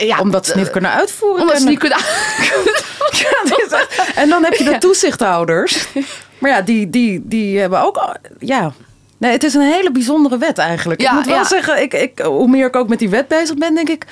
Ja, 0.00 0.18
Omdat 0.20 0.44
ze 0.46 0.52
het 0.52 0.60
niet 0.60 0.70
kunnen 0.70 0.90
uitvoeren. 0.90 1.40
omdat 1.40 1.56
ze 1.56 1.62
En- 1.62 1.68
niet 1.70 1.78
kunnen. 1.78 1.98
En 4.14 4.28
dan 4.28 4.44
heb 4.44 4.54
je 4.54 4.64
de 4.64 4.78
toezichthouders. 4.78 5.86
Maar 6.38 6.50
ja, 6.50 6.60
die, 6.60 6.90
die, 6.90 7.20
die 7.24 7.58
hebben 7.58 7.80
ook... 7.82 8.16
Ja. 8.38 8.72
Nee, 9.18 9.32
het 9.32 9.44
is 9.44 9.54
een 9.54 9.60
hele 9.72 9.90
bijzondere 9.90 10.38
wet 10.38 10.58
eigenlijk. 10.58 11.00
Ja, 11.00 11.08
ik 11.10 11.14
moet 11.16 11.26
wel 11.26 11.44
zeggen, 11.44 11.82
ik, 11.82 11.94
ik, 11.94 12.18
hoe 12.18 12.48
meer 12.48 12.66
ik 12.66 12.76
ook 12.76 12.88
met 12.88 12.98
die 12.98 13.08
wet 13.08 13.28
bezig 13.28 13.56
ben, 13.56 13.74
denk 13.74 13.88
ik... 13.88 14.04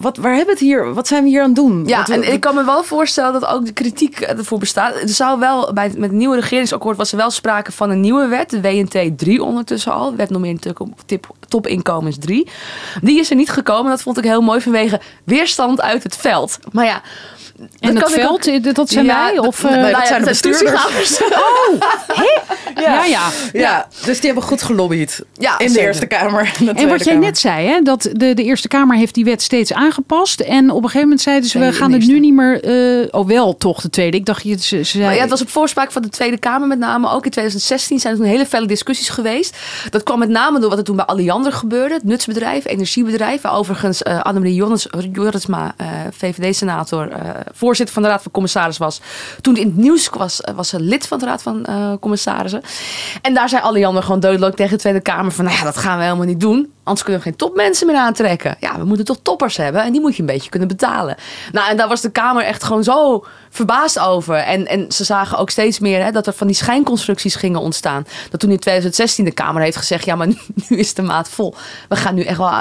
wat, 0.00 0.16
waar 0.16 0.34
hebben 0.34 0.46
we 0.46 0.60
het 0.60 0.60
hier? 0.70 0.94
Wat 0.94 1.06
zijn 1.06 1.22
we 1.22 1.28
hier 1.28 1.40
aan 1.40 1.46
het 1.46 1.56
doen? 1.56 1.82
Ja, 1.86 2.04
we- 2.04 2.12
en 2.14 2.32
ik 2.32 2.40
kan 2.40 2.54
me 2.54 2.64
wel 2.64 2.84
voorstellen 2.84 3.32
dat 3.32 3.46
ook 3.46 3.66
de 3.66 3.72
kritiek 3.72 4.20
ervoor 4.20 4.58
bestaat. 4.58 4.94
Er 4.94 5.08
zou 5.08 5.38
wel, 5.38 5.72
bij, 5.72 5.86
met 5.96 6.02
het 6.02 6.12
nieuwe 6.18 6.34
regeringsakkoord 6.40 6.96
was 6.96 7.10
er 7.10 7.16
wel 7.16 7.30
sprake 7.30 7.72
van 7.72 7.90
een 7.90 8.00
nieuwe 8.00 8.26
wet, 8.26 8.50
de 8.50 8.60
WNT 8.60 9.18
3 9.18 9.42
ondertussen 9.42 9.92
al. 9.92 10.16
Wet 10.16 10.30
nog 10.30 10.40
meer 10.40 10.52
natuurlijk 10.52 10.80
op 10.80 10.92
tip, 11.06 11.26
topinkomens 11.48 12.16
3. 12.18 12.48
Die 13.02 13.18
is 13.18 13.30
er 13.30 13.36
niet 13.36 13.50
gekomen. 13.50 13.90
Dat 13.90 14.02
vond 14.02 14.18
ik 14.18 14.24
heel 14.24 14.42
mooi 14.42 14.60
vanwege 14.60 15.00
weerstand 15.24 15.80
uit 15.80 16.02
het 16.02 16.16
veld. 16.16 16.58
Maar 16.72 16.84
ja. 16.84 17.00
En 17.60 17.66
dat 17.80 17.80
het 17.80 18.02
kan 18.02 18.12
ik 18.24 18.30
ook- 18.30 18.42
veld, 18.44 18.66
eh, 18.66 18.74
dat 18.74 18.88
zijn 18.90 19.04
Ja, 19.04 19.24
wij? 19.24 19.34
dat- 19.34 19.46
Of, 19.46 19.64
eh, 19.64 19.70
nou 19.70 19.82
dat 19.82 19.90
ja, 19.90 20.06
zijn 20.06 20.18
de 20.24 20.26
dat 20.26 20.40
bestuurders. 20.42 20.82
toezichthouders. 20.82 21.18
ja, 22.84 23.04
ja. 23.04 23.28
ja, 23.52 23.86
dus 24.04 24.16
die 24.20 24.30
hebben 24.30 24.48
goed 24.48 24.62
gelobbyd 24.62 25.22
Ja, 25.32 25.58
in 25.58 25.72
de. 25.72 25.80
Eerste 25.80 26.06
Kamer. 26.06 26.40
en 26.58 26.64
de 26.66 26.72
En 26.72 26.88
wat 26.88 27.04
jij 27.04 27.12
Kamer. 27.12 27.28
net 27.28 27.38
zei, 27.38 27.66
hè, 27.68 27.80
dat 27.80 28.02
de, 28.12 28.34
de 28.34 28.42
Eerste 28.44 28.68
Kamer 28.68 28.96
heeft 28.96 29.14
die 29.14 29.24
wet 29.24 29.42
steeds 29.42 29.72
aangepast. 29.90 30.40
En 30.40 30.70
op 30.70 30.76
een 30.76 30.82
gegeven 30.82 31.00
moment 31.00 31.20
zeiden 31.20 31.48
ze, 31.48 31.58
we 31.58 31.72
gaan 31.72 31.92
het 31.92 32.06
nu 32.06 32.20
niet 32.20 32.34
meer... 32.34 32.64
eh 32.64 33.08
oh, 33.10 33.26
wel 33.26 33.56
toch 33.56 33.80
de 33.80 33.90
Tweede. 33.90 34.16
Ik 34.16 34.26
dacht, 34.26 34.42
je, 34.42 34.58
ze, 34.58 34.58
ze 34.66 34.84
zei... 34.84 35.04
Maar 35.04 35.14
ja, 35.14 35.20
het 35.20 35.30
was 35.30 35.42
op 35.42 35.48
voorspraak 35.50 35.92
van 35.92 36.02
de 36.02 36.08
Tweede 36.08 36.38
Kamer 36.38 36.68
met 36.68 36.78
name. 36.78 37.06
Ook 37.06 37.24
in 37.24 37.30
2016 37.30 37.98
zijn 37.98 38.12
er 38.12 38.18
toen 38.18 38.28
hele 38.28 38.46
felle 38.46 38.66
discussies 38.66 39.08
geweest. 39.08 39.56
Dat 39.90 40.02
kwam 40.02 40.18
met 40.18 40.28
name 40.28 40.60
door 40.60 40.68
wat 40.68 40.78
er 40.78 40.84
toen 40.84 40.96
bij 40.96 41.04
Alliander 41.04 41.52
gebeurde. 41.52 41.94
Het 41.94 42.04
nutsbedrijf, 42.04 42.66
energiebedrijf. 42.66 43.40
Waar 43.40 43.54
overigens 43.56 44.02
eh 44.02 44.20
Annemarie 44.20 44.54
Joris- 44.54 44.86
Jorisma, 45.12 45.74
eh, 45.76 45.86
VVD-senator, 46.10 47.08
voorzitter 47.54 47.94
van 47.94 48.02
de 48.02 48.08
Raad 48.08 48.22
van 48.22 48.32
Commissarissen 48.32 48.84
was. 48.84 49.00
Toen 49.40 49.56
in 49.56 49.66
het 49.66 49.76
nieuws 49.76 50.08
was, 50.08 50.40
was 50.54 50.68
ze 50.68 50.80
lid 50.80 51.06
van 51.06 51.18
de 51.18 51.24
Raad 51.24 51.42
van 51.42 51.66
Commissarissen. 52.00 52.62
En 53.22 53.34
daar 53.34 53.48
zei 53.48 53.62
Alliander 53.62 54.02
gewoon 54.02 54.20
duidelijk 54.20 54.56
tegen 54.56 54.72
de 54.72 54.78
Tweede 54.78 55.00
Kamer 55.00 55.32
van... 55.32 55.44
Nou 55.44 55.56
ja, 55.56 55.64
dat 55.64 55.76
gaan 55.76 55.98
we 55.98 56.04
helemaal 56.04 56.26
niet 56.26 56.40
doen. 56.40 56.72
Anders 56.90 57.02
kunnen 57.02 57.22
we 57.22 57.28
geen 57.28 57.38
topmensen 57.38 57.86
meer 57.86 57.96
aantrekken. 57.96 58.56
Ja, 58.60 58.78
we 58.78 58.84
moeten 58.84 59.04
toch 59.04 59.18
toppers 59.22 59.56
hebben. 59.56 59.82
En 59.82 59.92
die 59.92 60.00
moet 60.00 60.14
je 60.14 60.20
een 60.20 60.26
beetje 60.26 60.50
kunnen 60.50 60.68
betalen. 60.68 61.16
Nou, 61.52 61.70
en 61.70 61.76
daar 61.76 61.88
was 61.88 62.00
de 62.00 62.10
Kamer 62.10 62.44
echt 62.44 62.62
gewoon 62.62 62.84
zo 62.84 63.24
verbaasd 63.50 63.98
over. 63.98 64.34
En, 64.34 64.66
en 64.66 64.92
ze 64.92 65.04
zagen 65.04 65.38
ook 65.38 65.50
steeds 65.50 65.78
meer 65.78 66.04
hè, 66.04 66.10
dat 66.10 66.26
er 66.26 66.32
van 66.32 66.46
die 66.46 66.56
schijnconstructies 66.56 67.34
gingen 67.34 67.60
ontstaan. 67.60 68.06
Dat 68.30 68.40
toen 68.40 68.50
in 68.50 68.58
2016 68.58 69.24
de 69.24 69.30
Kamer 69.30 69.62
heeft 69.62 69.76
gezegd... 69.76 70.04
ja, 70.04 70.14
maar 70.16 70.26
nu, 70.68 70.76
is 70.76 70.94
de 70.94 71.02
maat 71.02 71.28
vol. 71.28 71.54
We 71.88 71.96
gaan 71.96 72.14
nu 72.14 72.22
echt 72.22 72.38
wel 72.38 72.46
eh, 72.46 72.54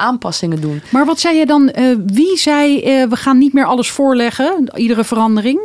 aanpassingen 0.00 0.60
doen. 0.60 0.82
Maar 0.90 1.04
wat 1.04 1.20
zei 1.20 1.36
je 1.36 1.46
dan? 1.46 1.70
eh, 1.70 1.84
wie 2.06 2.38
zei, 2.38 2.82
eh, 2.82 3.08
we 3.08 3.16
gaan 3.16 3.38
niet 3.38 3.52
meer 3.52 3.66
alles 3.66 3.90
voorleggen, 3.90 4.70
iedere 4.74 5.04
verandering? 5.04 5.60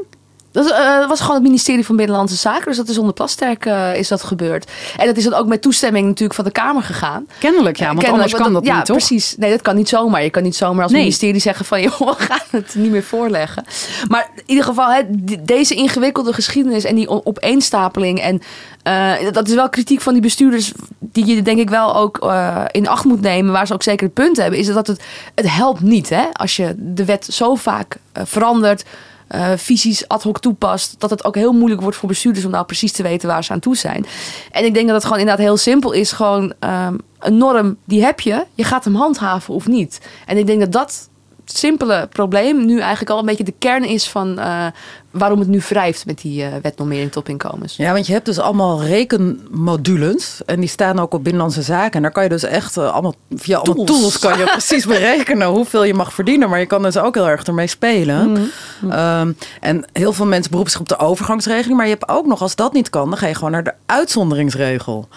Dat 0.52 0.72
eh, 0.72 1.00
dat 1.00 1.10
was 1.10 1.20
gewoon 1.20 1.36
het 1.36 1.44
ministerie 1.44 1.86
van 1.86 1.96
Binnenlandse 1.96 2.36
Zaken. 2.36 2.66
Dus 2.66 2.78
dat 2.78 2.88
is 2.88 2.98
onder 2.98 3.14
Plasterk 3.14 3.66
eh, 3.66 3.96
is 3.96 4.08
dat 4.08 4.24
gebeurd. 4.24 4.72
En 4.98 5.06
dat 5.06 5.18
is 5.18 5.24
dan 5.24 5.34
ook 5.34 5.48
met 5.48 5.62
toestemming 5.62 6.08
natuurlijk 6.08 6.34
van 6.34 6.46
de 6.46 6.52
Kamer 6.52 6.84
gegaan. 6.84 7.28
Kennelijk, 7.40 7.78
ja, 7.78 7.86
want 7.86 8.00
Kennelijk, 8.00 8.34
anders 8.34 8.44
kan 8.44 8.54
dat 8.54 8.66
ja, 8.66 8.76
niet, 8.76 8.86
toch? 8.86 8.98
precies. 8.98 9.36
Nee, 9.38 9.52
dat 9.52 9.62
kan 9.62 9.76
niet 9.76 9.90
zomaar. 9.90 10.24
Je 10.24 10.30
kan 10.30 10.44
niet 10.44 10.56
zomaar 10.56 10.84
als 10.84 10.92
Nee. 10.92 11.02
ministerie 11.02 11.40
zeggen 11.40 11.66
van... 11.66 11.82
joh, 11.90 12.00
we 12.00 12.16
gaan 12.18 12.40
het 12.50 12.76
niet 12.76 12.92
meer 12.92 13.04
voorleggen. 13.04 13.64
Maar 14.08 14.30
in 14.36 14.44
ieder 14.46 14.64
geval, 14.64 14.92
hè, 14.92 15.02
deze 15.44 15.76
ingewikkelde 15.76 16.34
geschiedenis... 16.34 16.84
en 16.84 16.96
die 16.96 17.26
opeenstapeling... 17.26 18.20
en 18.20 18.42
eh, 18.84 19.32
dat 19.32 19.48
is 19.48 19.54
wel 19.54 19.70
kritiek 19.70 20.02
van 20.02 20.14
die 20.14 20.22
bestuurders... 20.22 20.72
die 21.00 21.26
je 21.26 21.42
denk 21.42 21.60
ik 21.60 21.70
wel 21.70 21.96
ook 21.96 22.18
eh, 22.18 22.64
in 22.72 22.88
acht 22.88 23.06
moet 23.06 23.22
nemen... 23.22 23.52
waar 23.52 23.68
ze 23.68 23.74
ook 23.74 23.84
zeker 23.84 24.06
het 24.06 24.14
punt 24.14 24.38
hebben... 24.38 24.60
is 24.60 24.68
dat 24.68 24.88
het, 24.88 25.02
het 25.36 25.52
helpt 25.52 25.82
niet 25.82 26.10
hè, 26.10 26.24
als 26.34 26.56
je 26.56 26.74
de 26.78 27.06
wet 27.06 27.26
zo 27.26 27.56
vaak 27.56 27.98
eh, 28.12 28.24
verandert... 28.26 28.84
eh, 29.30 29.52
visies 29.56 30.08
ad 30.08 30.24
hoc 30.24 30.40
toepast, 30.40 30.96
dat 30.98 31.10
het 31.10 31.24
ook 31.24 31.36
heel 31.36 31.54
moeilijk 31.54 31.82
wordt 31.82 31.98
voor 31.98 32.10
bestuurders 32.10 32.46
om 32.46 32.52
nou 32.52 32.66
precies 32.66 32.92
te 32.92 33.04
weten 33.04 33.28
waar 33.28 33.44
ze 33.44 33.52
aan 33.52 33.60
toe 33.60 33.76
zijn. 33.76 34.06
En 34.52 34.66
ik 34.66 34.74
denk 34.74 34.86
dat 34.86 34.96
het 34.96 35.04
gewoon 35.04 35.20
inderdaad 35.20 35.46
heel 35.46 35.58
simpel 35.58 35.92
is. 35.92 36.12
Gewoon 36.12 36.54
ehm, 36.60 36.98
een 37.20 37.38
norm, 37.38 37.78
die 37.86 38.04
heb 38.04 38.20
je. 38.20 38.46
Je 38.54 38.64
gaat 38.64 38.84
hem 38.84 38.96
handhaven 38.96 39.54
of 39.54 39.68
niet. 39.68 40.00
En 40.26 40.38
ik 40.38 40.46
denk 40.46 40.60
dat 40.60 40.72
dat 40.72 41.10
simpele 41.58 42.08
probleem 42.12 42.66
nu 42.66 42.80
eigenlijk 42.80 43.10
al 43.10 43.20
een 43.20 43.26
beetje 43.26 43.44
de 43.44 43.54
kern 43.60 43.84
is 43.86 44.10
van 44.10 44.40
eh, 44.40 44.66
waarom 45.12 45.40
het 45.40 45.48
nu 45.48 45.62
wrijft 45.70 46.06
met 46.06 46.22
die 46.22 46.44
eh 46.44 46.54
wetnormering 46.62 47.12
topinkomens. 47.12 47.76
Ja, 47.76 47.94
want 47.94 48.08
je 48.08 48.14
hebt 48.14 48.26
dus 48.26 48.40
allemaal 48.40 48.84
rekenmodules. 48.84 50.42
En 50.46 50.60
die 50.60 50.70
staan 50.70 51.00
ook 51.00 51.14
op 51.14 51.24
Binnenlandse 51.24 51.62
Zaken. 51.62 51.92
En 51.94 52.02
daar 52.02 52.12
kan 52.12 52.24
je 52.24 52.30
dus 52.30 52.44
echt 52.44 52.78
eh, 52.78 52.92
allemaal 52.92 53.14
via 53.36 53.58
allemaal 53.58 53.86
Tools. 53.86 54.00
tools. 54.00 54.20
kan 54.20 54.38
je 54.38 54.44
precies 54.44 54.86
berekenen 54.96 55.48
hoeveel 55.48 55.84
je 55.84 55.94
mag 55.94 56.14
verdienen. 56.14 56.50
Maar 56.50 56.60
je 56.60 56.66
kan 56.66 56.82
dus 56.82 56.98
ook 56.98 57.16
heel 57.16 57.30
erg 57.30 57.44
ermee 57.44 57.68
spelen. 57.68 58.52
Ehm, 58.90 59.32
en 59.62 59.86
heel 59.94 60.14
veel 60.14 60.26
mensen 60.26 60.50
beroepen 60.50 60.72
zich 60.72 60.82
op 60.82 60.90
de 60.90 61.00
overgangsregeling. 61.00 61.78
Maar 61.78 61.88
je 61.88 61.94
hebt 61.94 62.10
ook 62.10 62.26
nog, 62.26 62.42
als 62.42 62.56
dat 62.56 62.74
niet 62.74 62.90
kan, 62.90 63.10
dan 63.10 63.18
ga 63.18 63.28
je 63.28 63.36
gewoon 63.36 63.52
naar 63.52 63.64
de 63.64 63.74
uitzonderingsregel. 63.86 65.08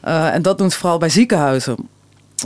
Eh, 0.00 0.34
en 0.34 0.42
dat 0.42 0.58
doen 0.58 0.70
ze 0.70 0.78
vooral 0.78 0.98
bij 0.98 1.08
ziekenhuizen. 1.08 1.76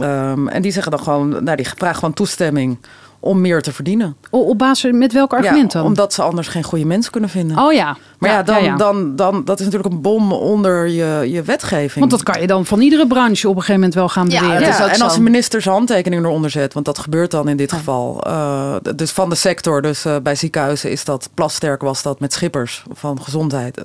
Ehm, 0.00 0.48
en 0.48 0.62
die 0.62 0.72
zeggen 0.72 0.92
dan 0.92 1.00
gewoon, 1.00 1.44
nou, 1.44 1.56
die 1.56 1.68
vragen 1.76 1.98
gewoon 1.98 2.14
toestemming 2.14 2.78
om 3.26 3.40
meer 3.40 3.62
te 3.62 3.72
verdienen. 3.72 4.16
O- 4.30 4.38
Op 4.40 4.58
basis 4.58 4.92
met 4.92 5.12
welk 5.12 5.32
argument 5.34 5.72
Ja, 5.72 5.78
dan? 5.78 5.88
omdat 5.88 6.12
ze 6.12 6.22
anders 6.22 6.48
geen 6.48 6.62
goede 6.62 6.84
mensen 6.84 7.12
kunnen 7.12 7.30
vinden. 7.30 7.58
Oh 7.58 7.72
ja. 7.72 7.96
Maar 8.18 8.30
ja, 8.30 8.42
dan, 8.42 8.64
ja. 8.64 8.76
Dan, 8.76 9.16
dan, 9.16 9.44
dat 9.44 9.58
is 9.58 9.64
natuurlijk 9.64 9.94
een 9.94 10.00
bom 10.00 10.32
onder 10.32 10.88
je, 10.88 11.30
je 11.30 11.42
wetgeving. 11.42 11.98
Want 11.98 12.10
dat 12.10 12.22
kan 12.22 12.40
je 12.40 12.46
dan 12.46 12.66
van 12.66 12.80
iedere 12.80 13.06
branche 13.06 13.48
op 13.48 13.54
een 13.54 13.60
gegeven 13.60 13.74
moment 13.74 13.94
wel 13.94 14.08
gaan 14.08 14.28
beweren. 14.28 14.60
ja, 14.60 14.88
en 14.92 15.00
als 15.00 15.14
de 15.14 15.20
minister 15.22 15.62
zijn 15.62 15.74
handtekening 15.74 16.24
eronder 16.24 16.50
zet, 16.50 16.74
want 16.74 16.86
dat 16.86 16.98
gebeurt 16.98 17.30
dan 17.30 17.48
in 17.48 17.56
dit 17.56 17.72
geval. 17.72 18.22
eh, 18.26 18.74
dus 18.96 19.10
van 19.10 19.28
de 19.28 19.34
sector, 19.34 19.82
dus 19.82 20.04
eh, 20.04 20.16
bij 20.22 20.34
ziekenhuizen 20.34 20.90
is 20.90 21.04
dat 21.04 21.28
plasterk 21.34 21.82
was 21.82 22.02
dat 22.02 22.20
met 22.20 22.32
schippers 22.32 22.84
van 22.92 23.22
gezondheid, 23.22 23.84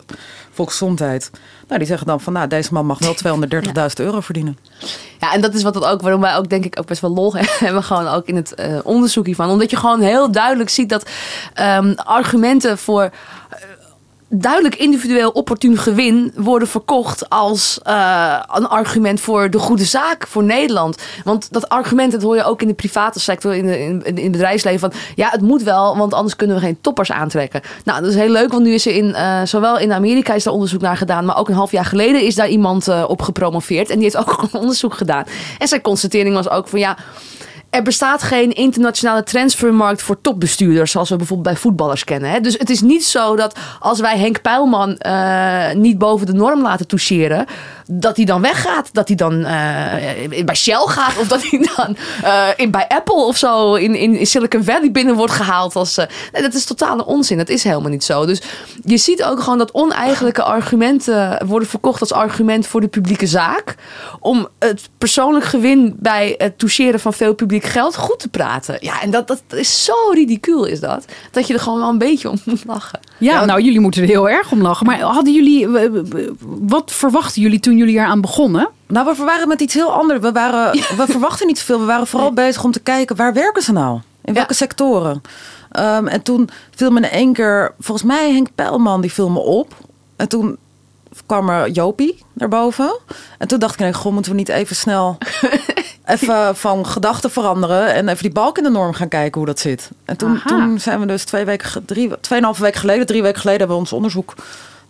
volksgezondheid. 0.52 1.32
Nou, 1.68 1.80
die 1.80 1.88
zeggen 1.88 2.08
dan 2.08 2.22
van, 2.22 2.34
nou, 2.34 2.48
deze 2.48 2.74
man 2.74 2.86
mag 2.86 3.00
wel 3.00 3.16
230.000 3.48 3.70
euro 3.96 4.20
verdienen. 4.20 4.58
Ja, 5.20 5.34
en 5.34 5.42
dat 5.42 5.54
is 5.54 5.64
wat 5.64 5.76
het 5.76 5.86
ook, 5.86 6.02
waarom 6.02 6.22
wij 6.22 6.36
ook 6.36 6.50
denk 6.50 6.66
ik 6.66 6.80
ook 6.80 6.88
best 6.88 7.02
wel 7.02 7.14
lol 7.14 7.34
hebben, 7.60 7.84
gewoon 7.84 8.08
ook 8.08 8.26
in 8.26 8.36
het 8.36 8.56
eh, 8.56 8.80
onderzoek 8.84 9.26
hiervan. 9.26 9.50
Omdat 9.50 9.70
je 9.70 9.78
gewoon 9.78 10.02
heel 10.02 10.32
duidelijk 10.32 10.70
ziet 10.70 10.90
dat 10.90 11.10
ehm, 11.54 11.94
argumenten 11.96 12.78
voor 12.78 13.10
duidelijk 14.34 14.76
individueel 14.76 15.30
opportun 15.30 15.78
gewin 15.78 16.32
worden 16.36 16.68
verkocht 16.68 17.30
als 17.30 17.80
eh, 17.84 18.40
een 18.52 18.68
argument 18.68 19.20
voor 19.20 19.50
de 19.50 19.58
goede 19.60 19.86
zaak 19.86 20.28
voor 20.28 20.44
Nederland. 20.44 20.98
Want 21.24 21.54
dat 21.54 21.70
argument, 21.70 22.12
dat 22.12 22.22
hoor 22.22 22.36
je 22.36 22.44
ook 22.44 22.62
in 22.62 22.68
de 22.68 22.74
private 22.74 23.20
sector, 23.20 23.56
in, 23.56 23.66
de, 23.66 23.80
in, 23.80 24.04
in 24.04 24.24
het 24.24 24.32
bedrijfsleven 24.32 24.80
van 24.80 25.00
ja, 25.16 25.30
het 25.30 25.42
moet 25.42 25.64
wel, 25.64 25.98
want 25.98 26.14
anders 26.14 26.36
kunnen 26.36 26.56
we 26.56 26.62
geen 26.62 26.78
toppers 26.82 27.12
aantrekken. 27.12 27.62
Nou, 27.84 28.02
dat 28.02 28.10
is 28.10 28.16
heel 28.16 28.30
leuk, 28.30 28.52
want 28.52 28.64
nu 28.64 28.74
is 28.74 28.86
er 28.86 28.94
in, 28.94 29.14
eh, 29.14 29.42
zowel 29.44 29.80
in 29.80 29.94
Amerika 29.94 30.34
is 30.34 30.44
daar 30.44 30.54
onderzoek 30.54 30.82
naar 30.82 30.98
gedaan, 30.98 31.26
maar 31.26 31.38
ook 31.38 31.48
een 31.50 31.56
half 31.56 31.72
jaar 31.72 31.86
geleden 31.86 32.26
is 32.26 32.36
daar 32.36 32.50
iemand 32.50 32.88
eh, 32.88 33.04
op 33.08 33.22
gepromoveerd 33.22 33.90
en 33.90 33.96
die 33.96 34.04
heeft 34.04 34.18
ook 34.18 34.48
onderzoek 34.62 34.94
gedaan. 34.94 35.24
En 35.58 35.68
zijn 35.68 35.82
constatering 35.82 36.36
was 36.36 36.50
ook 36.50 36.68
van 36.68 36.80
ja. 36.80 36.98
Er 37.72 37.84
bestaat 37.84 38.24
geen 38.24 38.52
internationale 38.52 39.24
transfermarkt 39.24 40.02
voor 40.02 40.22
topbestuurders, 40.22 40.92
zoals 40.92 41.10
we 41.10 41.16
bijvoorbeeld 41.16 41.48
bij 41.48 41.58
voetballers 41.62 42.04
kennen. 42.04 42.30
Hè? 42.30 42.40
Dus 42.40 42.58
het 42.58 42.70
is 42.70 42.82
niet 42.82 43.06
zo 43.06 43.36
dat 43.36 43.60
als 43.80 44.00
wij 44.00 44.18
Henk 44.18 44.42
Pijlman 44.42 44.98
eh, 44.98 45.74
niet 45.74 45.98
boven 45.98 46.26
de 46.26 46.34
norm 46.34 46.62
laten 46.62 46.88
toucheren, 46.88 47.46
dat 47.94 48.16
hij 48.16 48.26
dan 48.26 48.42
weggaat. 48.42 48.90
Dat 48.94 49.08
hij 49.08 49.18
dan 49.18 49.46
eh, 49.46 50.44
bij 50.46 50.56
Shell 50.56 50.86
gaat, 50.86 51.18
of 51.18 51.28
dat 51.28 51.44
hij 51.50 51.70
dan 51.76 51.96
eh, 52.24 52.48
in, 52.56 52.72
bij 52.72 52.88
Apple 52.88 53.24
of 53.24 53.38
zo 53.38 53.74
in, 53.74 53.96
in, 53.96 54.28
Silicon 54.28 54.64
Valley 54.64 54.92
binnen 54.92 55.16
wordt 55.16 55.34
gehaald. 55.34 55.76
Als, 55.76 55.98
eh, 55.98 56.06
nee, 56.32 56.42
dat 56.42 56.54
is 56.54 56.66
totale 56.66 57.06
onzin. 57.06 57.38
Dat 57.38 57.50
is 57.50 57.64
helemaal 57.64 57.90
niet 57.90 58.04
zo. 58.04 58.26
Dus 58.26 58.42
je 58.86 58.98
ziet 58.98 59.24
ook 59.24 59.40
gewoon 59.40 59.58
dat 59.58 59.74
oneigenlijke 59.74 60.44
argumenten 60.44 61.46
worden 61.46 61.70
verkocht 61.70 62.00
als 62.00 62.12
argument 62.12 62.68
voor 62.68 62.82
de 62.82 62.88
publieke 62.88 63.28
zaak. 63.28 63.76
Om 64.20 64.48
het 64.60 64.90
persoonlijk 64.98 65.46
gewin 65.46 65.96
bij 66.00 66.36
het 66.38 66.60
toucheren 66.60 67.00
van 67.00 67.14
veel 67.14 67.34
publiek 67.34 67.64
geld 67.64 67.96
goed 67.96 68.20
te 68.20 68.30
praten. 68.30 68.78
Ja, 68.80 69.02
en 69.02 69.12
dat, 69.12 69.28
dat 69.28 69.44
is 69.50 69.84
zo 69.84 69.94
ridicuul 70.14 70.66
is 70.66 70.80
dat. 70.80 71.06
Dat 71.32 71.48
je 71.48 71.54
er 71.54 71.60
gewoon 71.60 71.80
wel 71.80 71.90
een 71.90 71.98
beetje 71.98 72.30
om 72.30 72.38
moet 72.46 72.66
lachen. 72.66 73.00
Ja, 73.18 73.46
nou, 73.46 73.62
jullie 73.62 73.80
moeten 73.80 74.02
er 74.02 74.08
heel 74.08 74.30
erg 74.30 74.52
om 74.52 74.62
lachen. 74.62 74.86
Maar 74.86 75.00
hadden 75.00 75.34
jullie, 75.34 75.68
wat 76.60 76.92
verwachten 76.92 77.42
jullie 77.42 77.60
toen 77.60 77.78
jullie 77.86 78.00
eraan 78.00 78.22
begonnen? 78.22 78.70
Nou, 78.88 79.16
we 79.18 79.24
waren 79.24 79.48
met 79.48 79.62
iets 79.62 79.74
heel 79.74 79.92
anders. 79.94 80.20
We, 80.20 80.32
waren, 80.32 80.72
we 80.98 81.06
verwachten 81.10 81.48
niet 81.48 81.58
zoveel. 81.60 81.80
We 81.80 81.86
waren 81.86 82.08
vooral 82.08 82.34
bezig 82.34 82.64
om 82.64 82.72
te 82.72 82.80
kijken, 82.80 83.16
waar 83.16 83.34
werken 83.34 83.62
ze 83.62 83.72
nou? 83.72 84.00
In 84.24 84.34
welke 84.34 84.50
Ja. 84.54 84.56
sectoren? 84.56 85.22
Ehm, 85.72 86.08
en 86.08 86.22
toen 86.22 86.50
viel 86.76 86.92
me 86.92 86.98
in 87.00 87.10
één 87.10 87.34
keer, 87.34 87.74
volgens 87.80 88.08
mij 88.08 88.32
Henk 88.32 88.48
Pijlman, 88.56 89.02
die 89.02 89.14
viel 89.14 89.30
me 89.30 89.40
op. 89.40 89.74
En 90.16 90.28
toen 90.30 90.58
kwam 91.26 91.50
er 91.50 91.70
Jopie 91.70 92.24
daarboven. 92.34 92.98
En 93.38 93.48
toen 93.48 93.60
dacht 93.60 93.74
ik, 93.74 93.80
nee, 93.80 93.94
goh, 93.94 94.14
moeten 94.14 94.32
we 94.32 94.38
niet 94.38 94.50
even 94.50 94.76
snel 94.76 95.18
even 96.06 96.56
van 96.56 96.86
gedachten 96.86 97.32
veranderen 97.32 97.94
en 97.94 98.08
even 98.10 98.24
die 98.24 98.32
balk 98.32 98.58
in 98.58 98.64
de 98.64 98.70
norm 98.70 98.94
gaan 98.94 99.08
kijken 99.08 99.38
hoe 99.38 99.46
dat 99.50 99.60
zit. 99.60 99.90
En 100.06 100.18
toen, 100.18 100.36
Aha. 100.36 100.48
toen 100.50 100.80
zijn 100.80 101.00
we 101.00 101.06
dus 101.06 101.24
twee 101.24 101.46
weken, 101.46 101.86
drie, 101.86 102.20
tweeënhalve 102.20 102.62
weken 102.62 102.80
geleden, 102.80 103.06
drie 103.06 103.22
weken 103.22 103.40
geleden 103.40 103.60
hebben 103.60 103.78
we 103.78 103.84
ons 103.84 103.94
onderzoek. 103.94 104.34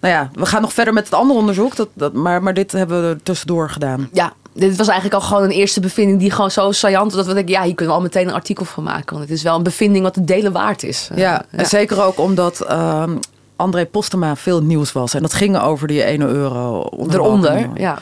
Nou 0.02 0.14
ja, 0.14 0.30
we 0.34 0.46
gaan 0.46 0.62
nog 0.62 0.74
verder 0.74 0.94
met 0.94 1.06
het 1.06 1.14
andere 1.14 1.40
onderzoek, 1.40 1.76
dat, 1.76 1.88
dat, 1.94 2.14
maar, 2.14 2.44
maar 2.44 2.54
dit 2.54 2.72
hebben 2.72 3.02
we 3.02 3.08
er 3.08 3.24
tussendoor 3.24 3.70
gedaan. 3.70 4.10
Ja, 4.14 4.34
dit 4.54 4.78
was 4.78 4.88
eigenlijk 4.88 5.22
al 5.22 5.28
gewoon 5.28 5.44
een 5.44 5.50
eerste 5.50 5.80
bevinding 5.80 6.20
die 6.20 6.32
gewoon 6.32 6.52
zo 6.52 6.72
saillant 6.72 7.14
was. 7.14 7.16
Dat 7.16 7.26
we 7.26 7.34
denken, 7.34 7.54
ja, 7.54 7.64
hier 7.64 7.76
kunnen 7.76 7.96
we 7.96 8.00
al 8.02 8.06
meteen 8.08 8.28
een 8.28 8.34
artikel 8.34 8.66
van 8.66 8.84
maken. 8.84 9.16
Want 9.16 9.30
het 9.30 9.38
is 9.38 9.44
wel 9.44 9.56
een 9.56 9.64
bevinding 9.64 10.04
wat 10.04 10.14
de 10.14 10.24
delen 10.24 10.52
waard 10.52 10.84
is. 10.84 11.10
Ja, 11.16 11.46
en 11.50 11.66
zeker 11.66 12.04
ook 12.04 12.20
omdat 12.20 12.62
ehm, 12.62 13.16
André 13.56 13.86
Postema 13.86 14.36
veel 14.36 14.62
nieuws 14.64 14.92
was. 14.92 15.14
En 15.14 15.22
dat 15.22 15.34
ging 15.34 15.60
over 15.60 15.88
die 15.88 16.04
1 16.04 16.22
euro 16.22 16.80
onder 16.80 17.12
de 17.12 17.24
Eronder, 17.24 17.54
balken. 17.54 17.82
ja. 17.82 17.98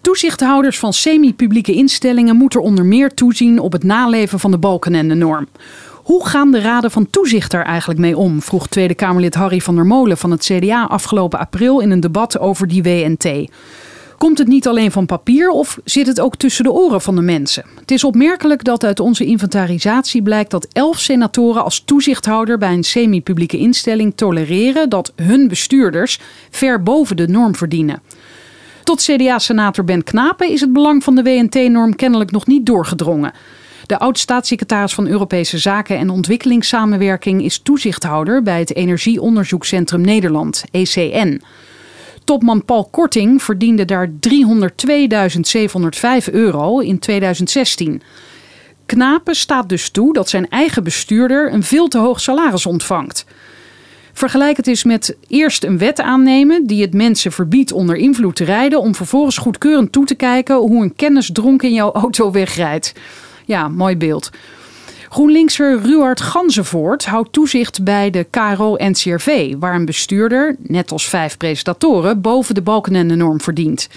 Toezichthouders 0.00 0.78
van 0.78 0.92
semi-publieke 0.92 1.72
instellingen 1.72 2.36
moeten 2.36 2.62
onder 2.62 2.84
meer 2.84 3.14
toezien 3.14 3.58
op 3.58 3.72
het 3.72 3.84
naleven 3.84 4.40
van 4.40 4.50
de 4.50 4.58
Balkenende-norm. 4.58 5.48
Hoe 6.10 6.26
gaan 6.26 6.50
de 6.50 6.60
raden 6.60 6.90
van 6.90 7.10
toezicht 7.10 7.50
daar 7.50 7.64
eigenlijk 7.64 8.00
mee 8.00 8.16
om? 8.16 8.42
vroeg 8.42 8.66
Tweede 8.66 8.94
Kamerlid 8.94 9.34
Harry 9.34 9.60
van 9.60 9.74
der 9.74 9.86
Molen 9.86 10.16
van 10.16 10.30
het 10.30 10.44
CDA 10.44 10.84
afgelopen 10.84 11.38
april 11.38 11.80
in 11.80 11.90
een 11.90 12.00
debat 12.00 12.38
over 12.38 12.68
die 12.68 12.82
WNT. 12.82 13.50
Komt 14.18 14.38
het 14.38 14.48
niet 14.48 14.68
alleen 14.68 14.90
van 14.90 15.06
papier 15.06 15.50
of 15.50 15.78
zit 15.84 16.06
het 16.06 16.20
ook 16.20 16.36
tussen 16.36 16.64
de 16.64 16.72
oren 16.72 17.00
van 17.00 17.14
de 17.14 17.20
mensen? 17.20 17.64
Het 17.80 17.90
is 17.90 18.04
opmerkelijk 18.04 18.64
dat 18.64 18.84
uit 18.84 19.00
onze 19.00 19.24
inventarisatie 19.24 20.22
blijkt 20.22 20.50
dat 20.50 20.68
elf 20.72 20.98
senatoren 20.98 21.64
als 21.64 21.82
toezichthouder 21.84 22.58
bij 22.58 22.72
een 22.72 22.84
semi-publieke 22.84 23.58
instelling 23.58 24.12
tolereren 24.16 24.88
dat 24.88 25.12
hun 25.16 25.48
bestuurders 25.48 26.20
ver 26.50 26.82
boven 26.82 27.16
de 27.16 27.28
norm 27.28 27.54
verdienen. 27.56 28.02
Tot 28.82 29.02
CDA-senator 29.02 29.84
Ben 29.84 30.04
Knapen 30.04 30.50
is 30.50 30.60
het 30.60 30.72
belang 30.72 31.04
van 31.04 31.14
de 31.14 31.22
WNT-norm 31.22 31.96
kennelijk 31.96 32.30
nog 32.30 32.46
niet 32.46 32.66
doorgedrongen. 32.66 33.32
De 33.90 33.98
oud-staatssecretaris 33.98 34.94
van 34.94 35.06
Europese 35.06 35.58
Zaken 35.58 35.98
en 35.98 36.10
Ontwikkelingssamenwerking 36.10 37.44
is 37.44 37.58
toezichthouder 37.58 38.42
bij 38.42 38.58
het 38.58 38.74
Energieonderzoekscentrum 38.74 40.00
Nederland, 40.00 40.64
ECN. 40.70 41.42
Topman 42.24 42.64
Paul 42.64 42.88
Korting 42.90 43.42
verdiende 43.42 43.84
daar 43.84 44.08
302.705 44.08 44.12
euro 46.32 46.78
in 46.78 46.98
2016. 46.98 48.02
Knapen 48.86 49.34
staat 49.34 49.68
dus 49.68 49.90
toe 49.90 50.12
dat 50.12 50.28
zijn 50.28 50.48
eigen 50.48 50.84
bestuurder 50.84 51.52
een 51.52 51.62
veel 51.62 51.88
te 51.88 51.98
hoog 51.98 52.20
salaris 52.20 52.66
ontvangt. 52.66 53.24
Vergelijk 54.12 54.56
het 54.56 54.66
eens 54.66 54.84
met 54.84 55.16
eerst 55.28 55.64
een 55.64 55.78
wet 55.78 56.00
aannemen 56.00 56.66
die 56.66 56.82
het 56.82 56.94
mensen 56.94 57.32
verbiedt 57.32 57.72
onder 57.72 57.96
invloed 57.96 58.36
te 58.36 58.44
rijden, 58.44 58.80
om 58.80 58.94
vervolgens 58.94 59.38
goedkeurend 59.38 59.92
toe 59.92 60.04
te 60.04 60.14
kijken 60.14 60.56
hoe 60.56 60.82
een 60.82 60.94
kennis 60.94 61.30
dronken 61.32 61.68
in 61.68 61.74
jouw 61.74 61.92
auto 61.92 62.30
wegrijdt. 62.30 62.92
Ja, 63.50 63.68
mooi 63.68 63.96
beeld. 63.96 64.30
GroenLinkser 65.08 65.80
Ruard 65.82 66.20
Ganzenvoort 66.20 67.06
houdt 67.06 67.32
toezicht 67.32 67.84
bij 67.84 68.10
de 68.10 68.26
KRO-NCRV, 68.30 69.54
waar 69.58 69.74
een 69.74 69.84
bestuurder, 69.84 70.56
net 70.58 70.92
als 70.92 71.08
vijf 71.08 71.36
presentatoren, 71.36 72.20
boven 72.20 72.54
de 72.54 72.62
balkenende-norm 72.62 73.40
verdient. 73.40 73.88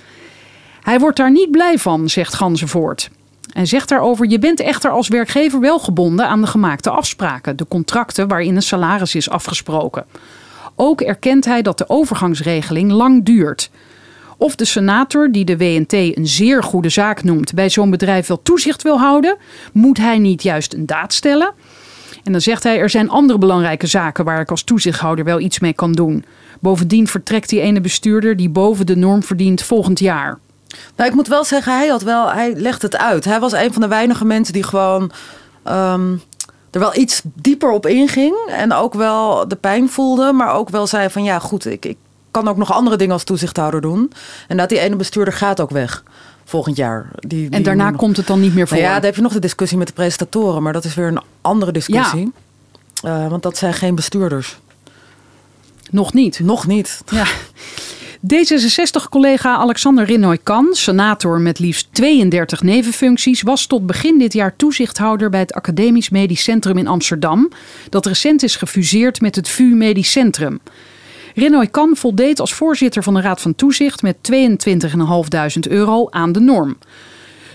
Hij 0.81 0.99
wordt 0.99 1.17
daar 1.17 1.31
niet 1.31 1.51
blij 1.51 1.77
van, 1.77 2.09
zegt 2.09 2.33
Ganzenvoort. 2.33 3.09
En 3.53 3.67
zegt 3.67 3.89
daarover: 3.89 4.29
Je 4.29 4.39
bent 4.39 4.59
echter 4.59 4.91
als 4.91 5.07
werkgever 5.07 5.59
wel 5.59 5.79
gebonden 5.79 6.27
aan 6.27 6.41
de 6.41 6.47
gemaakte 6.47 6.89
afspraken, 6.89 7.57
de 7.57 7.67
contracten 7.67 8.27
waarin 8.27 8.55
een 8.55 8.61
salaris 8.61 9.15
is 9.15 9.29
afgesproken. 9.29 10.05
Ook 10.75 11.01
erkent 11.01 11.45
hij 11.45 11.61
dat 11.61 11.77
de 11.77 11.89
overgangsregeling 11.89 12.91
lang 12.91 13.25
duurt. 13.25 13.69
Of 14.37 14.55
de 14.55 14.65
senator, 14.65 15.31
die 15.31 15.45
de 15.45 15.57
WNT 15.57 15.93
een 15.93 16.27
zeer 16.27 16.63
goede 16.63 16.89
zaak 16.89 17.23
noemt, 17.23 17.53
bij 17.53 17.69
zo'n 17.69 17.89
bedrijf 17.89 18.27
wel 18.27 18.41
toezicht 18.41 18.81
wil 18.81 18.99
houden, 18.99 19.37
moet 19.73 19.97
hij 19.97 20.17
niet 20.17 20.43
juist 20.43 20.73
een 20.73 20.85
daad 20.85 21.13
stellen? 21.13 21.53
En 22.23 22.31
dan 22.31 22.41
zegt 22.41 22.63
hij: 22.63 22.79
Er 22.79 22.89
zijn 22.89 23.09
andere 23.09 23.39
belangrijke 23.39 23.87
zaken 23.87 24.25
waar 24.25 24.39
ik 24.39 24.49
als 24.51 24.63
toezichthouder 24.63 25.25
wel 25.25 25.39
iets 25.39 25.59
mee 25.59 25.73
kan 25.73 25.91
doen. 25.91 26.25
Bovendien 26.59 27.07
vertrekt 27.07 27.49
die 27.49 27.61
ene 27.61 27.81
bestuurder 27.81 28.37
die 28.37 28.49
boven 28.49 28.85
de 28.85 28.95
norm 28.95 29.23
verdient 29.23 29.61
volgend 29.61 29.99
jaar. 29.99 30.39
Nou, 30.95 31.09
ik 31.09 31.15
moet 31.15 31.27
wel 31.27 31.43
zeggen, 31.43 31.77
hij, 31.77 31.87
had 31.87 32.01
wel, 32.01 32.31
hij 32.31 32.53
legt 32.55 32.81
het 32.81 32.97
uit. 32.97 33.25
Hij 33.25 33.39
was 33.39 33.51
een 33.51 33.73
van 33.73 33.81
de 33.81 33.87
weinige 33.87 34.25
mensen 34.25 34.53
die 34.53 34.63
gewoon 34.63 35.11
ehm, 35.63 36.11
er 36.71 36.79
wel 36.79 36.95
iets 36.95 37.21
dieper 37.23 37.69
op 37.69 37.85
inging. 37.85 38.35
En 38.47 38.73
ook 38.73 38.93
wel 38.93 39.47
de 39.47 39.55
pijn 39.55 39.89
voelde, 39.89 40.31
maar 40.31 40.53
ook 40.53 40.69
wel 40.69 40.87
zei 40.87 41.09
van 41.09 41.23
ja, 41.23 41.39
goed, 41.39 41.65
ik, 41.65 41.85
ik 41.85 41.97
kan 42.33 42.47
ook 42.47 42.57
nog 42.57 42.73
andere 42.73 42.95
dingen 42.95 43.13
als 43.13 43.23
toezichthouder 43.23 43.81
doen. 43.81 44.11
En 44.47 44.57
dat 44.57 44.69
die 44.69 44.79
ene 44.79 44.95
bestuurder 44.95 45.33
gaat 45.33 45.61
ook 45.61 45.69
weg 45.69 46.03
volgend 46.45 46.75
jaar. 46.75 47.09
Die, 47.15 47.49
en 47.49 47.63
daarna 47.63 47.91
komt 47.91 48.17
het 48.17 48.27
dan 48.27 48.39
niet 48.39 48.55
meer 48.55 48.67
voor? 48.67 48.77
Nou 48.77 48.89
ja, 48.89 48.95
dan 48.95 49.05
heb 49.05 49.15
je 49.15 49.21
nog 49.21 49.33
de 49.33 49.39
discussie 49.39 49.77
met 49.77 49.87
de 49.87 49.93
presentatoren, 49.93 50.63
maar 50.63 50.73
dat 50.73 50.85
is 50.85 50.95
weer 50.95 51.07
een 51.07 51.21
andere 51.41 51.71
discussie. 51.71 52.31
Ja. 53.03 53.23
Uh, 53.23 53.29
want 53.29 53.43
dat 53.43 53.57
zijn 53.57 53.73
geen 53.73 53.95
bestuurders. 53.95 54.57
Nog 55.89 56.13
niet? 56.13 56.39
Nog 56.39 56.67
niet. 56.67 57.01
Ja. 57.05 57.25
D66-collega 58.27 59.55
Alexander 59.55 60.05
Rinnoy-Kan, 60.05 60.67
senator 60.71 61.39
met 61.39 61.59
liefst 61.59 61.87
32 61.91 62.61
nevenfuncties, 62.61 63.41
was 63.41 63.65
tot 63.65 63.85
begin 63.85 64.19
dit 64.19 64.33
jaar 64.33 64.55
toezichthouder 64.55 65.29
bij 65.29 65.39
het 65.39 65.53
Academisch 65.53 66.09
Medisch 66.09 66.43
Centrum 66.43 66.77
in 66.77 66.87
Amsterdam, 66.87 67.51
dat 67.89 68.05
recent 68.05 68.43
is 68.43 68.55
gefuseerd 68.55 69.21
met 69.21 69.35
het 69.35 69.49
VU 69.49 69.63
Medisch 69.63 70.11
Centrum. 70.11 70.59
Renoy 71.35 71.67
Kan 71.67 71.95
voldeed 71.95 72.39
als 72.39 72.53
voorzitter 72.53 73.03
van 73.03 73.13
de 73.13 73.21
Raad 73.21 73.41
van 73.41 73.55
Toezicht 73.55 74.01
met 74.01 74.15
22.500 74.31 75.71
euro 75.71 76.07
aan 76.09 76.31
de 76.31 76.39
norm. 76.39 76.77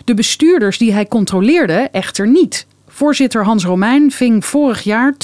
De 0.05 0.15
bestuurders 0.15 0.79
die 0.79 0.93
hij 0.93 1.07
controleerde 1.07 1.89
echter 1.93 2.29
niet. 2.29 2.67
Voorzitter 2.89 3.45
Hans 3.45 3.65
Romein 3.65 4.11
ving 4.11 4.45
vorig 4.45 4.83
jaar 4.83 5.15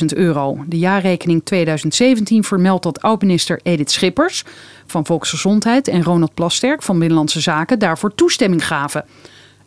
230.000 0.00 0.06
euro. 0.06 0.64
De 0.66 0.78
jaarrekening 0.78 1.44
2017 1.44 2.44
vermeldt 2.44 2.82
dat 2.82 3.02
oud-minister 3.02 3.60
Edith 3.62 3.90
Schippers 3.90 4.44
van 4.86 5.06
Volksgezondheid 5.06 5.88
en 5.88 6.02
Ronald 6.02 6.34
Plasterk 6.34 6.82
van 6.82 6.98
Binnenlandse 6.98 7.40
Zaken 7.40 7.78
daarvoor 7.78 8.14
toestemming 8.14 8.66
gaven. 8.66 9.04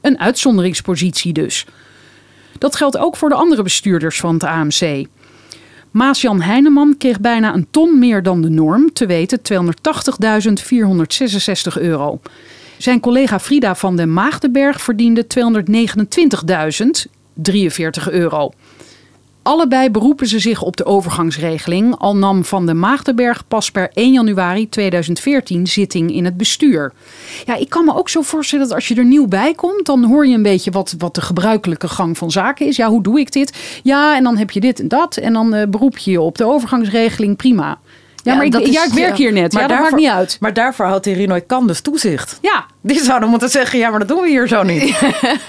Een 0.02 0.20
uitzonderingspositie 0.20 1.34
dus. 1.34 1.66
Dat 2.58 2.76
geldt 2.76 2.98
ook 2.98 3.16
voor 3.16 3.30
de 3.30 3.36
andere 3.36 3.64
bestuurders 3.64 4.20
van 4.20 4.34
het 4.34 4.44
AMC. 4.44 5.08
Maas-Jan 5.94 6.42
Heineman 6.42 6.98
kreeg 6.98 7.20
bijna 7.20 7.54
een 7.54 7.68
ton 7.72 8.00
meer 8.00 8.24
dan 8.24 8.42
de 8.42 8.50
norm, 8.50 8.94
te 8.94 9.06
weten 9.06 9.40
280.466 9.54 9.62
euro. 11.82 12.20
Zijn 12.78 13.00
collega 13.00 13.40
Frida 13.40 13.76
van 13.76 13.96
den 13.96 14.14
Maagdenberg 14.14 14.82
verdiende 14.82 15.28
229.043 15.28 15.34
euro. 18.12 18.52
Allebei 19.44 19.90
beroepen 19.90 20.28
ze 20.28 20.40
zich 20.40 20.62
op 20.62 20.78
de 20.78 20.86
overgangsregeling, 20.86 21.96
al 21.98 22.16
nam 22.16 22.46
Van 22.46 22.66
den 22.66 22.80
Maagdenberg 22.80 23.48
pas 23.48 23.72
per 23.72 23.90
1 23.94 24.14
januari 24.14 24.70
2014 24.70 25.68
zitting 25.68 26.12
in 26.12 26.26
het 26.26 26.38
bestuur. 26.38 26.94
Ja, 27.46 27.56
ik 27.56 27.70
kan 27.70 27.86
me 27.86 27.96
ook 27.96 28.10
zo 28.10 28.22
voorstellen 28.22 28.68
dat 28.68 28.76
als 28.76 28.88
je 28.88 28.96
er 28.96 29.06
nieuw 29.06 29.28
bij 29.28 29.54
komt, 29.54 29.86
dan 29.86 30.04
hoor 30.04 30.28
je 30.28 30.36
een 30.36 30.44
beetje 30.44 30.72
wat, 30.72 30.96
wat 30.98 31.16
de 31.16 31.22
gebruikelijke 31.22 31.88
gang 31.88 32.18
van 32.18 32.32
zaken 32.32 32.68
is. 32.68 32.76
Ja, 32.76 32.90
hoe 32.90 33.04
doe 33.04 33.20
ik 33.20 33.32
dit? 33.32 33.80
Ja, 33.84 34.16
en 34.16 34.24
dan 34.24 34.38
heb 34.38 34.52
je 34.52 34.60
dit 34.60 34.80
en 34.80 34.88
dat. 34.88 35.18
En 35.18 35.34
dan 35.34 35.56
uh, 35.56 35.64
beroep 35.68 35.98
je 35.98 36.12
je 36.12 36.22
op 36.22 36.38
de 36.38 36.46
overgangsregeling, 36.46 37.36
prima. 37.36 37.80
Ja, 38.24 38.36
maar 38.36 38.46
ik, 38.46 38.56
is, 38.56 38.70
ja, 38.70 38.84
ik 38.84 38.92
werk 38.92 39.18
hier 39.18 39.32
net. 39.32 39.54
Maar 39.54 39.62
ja, 39.62 39.68
dat 39.68 39.78
daarvoor, 39.78 39.98
maakt 39.98 40.04
niet 40.04 40.12
uit. 40.12 40.38
Maar 40.40 40.54
daarvoor 40.54 40.86
houdt 40.86 41.04
die 41.04 41.14
Rinoy 41.14 41.42
Kan 41.42 41.72
toezicht. 41.82 42.38
Ja. 42.42 42.66
Die 42.82 43.04
zouden 43.04 43.30
moeten 43.30 43.50
zeggen, 43.50 43.80
ja, 43.80 43.90
maar 43.90 44.00
dat 44.00 44.08
doen 44.08 44.22
we 44.22 44.30
hier 44.30 44.48
zo 44.48 44.64
niet. 44.64 45.00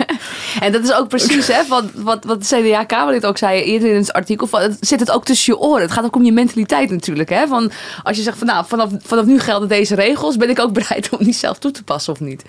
en 0.60 0.72
dat 0.72 0.82
is 0.82 0.92
ook 0.92 1.08
precies 1.08 1.46
hè, 1.46 1.66
wat, 1.68 1.84
wat, 1.94 2.24
wat 2.24 2.48
de 2.48 2.56
CDA-Kamerlid 2.56 3.26
ook 3.26 3.38
zei 3.38 3.62
eerder 3.62 3.88
in 3.88 3.96
het 3.96 4.12
artikel. 4.12 4.46
Van, 4.46 4.60
het 4.60 4.76
zit 4.80 5.00
het 5.00 5.10
ook 5.10 5.24
tussen 5.24 5.52
je 5.52 5.60
oren. 5.60 5.82
Het 5.82 5.92
gaat 5.92 6.04
ook 6.04 6.16
om 6.16 6.24
je 6.24 6.32
mentaliteit 6.32 6.90
natuurlijk. 6.90 7.28
Hè? 7.28 7.46
Van, 7.46 7.70
als 8.02 8.16
je 8.16 8.22
zegt, 8.22 8.38
van, 8.38 8.46
nou, 8.46 8.64
vanaf, 8.66 8.90
vanaf 9.02 9.24
nu 9.24 9.38
gelden 9.40 9.68
deze 9.68 9.94
regels. 9.94 10.36
Ben 10.36 10.50
ik 10.50 10.58
ook 10.58 10.72
bereid 10.72 11.08
om 11.08 11.24
die 11.24 11.34
zelf 11.34 11.58
toe 11.58 11.70
te 11.70 11.84
passen 11.84 12.12
of 12.12 12.20
niet? 12.20 12.42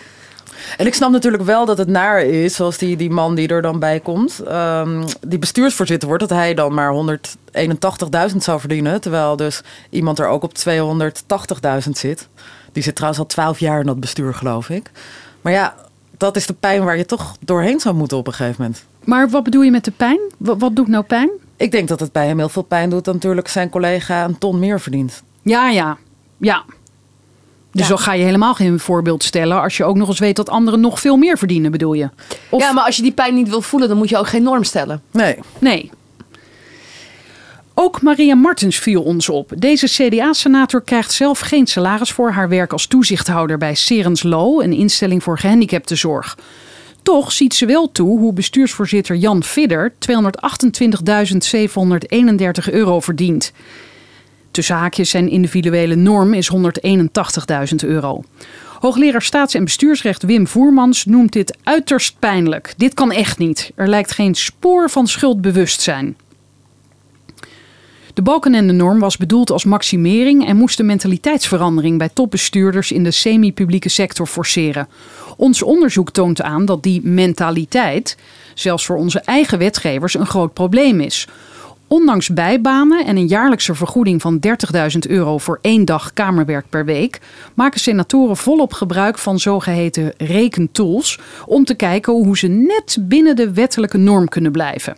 En 0.78 0.86
ik 0.86 0.94
snap 0.94 1.12
natuurlijk 1.12 1.44
wel 1.44 1.66
dat 1.66 1.78
het 1.78 1.88
naar 1.88 2.22
is, 2.22 2.56
zoals 2.56 2.78
die, 2.78 2.98
die 2.98 3.10
man 3.10 3.36
die 3.36 3.48
er 3.48 3.62
dan 3.62 3.80
bij 3.80 4.00
komt, 4.00 4.42
um, 4.48 5.04
die 5.28 5.40
bestuursvoorzitter 5.40 6.08
wordt, 6.08 6.28
dat 6.28 6.38
hij 6.38 6.54
dan 6.54 6.74
maar 6.74 6.94
181.000 8.32 8.38
zou 8.38 8.60
verdienen. 8.60 9.02
Terwijl 9.02 9.36
dus 9.36 9.62
iemand 9.90 10.20
er 10.20 10.28
ook 10.28 10.44
op 10.44 10.54
280.000 11.86 11.90
zit. 11.92 12.28
Die 12.72 12.84
zit 12.84 12.96
trouwens 12.96 13.22
al 13.22 13.28
12 13.28 13.60
jaar 13.60 13.80
in 13.80 13.86
dat 13.86 14.00
bestuur, 14.00 14.34
geloof 14.34 14.70
ik. 14.70 14.92
Maar 15.42 15.54
ja, 15.54 15.76
dat 16.18 16.36
is 16.36 16.46
de 16.46 16.54
pijn 16.54 16.84
waar 16.84 16.98
je 16.98 17.06
toch 17.06 17.36
doorheen 17.40 17.80
zou 17.80 17.96
moeten 17.96 18.18
op 18.18 18.28
een 18.28 18.34
gegeven 18.34 18.62
moment. 18.62 18.86
Maar 19.04 19.30
wat 19.30 19.44
bedoel 19.44 19.62
je 19.62 19.72
met 19.72 19.86
de 19.86 19.92
pijn? 19.92 20.20
Wat, 20.38 20.60
wat 20.60 20.76
doet 20.76 20.88
nou 20.88 21.04
pijn? 21.04 21.30
Ik 21.58 21.72
denk 21.72 21.88
dat 21.88 22.00
het 22.00 22.12
bij 22.12 22.28
hem 22.28 22.38
heel 22.38 22.50
veel 22.50 22.62
pijn 22.62 22.90
doet, 22.90 23.06
dat 23.06 23.14
natuurlijk 23.14 23.48
zijn 23.48 23.70
collega 23.70 24.24
een 24.24 24.38
ton 24.38 24.60
meer 24.60 24.80
verdient. 24.80 25.24
Ja, 25.42 25.70
ja, 25.70 25.98
ja. 26.38 26.64
Dus 27.76 27.88
dan 27.88 28.00
ga 28.00 28.14
je 28.14 28.24
helemaal 28.24 28.54
geen 28.54 28.80
voorbeeld 28.80 29.24
stellen 29.24 29.62
als 29.62 29.78
je 29.78 29.84
ook 29.84 29.96
nog 29.96 30.08
eens 30.08 30.20
weet 30.20 30.36
dat 30.36 30.50
anderen 30.50 30.80
nog 30.80 31.00
veel 31.00 31.18
meer 31.18 31.38
verdienen, 31.38 31.72
bedoel 31.72 31.94
je? 31.94 32.10
Of... 32.50 32.62
Ja, 32.62 32.72
maar 32.72 32.84
als 32.84 32.96
je 32.96 33.02
die 33.02 33.12
pijn 33.12 33.34
niet 33.34 33.50
wil 33.50 33.62
voelen, 33.62 33.90
dan 33.90 33.98
moet 33.98 34.10
je 34.10 34.18
ook 34.18 34.28
geen 34.28 34.44
norm 34.44 34.64
stellen. 34.64 35.02
Nee. 35.12 35.38
Nee. 35.60 35.92
Ook 37.74 38.02
Maria 38.02 38.36
Martens 38.36 38.78
viel 38.78 39.02
ons 39.02 39.30
op. 39.30 39.52
Deze 39.58 39.88
CDA-senator 39.88 40.82
krijgt 40.82 41.12
zelf 41.12 41.40
geen 41.40 41.68
salaris 41.68 42.12
voor 42.12 42.32
haar 42.32 42.50
werk 42.50 42.72
als 42.72 42.86
toezichthouder 42.88 43.58
bij 43.58 43.76
Serens 43.76 44.24
Low, 44.24 44.62
een 44.62 44.74
instelling 44.74 45.24
voor 45.24 45.40
gehandicaptenzorg. 45.40 46.38
Toch 47.04 47.32
ziet 47.32 47.54
ze 47.54 47.66
wel 47.66 47.92
toe 47.92 48.20
hoe 48.20 48.34
bestuursvoorzitter 48.34 49.16
Jan 49.16 49.44
Vidder 49.44 49.94
228.731 49.94 49.98
euro 52.72 53.00
verdient. 53.00 53.52
Tussen 54.56 54.76
haakjes 54.76 55.10
zijn 55.10 55.30
individuele 55.30 55.96
norm 55.96 56.34
is 56.34 56.52
181.000 56.54 57.76
euro. 57.84 58.24
Hoogleraar 58.80 59.22
staats- 59.22 59.54
en 59.54 59.64
bestuursrecht 59.64 60.24
Wim 60.24 60.48
Voermans 60.48 61.06
noemt 61.06 61.34
dit 61.34 61.58
uiterst 61.64 62.16
pijnlijk. 62.20 62.74
Dit 62.78 62.94
kan 62.94 63.12
echt 63.12 63.38
niet. 63.38 63.72
Er 63.76 63.88
lijkt 63.88 64.12
geen 64.12 64.36
spoor 64.36 64.90
van 64.90 65.08
schuldbewustzijn. 65.08 66.18
De 68.14 68.22
balkenende 68.22 68.74
norm 68.74 69.00
was 69.00 69.18
bedoeld 69.18 69.52
als 69.52 69.64
maximering 69.64 70.48
en 70.48 70.58
moest 70.58 70.78
de 70.78 70.84
mentaliteitsverandering 70.84 71.98
bij 71.98 72.10
topbestuurders 72.14 72.92
in 72.92 73.04
de 73.04 73.12
semi-publieke 73.12 73.90
sector 73.90 74.28
forceren. 74.28 74.88
Ons 75.38 75.64
onderzoek 75.64 76.12
toont 76.12 76.42
aan 76.42 76.66
dat 76.66 76.84
die 76.84 77.02
mentaliteit, 77.04 78.18
zelfs 78.54 78.86
voor 78.86 78.98
onze 78.98 79.20
eigen 79.20 79.58
wetgevers, 79.58 80.14
een 80.14 80.26
groot 80.26 80.54
probleem 80.54 81.02
is. 81.02 81.28
Ondanks 81.88 82.30
bijbanen 82.30 83.06
en 83.06 83.18
een 83.18 83.28
jaarlijkse 83.28 83.76
vergoeding 83.76 84.22
van 84.22 84.40
30.000 84.48 84.98
euro 85.08 85.38
voor 85.38 85.60
één 85.62 85.86
dag 85.86 86.14
kamerwerk 86.14 86.66
per 86.70 86.86
week, 86.86 87.20
maken 87.54 87.80
senatoren 87.80 88.38
volop 88.38 88.74
gebruik 88.74 89.18
van 89.18 89.40
zogeheten 89.40 90.14
rekentools 90.18 91.20
om 91.46 91.66
te 91.66 91.76
kijken 91.76 92.14
hoe 92.14 92.38
ze 92.38 92.48
net 92.48 92.98
binnen 93.02 93.36
de 93.36 93.54
wettelijke 93.54 93.98
norm 93.98 94.28
kunnen 94.28 94.52
blijven. 94.52 94.98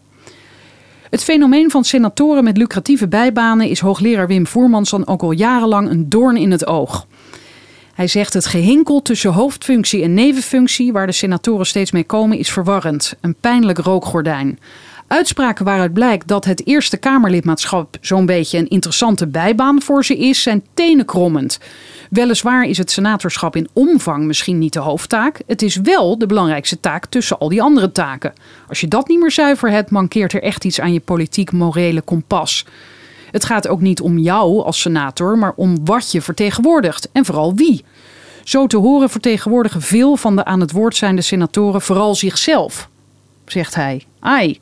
Het 1.10 1.24
fenomeen 1.24 1.72
van 1.72 1.84
senatoren 1.84 2.44
met 2.44 2.58
lucratieve 2.58 3.08
bijbanen 3.08 3.70
is 3.70 3.80
hoogleraar 3.80 4.28
Wim 4.28 4.48
Voermans 4.48 4.90
dan 4.90 5.08
ook 5.08 5.22
al 5.22 5.32
jarenlang 5.32 5.90
een 5.90 6.10
doorn 6.10 6.38
in 6.38 6.52
het 6.52 6.68
oog. 6.68 7.08
Hij 7.94 8.08
zegt 8.08 8.34
het 8.34 8.46
gehinkel 8.46 9.02
tussen 9.02 9.32
hoofdfunctie 9.34 10.04
en 10.04 10.14
nevenfunctie, 10.14 10.92
waar 10.92 11.06
de 11.06 11.12
senatoren 11.12 11.66
steeds 11.66 11.92
mee 11.92 12.04
komen, 12.04 12.38
is 12.38 12.52
verwarrend. 12.52 13.16
Een 13.22 13.36
pijnlijk 13.36 13.78
rookgordijn. 13.78 14.60
Uitspraken 15.08 15.66
waaruit 15.66 15.94
blijkt 15.94 16.28
dat 16.28 16.46
het 16.46 16.68
Eerste 16.68 16.98
Kamerlidmaatschap 16.98 17.98
zo'n 18.02 18.26
beetje 18.26 18.58
een 18.58 18.68
interessante 18.68 19.28
bijbaan 19.28 19.82
voor 19.82 20.06
ze 20.06 20.18
is, 20.18 20.42
zijn 20.42 20.64
tenenkrommend. 20.74 21.60
Weliswaar 22.10 22.64
is 22.64 22.78
het 22.78 22.92
senatorschap 22.92 23.56
in 23.56 23.70
omvang 23.74 24.26
misschien 24.26 24.58
niet 24.58 24.74
de 24.74 24.80
hoofdtaak. 24.80 25.42
Het 25.46 25.62
is 25.62 25.76
wel 25.76 26.18
de 26.18 26.26
belangrijkste 26.26 26.80
taak 26.80 27.06
tussen 27.06 27.38
al 27.38 27.50
die 27.50 27.62
andere 27.62 27.92
taken. 27.92 28.34
Als 28.68 28.82
je 28.82 28.88
dat 28.88 29.08
niet 29.08 29.20
meer 29.20 29.32
zuiver 29.32 29.70
hebt, 29.70 29.90
mankeert 29.90 30.34
er 30.34 30.44
echt 30.44 30.66
iets 30.66 30.80
aan 30.80 30.94
je 30.94 31.00
politiek-morele 31.00 32.02
kompas. 32.02 32.66
Het 33.32 33.46
gaat 33.46 33.68
ook 33.68 33.82
niet 33.82 34.02
om 34.02 34.18
jou 34.18 34.64
als 34.64 34.82
senator, 34.82 35.38
maar 35.38 35.54
om 35.56 35.86
wat 35.86 36.12
je 36.12 36.22
vertegenwoordigt 36.22 37.10
en 37.12 37.26
vooral 37.26 37.56
wie. 37.56 37.86
Zo 38.44 38.68
te 38.68 38.78
horen 38.78 39.10
vertegenwoordigen 39.10 39.82
veel 39.82 40.16
van 40.16 40.36
de 40.36 40.46
aan 40.46 40.60
het 40.60 40.72
woord 40.72 40.96
zijnde 40.96 41.22
senatoren 41.22 41.82
vooral 41.82 42.16
zichzelf, 42.16 42.90
zegt 43.46 43.76
hij. 43.76 44.04
Ai. 44.20 44.60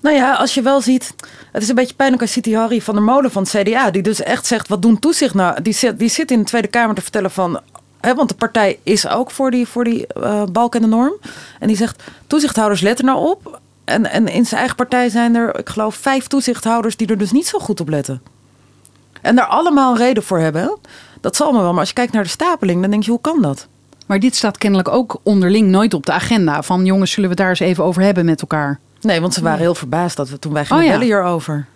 Nou 0.00 0.16
ja, 0.16 0.34
als 0.34 0.54
je 0.54 0.62
wel 0.62 0.80
ziet, 0.80 1.14
het 1.52 1.62
is 1.62 1.68
een 1.68 1.74
beetje 1.74 1.94
pijnlijk 1.94 2.22
als 2.22 2.32
die 2.34 2.56
Harry 2.56 2.80
van 2.80 2.94
der 2.94 3.04
Molen 3.04 3.30
van 3.30 3.42
het 3.42 3.56
CDA, 3.56 3.90
die 3.90 4.02
dus 4.02 4.22
echt 4.22 4.46
zegt, 4.46 4.68
wat 4.68 4.82
doen 4.82 4.98
toezicht 4.98 5.34
nou? 5.34 5.62
Die 5.62 5.72
zit, 5.72 5.98
die 5.98 6.08
zit 6.08 6.30
in 6.30 6.38
de 6.38 6.44
Tweede 6.44 6.68
Kamer 6.68 6.94
te 6.94 7.02
vertellen 7.02 7.30
van, 7.30 7.60
want 8.00 8.28
de 8.28 8.34
partij 8.34 8.78
is 8.82 9.08
ook 9.08 9.30
voor 9.30 9.50
die, 9.50 9.66
voor 9.66 9.84
die 9.84 10.06
uh, 10.16 10.42
balk 10.52 10.74
en 10.74 10.80
de 10.80 10.86
norm. 10.86 11.14
En 11.58 11.66
die 11.66 11.76
zegt, 11.76 12.02
toezichthouders 12.26 12.80
letten 12.80 13.04
nou 13.04 13.28
op. 13.28 13.60
En, 13.84 14.10
en 14.10 14.28
in 14.28 14.46
zijn 14.46 14.58
eigen 14.60 14.76
partij 14.76 15.08
zijn 15.08 15.34
er, 15.34 15.58
ik 15.58 15.68
geloof, 15.68 15.94
vijf 15.94 16.26
toezichthouders 16.26 16.96
die 16.96 17.06
er 17.06 17.18
dus 17.18 17.32
niet 17.32 17.46
zo 17.46 17.58
goed 17.58 17.80
op 17.80 17.88
letten. 17.88 18.22
En 19.20 19.36
daar 19.36 19.46
allemaal 19.46 19.90
een 19.92 19.98
reden 19.98 20.22
voor 20.22 20.38
hebben. 20.38 20.78
Dat 21.20 21.36
zal 21.36 21.52
me 21.52 21.60
wel, 21.60 21.70
maar 21.70 21.80
als 21.80 21.88
je 21.88 21.94
kijkt 21.94 22.12
naar 22.12 22.22
de 22.22 22.28
stapeling, 22.28 22.80
dan 22.80 22.90
denk 22.90 23.02
je, 23.02 23.10
hoe 23.10 23.20
kan 23.20 23.42
dat? 23.42 23.68
Maar 24.08 24.18
dit 24.20 24.36
staat 24.36 24.58
kennelijk 24.58 24.88
ook 24.88 25.20
onderling 25.22 25.68
nooit 25.68 25.94
op 25.94 26.06
de 26.06 26.12
agenda. 26.12 26.62
Van 26.62 26.84
jongens, 26.84 27.12
zullen 27.12 27.30
we 27.30 27.36
daar 27.36 27.48
eens 27.48 27.60
even 27.60 27.84
over 27.84 28.02
hebben 28.02 28.24
met 28.24 28.40
elkaar? 28.40 28.78
Nee, 29.00 29.20
want 29.20 29.34
ze 29.34 29.42
waren 29.42 29.58
heel 29.58 29.74
verbaasd 29.74 30.16
dat 30.16 30.28
we 30.28 30.38
toen 30.38 30.52
wij 30.52 30.64
gingen 30.64 30.82
Oh 30.82 30.88
ja. 30.88 30.92
bellen 30.98 31.06
hierover. 31.14 31.66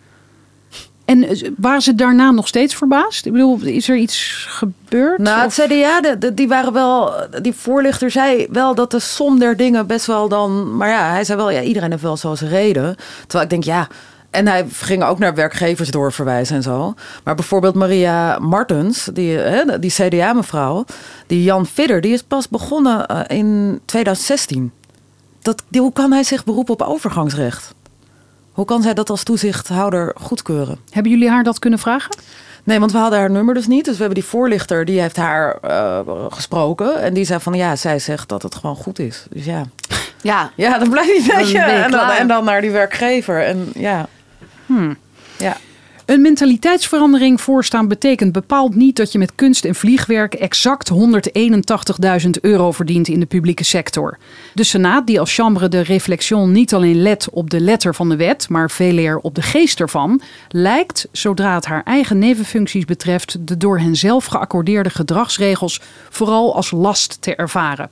En 1.05 1.25
eh, 1.29 1.51
waren 1.57 1.83
ze 1.83 1.95
daarna 1.95 2.31
nog 2.31 2.49
steeds 2.49 2.75
verbaasd? 2.75 3.27
Ik 3.27 3.33
bedoel, 3.33 3.61
is 3.63 3.89
er 3.89 3.97
iets 3.97 4.47
gebeurd? 4.49 5.19
Nou, 5.19 5.41
het 5.43 5.53
CDA, 5.53 6.01
de, 6.01 6.17
de- 6.19 6.35
die 6.35 6.49
waren 6.49 6.73
wel, 6.73 7.13
die 7.43 7.53
voorlichter 7.55 8.11
zei 8.11 8.47
wel 8.51 8.75
dat 8.75 8.91
de 8.91 8.99
som 8.99 9.39
der 9.39 9.57
dingen 9.57 9.87
best 9.87 10.07
wel 10.07 10.29
dan, 10.29 10.77
maar 10.77 10.89
ja, 10.89 11.11
hij 11.11 11.25
zei 11.25 11.39
wel, 11.39 11.51
ja, 11.51 11.61
iedereen 11.61 11.91
heeft 11.91 12.03
wel 12.03 12.17
zo 12.17 12.35
zijn 12.35 12.51
reden. 12.51 12.97
Terwijl 13.21 13.45
ik 13.45 13.51
denk, 13.51 13.65
ja, 13.65 13.89
en 14.33 14.47
hij 14.47 14.67
ging 14.73 15.03
ook 15.03 15.19
naar 15.19 15.35
werkgevers 15.35 15.91
doorverwijzen 15.91 16.57
en 16.57 16.63
zo. 16.63 16.95
Maar 17.25 17.35
bijvoorbeeld 17.35 17.75
Maria 17.75 18.39
Martens, 18.39 19.09
die, 19.13 19.37
hè, 19.37 19.79
die 19.79 19.91
CDA-mevrouw, 19.91 20.85
die 21.27 21.43
Jan 21.43 21.67
Vidder, 21.67 22.01
die 22.01 22.13
is 22.13 22.23
pas 22.23 22.49
begonnen 22.49 23.07
eh, 23.07 23.39
in 23.39 23.81
2016. 23.85 24.73
Dat, 25.43 25.63
die, 25.69 25.81
hoe 25.81 25.93
kan 25.93 26.13
hij 26.13 26.23
zich 26.23 26.45
beroepen 26.45 26.75
op 26.75 26.83
overgangsrecht? 26.83 27.75
Hoe 28.53 28.65
kan 28.65 28.83
zij 28.83 28.95
dat 28.95 29.11
als 29.11 29.23
toezichthouder 29.23 30.15
goedkeuren? 30.21 30.79
Hebben 30.91 31.13
jullie 31.13 31.31
haar 31.31 31.45
dat 31.45 31.59
kunnen 31.59 31.79
vragen? 31.79 32.17
Nee, 32.65 32.79
want 32.81 32.93
we 32.93 32.99
hadden 32.99 33.19
haar 33.19 33.31
nummer 33.31 33.55
dus 33.55 33.67
niet. 33.67 33.85
Dus 33.85 33.95
we 33.95 34.01
hebben 34.03 34.21
die 34.21 34.31
voorlichter, 34.31 34.85
die 34.85 35.01
heeft 35.01 35.17
haar 35.17 35.59
eh, 35.63 36.01
gesproken. 36.29 37.01
En 37.03 37.15
die 37.15 37.25
zei 37.25 37.41
van, 37.41 37.55
ja, 37.55 37.77
zij 37.77 37.99
zegt 37.99 38.29
dat 38.29 38.43
het 38.43 38.55
gewoon 38.55 38.77
goed 38.77 38.99
is. 38.99 39.27
Dus 39.31 39.45
ja, 39.45 39.65
Ja, 40.23 40.51
ja 40.57 40.79
dan 40.79 40.91
blijf 40.91 41.07
je 41.07 41.47
je 41.53 41.59
En 41.59 41.91
dan, 41.91 42.11
en 42.11 42.29
dan 42.29 42.45
naar 42.45 42.61
die 42.61 42.71
werkgever. 42.71 43.45
En 43.45 43.71
ja. 43.75 44.09
Ja. 45.39 45.57
Een 46.07 46.21
mentaliteitsverandering 46.21 47.41
voorstaan 47.41 47.89
betekent 47.89 48.33
bepaald 48.33 48.75
niet 48.75 48.97
dat 48.97 49.13
je 49.13 49.19
met 49.19 49.35
kunst 49.35 49.65
en 49.65 49.75
vliegwerk 49.75 50.35
exact 50.35 50.91
181.000 52.25 52.31
euro 52.41 52.73
verdient 52.73 53.09
in 53.09 53.21
de 53.21 53.27
publieke 53.27 53.65
sector. 53.65 54.19
De 54.55 54.65
Senaat, 54.65 55.07
die 55.07 55.21
als 55.21 55.35
chambre 55.35 55.69
de 55.69 55.81
réflexion 55.81 56.53
niet 56.53 56.75
alleen 56.75 57.03
let 57.03 57.31
op 57.31 57.51
de 57.51 57.61
letter 57.61 57.95
van 57.95 58.09
de 58.09 58.17
wet, 58.17 58.49
maar 58.49 58.71
veel 58.71 58.99
eer 58.99 59.19
op 59.19 59.35
de 59.35 59.43
geest 59.43 59.81
ervan, 59.81 60.21
lijkt, 60.49 61.09
zodra 61.13 61.55
het 61.55 61.65
haar 61.65 61.83
eigen 61.83 62.19
nevenfuncties 62.19 62.85
betreft, 62.85 63.47
de 63.47 63.57
door 63.57 63.79
hen 63.79 63.97
zelf 63.97 64.25
geaccordeerde 64.25 64.91
gedragsregels 64.91 65.81
vooral 66.11 66.55
als 66.55 66.71
last 66.71 67.17
te 67.21 67.35
ervaren. 67.35 67.91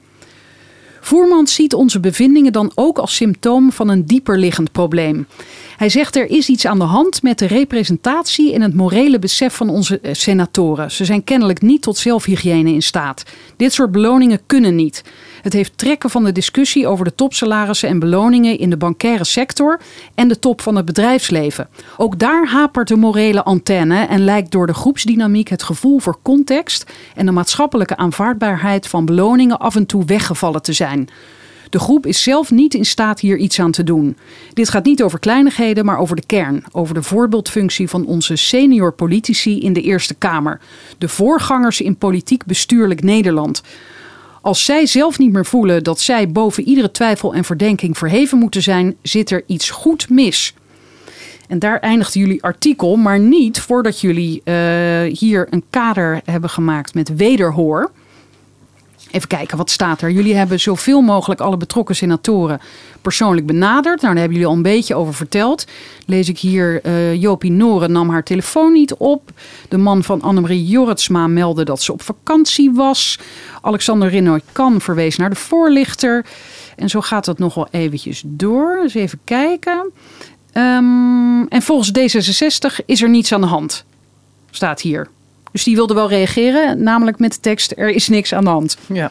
Voermans 1.00 1.54
ziet 1.54 1.74
onze 1.74 2.00
bevindingen 2.00 2.52
dan 2.52 2.72
ook 2.74 2.98
als 2.98 3.14
symptoom 3.14 3.72
van 3.72 3.88
een 3.88 4.06
dieperliggend 4.06 4.72
probleem. 4.72 5.26
Hij 5.76 5.88
zegt 5.88 6.16
er 6.16 6.30
is 6.30 6.48
iets 6.48 6.66
aan 6.66 6.78
de 6.78 6.84
hand 6.84 7.22
met 7.22 7.38
de 7.38 7.46
representatie 7.46 8.54
en 8.54 8.62
het 8.62 8.74
morele 8.74 9.18
besef 9.18 9.54
van 9.54 9.68
onze 9.68 10.00
eh, 10.00 10.14
senatoren. 10.14 10.90
Ze 10.90 11.04
zijn 11.04 11.24
kennelijk 11.24 11.62
niet 11.62 11.82
tot 11.82 11.96
zelfhygiëne 11.96 12.72
in 12.72 12.82
staat. 12.82 13.22
Dit 13.56 13.72
soort 13.72 13.92
beloningen 13.92 14.40
kunnen 14.46 14.74
niet. 14.74 15.02
Het 15.42 15.52
heeft 15.52 15.78
trekken 15.78 16.10
van 16.10 16.24
de 16.24 16.32
discussie 16.32 16.86
over 16.86 17.04
de 17.04 17.14
topsalarissen 17.14 17.88
en 17.88 17.98
beloningen 17.98 18.58
in 18.58 18.70
de 18.70 18.76
bankaire 18.76 19.24
sector 19.24 19.80
en 20.14 20.28
de 20.28 20.38
top 20.38 20.60
van 20.60 20.76
het 20.76 20.84
bedrijfsleven. 20.84 21.68
Ook 21.96 22.18
daar 22.18 22.48
hapert 22.48 22.88
de 22.88 22.96
morele 22.96 23.44
antenne 23.44 24.06
en 24.06 24.24
lijkt 24.24 24.50
door 24.50 24.66
de 24.66 24.74
groepsdynamiek 24.74 25.48
het 25.48 25.62
gevoel 25.62 25.98
voor 25.98 26.18
context 26.22 26.86
en 27.14 27.26
de 27.26 27.32
maatschappelijke 27.32 27.96
aanvaardbaarheid 27.96 28.86
van 28.86 29.04
beloningen 29.04 29.58
af 29.58 29.76
en 29.76 29.86
toe 29.86 30.04
weggevallen 30.04 30.62
te 30.62 30.72
zijn. 30.72 31.08
De 31.70 31.78
groep 31.78 32.06
is 32.06 32.22
zelf 32.22 32.50
niet 32.50 32.74
in 32.74 32.84
staat 32.84 33.20
hier 33.20 33.36
iets 33.36 33.60
aan 33.60 33.70
te 33.70 33.84
doen. 33.84 34.16
Dit 34.52 34.68
gaat 34.68 34.84
niet 34.84 35.02
over 35.02 35.18
kleinigheden, 35.18 35.84
maar 35.84 35.98
over 35.98 36.16
de 36.16 36.26
kern. 36.26 36.64
Over 36.72 36.94
de 36.94 37.02
voorbeeldfunctie 37.02 37.88
van 37.88 38.06
onze 38.06 38.36
senior 38.36 38.92
politici 38.92 39.60
in 39.60 39.72
de 39.72 39.82
Eerste 39.82 40.14
Kamer. 40.14 40.60
De 40.98 41.08
voorgangers 41.08 41.80
in 41.80 41.96
politiek 41.96 42.44
bestuurlijk 42.44 43.02
Nederland. 43.02 43.62
Als 44.40 44.64
zij 44.64 44.86
zelf 44.86 45.18
niet 45.18 45.32
meer 45.32 45.46
voelen 45.46 45.84
dat 45.84 46.00
zij 46.00 46.28
boven 46.28 46.68
iedere 46.68 46.90
twijfel 46.90 47.34
en 47.34 47.44
verdenking 47.44 47.98
verheven 47.98 48.38
moeten 48.38 48.62
zijn, 48.62 48.96
zit 49.02 49.30
er 49.30 49.42
iets 49.46 49.70
goed 49.70 50.08
mis. 50.08 50.54
En 51.48 51.58
daar 51.58 51.80
eindigt 51.80 52.14
jullie 52.14 52.42
artikel, 52.42 52.96
maar 52.96 53.18
niet 53.18 53.60
voordat 53.60 54.00
jullie 54.00 54.40
eh, 54.44 54.54
hier 55.18 55.46
een 55.50 55.64
kader 55.70 56.20
hebben 56.24 56.50
gemaakt 56.50 56.94
met 56.94 57.16
wederhoor. 57.16 57.90
Even 59.10 59.28
kijken, 59.28 59.56
wat 59.56 59.70
staat 59.70 60.02
er? 60.02 60.10
Jullie 60.10 60.34
hebben 60.34 60.60
zoveel 60.60 61.00
mogelijk 61.00 61.40
alle 61.40 61.56
betrokken 61.56 61.96
senatoren 61.96 62.60
persoonlijk 63.00 63.46
benaderd. 63.46 64.00
Nou, 64.00 64.14
daar 64.14 64.22
hebben 64.22 64.32
jullie 64.32 64.46
al 64.46 64.56
een 64.56 64.62
beetje 64.62 64.94
over 64.94 65.14
verteld. 65.14 65.64
Lees 66.06 66.28
ik 66.28 66.38
hier, 66.38 66.80
eh 66.82 67.14
Jopie 67.14 67.50
Noren 67.50 67.92
nam 67.92 68.10
haar 68.10 68.24
telefoon 68.24 68.72
niet 68.72 68.94
op. 68.94 69.30
De 69.68 69.78
man 69.78 70.02
van 70.02 70.22
Annemarie 70.22 70.66
Jorritsma 70.66 71.26
meldde 71.26 71.64
dat 71.64 71.82
ze 71.82 71.92
op 71.92 72.02
vakantie 72.02 72.72
was. 72.72 73.18
Alexander 73.62 74.08
Rinoy-Kan 74.08 74.80
verwees 74.80 75.16
naar 75.16 75.30
de 75.30 75.36
voorlichter. 75.36 76.26
En 76.76 76.88
zo 76.88 77.00
gaat 77.00 77.26
het 77.26 77.38
nog 77.38 77.54
wel 77.54 77.68
eventjes 77.70 78.22
door. 78.26 78.78
Dus 78.82 78.94
even 78.94 79.20
kijken. 79.24 79.90
Ehm, 80.52 81.42
en 81.48 81.62
volgens 81.62 81.90
D66 81.98 82.84
is 82.86 83.02
er 83.02 83.08
niets 83.08 83.32
aan 83.32 83.40
de 83.40 83.46
hand. 83.46 83.84
Staat 84.50 84.80
hier. 84.80 85.08
Dus 85.52 85.64
die 85.64 85.74
wilde 85.74 85.94
wel 85.94 86.08
reageren, 86.08 86.82
namelijk 86.82 87.18
met 87.18 87.32
de 87.32 87.40
tekst: 87.40 87.72
er 87.76 87.88
is 87.90 88.08
niks 88.08 88.34
aan 88.34 88.44
de 88.44 88.50
hand. 88.50 88.76
ja. 88.86 89.10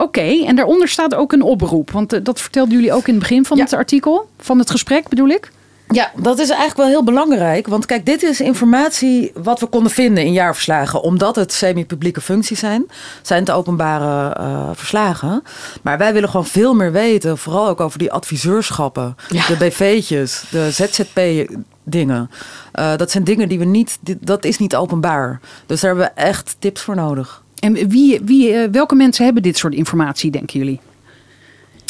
Oké, 0.00 0.44
en 0.46 0.56
daaronder 0.56 0.88
staat 0.88 1.14
ook 1.14 1.32
een 1.32 1.42
oproep. 1.42 1.90
Want 1.90 2.12
eh, 2.12 2.20
dat 2.22 2.40
vertelden 2.40 2.74
jullie 2.74 2.92
ook 2.92 3.06
in 3.06 3.14
het 3.14 3.22
begin 3.22 3.44
van 3.44 3.56
Ja. 3.56 3.62
het 3.62 3.72
artikel, 3.72 4.28
van 4.38 4.58
het 4.58 4.70
gesprek 4.70 5.08
bedoel 5.08 5.28
ik. 5.28 5.50
Ja, 5.90 6.10
dat 6.16 6.38
is 6.38 6.48
eigenlijk 6.48 6.78
wel 6.78 6.86
heel 6.88 7.04
belangrijk. 7.04 7.66
Want 7.66 7.86
kijk, 7.86 8.06
dit 8.06 8.22
is 8.22 8.40
informatie 8.40 9.30
wat 9.34 9.60
we 9.60 9.66
konden 9.66 9.92
vinden 9.92 10.24
in 10.24 10.32
jaarverslagen. 10.32 11.02
Omdat 11.02 11.36
het 11.36 11.52
semi-publieke 11.52 12.20
functies 12.20 12.58
zijn, 12.58 12.86
zijn 13.22 13.40
het 13.40 13.50
openbare 13.50 14.34
eh, 14.34 14.70
verslagen. 14.74 15.42
Maar 15.82 15.98
wij 15.98 16.12
willen 16.12 16.28
gewoon 16.28 16.46
veel 16.46 16.74
meer 16.74 16.92
weten. 16.92 17.38
Vooral 17.38 17.68
ook 17.68 17.80
over 17.80 17.98
die 17.98 18.12
adviseurschappen, 18.12 19.16
Ja. 19.28 19.46
de 19.46 19.56
BV'tjes, 19.56 20.44
de 20.50 20.70
ZZP-dingen. 20.70 22.30
Eh, 22.72 22.96
dat 22.96 23.10
zijn 23.10 23.24
dingen 23.24 23.48
die 23.48 23.58
we 23.58 23.64
niet, 23.64 23.98
dat 24.20 24.44
is 24.44 24.58
niet 24.58 24.76
openbaar. 24.76 25.40
Dus 25.66 25.80
daar 25.80 25.94
hebben 25.94 26.12
we 26.14 26.20
echt 26.22 26.56
tips 26.58 26.80
voor 26.82 26.96
nodig. 26.96 27.42
En 27.58 27.88
wie, 27.88 28.20
wie, 28.24 28.52
eh, 28.52 28.68
welke 28.72 28.94
mensen 28.94 29.24
hebben 29.24 29.42
dit 29.42 29.56
soort 29.56 29.74
informatie, 29.74 30.30
denken 30.30 30.58
jullie? 30.58 30.80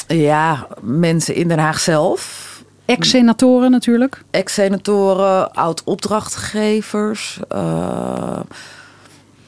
Ja, 0.06 0.66
mensen 0.80 1.34
in 1.34 1.48
Den 1.48 1.58
Haag 1.58 1.80
zelf. 1.80 2.46
Ex-senatoren 2.96 3.70
natuurlijk. 3.70 4.22
ex-senatoren, 4.30 5.52
oud-opdrachtgevers. 5.52 7.38
eh, 7.48 8.40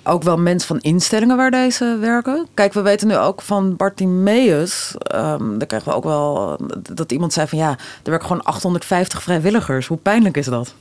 ook 0.04 0.22
wel 0.22 0.36
mensen 0.38 0.68
van 0.68 0.78
instellingen 0.80 1.36
waar 1.36 1.50
deze 1.50 1.96
werken. 2.00 2.46
Kijk, 2.54 2.72
we 2.72 2.80
weten 2.80 3.08
nu 3.08 3.16
ook 3.16 3.42
van 3.42 3.76
Bartimeus. 3.76 4.94
ehm 4.98 5.58
daar 5.58 5.66
krijgen 5.66 5.88
we 5.90 5.94
ook 5.96 6.04
wel 6.04 6.58
dat 6.94 7.12
iemand 7.12 7.32
zei 7.32 7.46
van 7.48 7.58
ja, 7.58 7.70
er 8.02 8.10
werken 8.10 8.26
gewoon 8.26 8.42
850 8.44 9.22
vrijwilligers. 9.22 9.86
Hoe 9.86 9.96
pijnlijk 9.96 10.36
is 10.36 10.46
dat? 10.46 10.74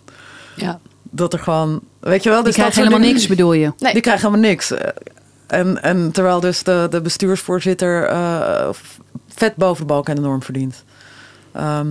Ja. 0.56 0.80
Dat 1.04 1.34
er 1.34 1.40
gewoon, 1.40 1.80
weet 2.00 2.24
je 2.24 2.30
wel, 2.30 2.38
Die 2.38 2.48
dus 2.48 2.56
krijgen 2.56 2.78
helemaal 2.78 3.00
dingen- 3.00 3.14
niks, 3.16 3.28
bedoel 3.28 3.54
je? 3.54 3.74
Nee. 3.78 3.94
Die 3.94 4.02
krijgen 4.02 4.26
helemaal 4.28 4.50
niks. 4.50 4.74
En, 5.48 5.82
en 5.84 6.12
terwijl 6.12 6.40
dus 6.40 6.64
de, 6.64 6.88
de 6.90 7.02
bestuursvoorzitter 7.02 8.06
eh, 8.06 8.70
vet 9.28 9.56
boven 9.56 9.88
de 9.88 9.94
balk 9.94 10.10
en 10.10 10.16
de 10.16 10.22
norm 10.22 10.44
verdient. 10.44 10.84
Ehm, 11.52 11.88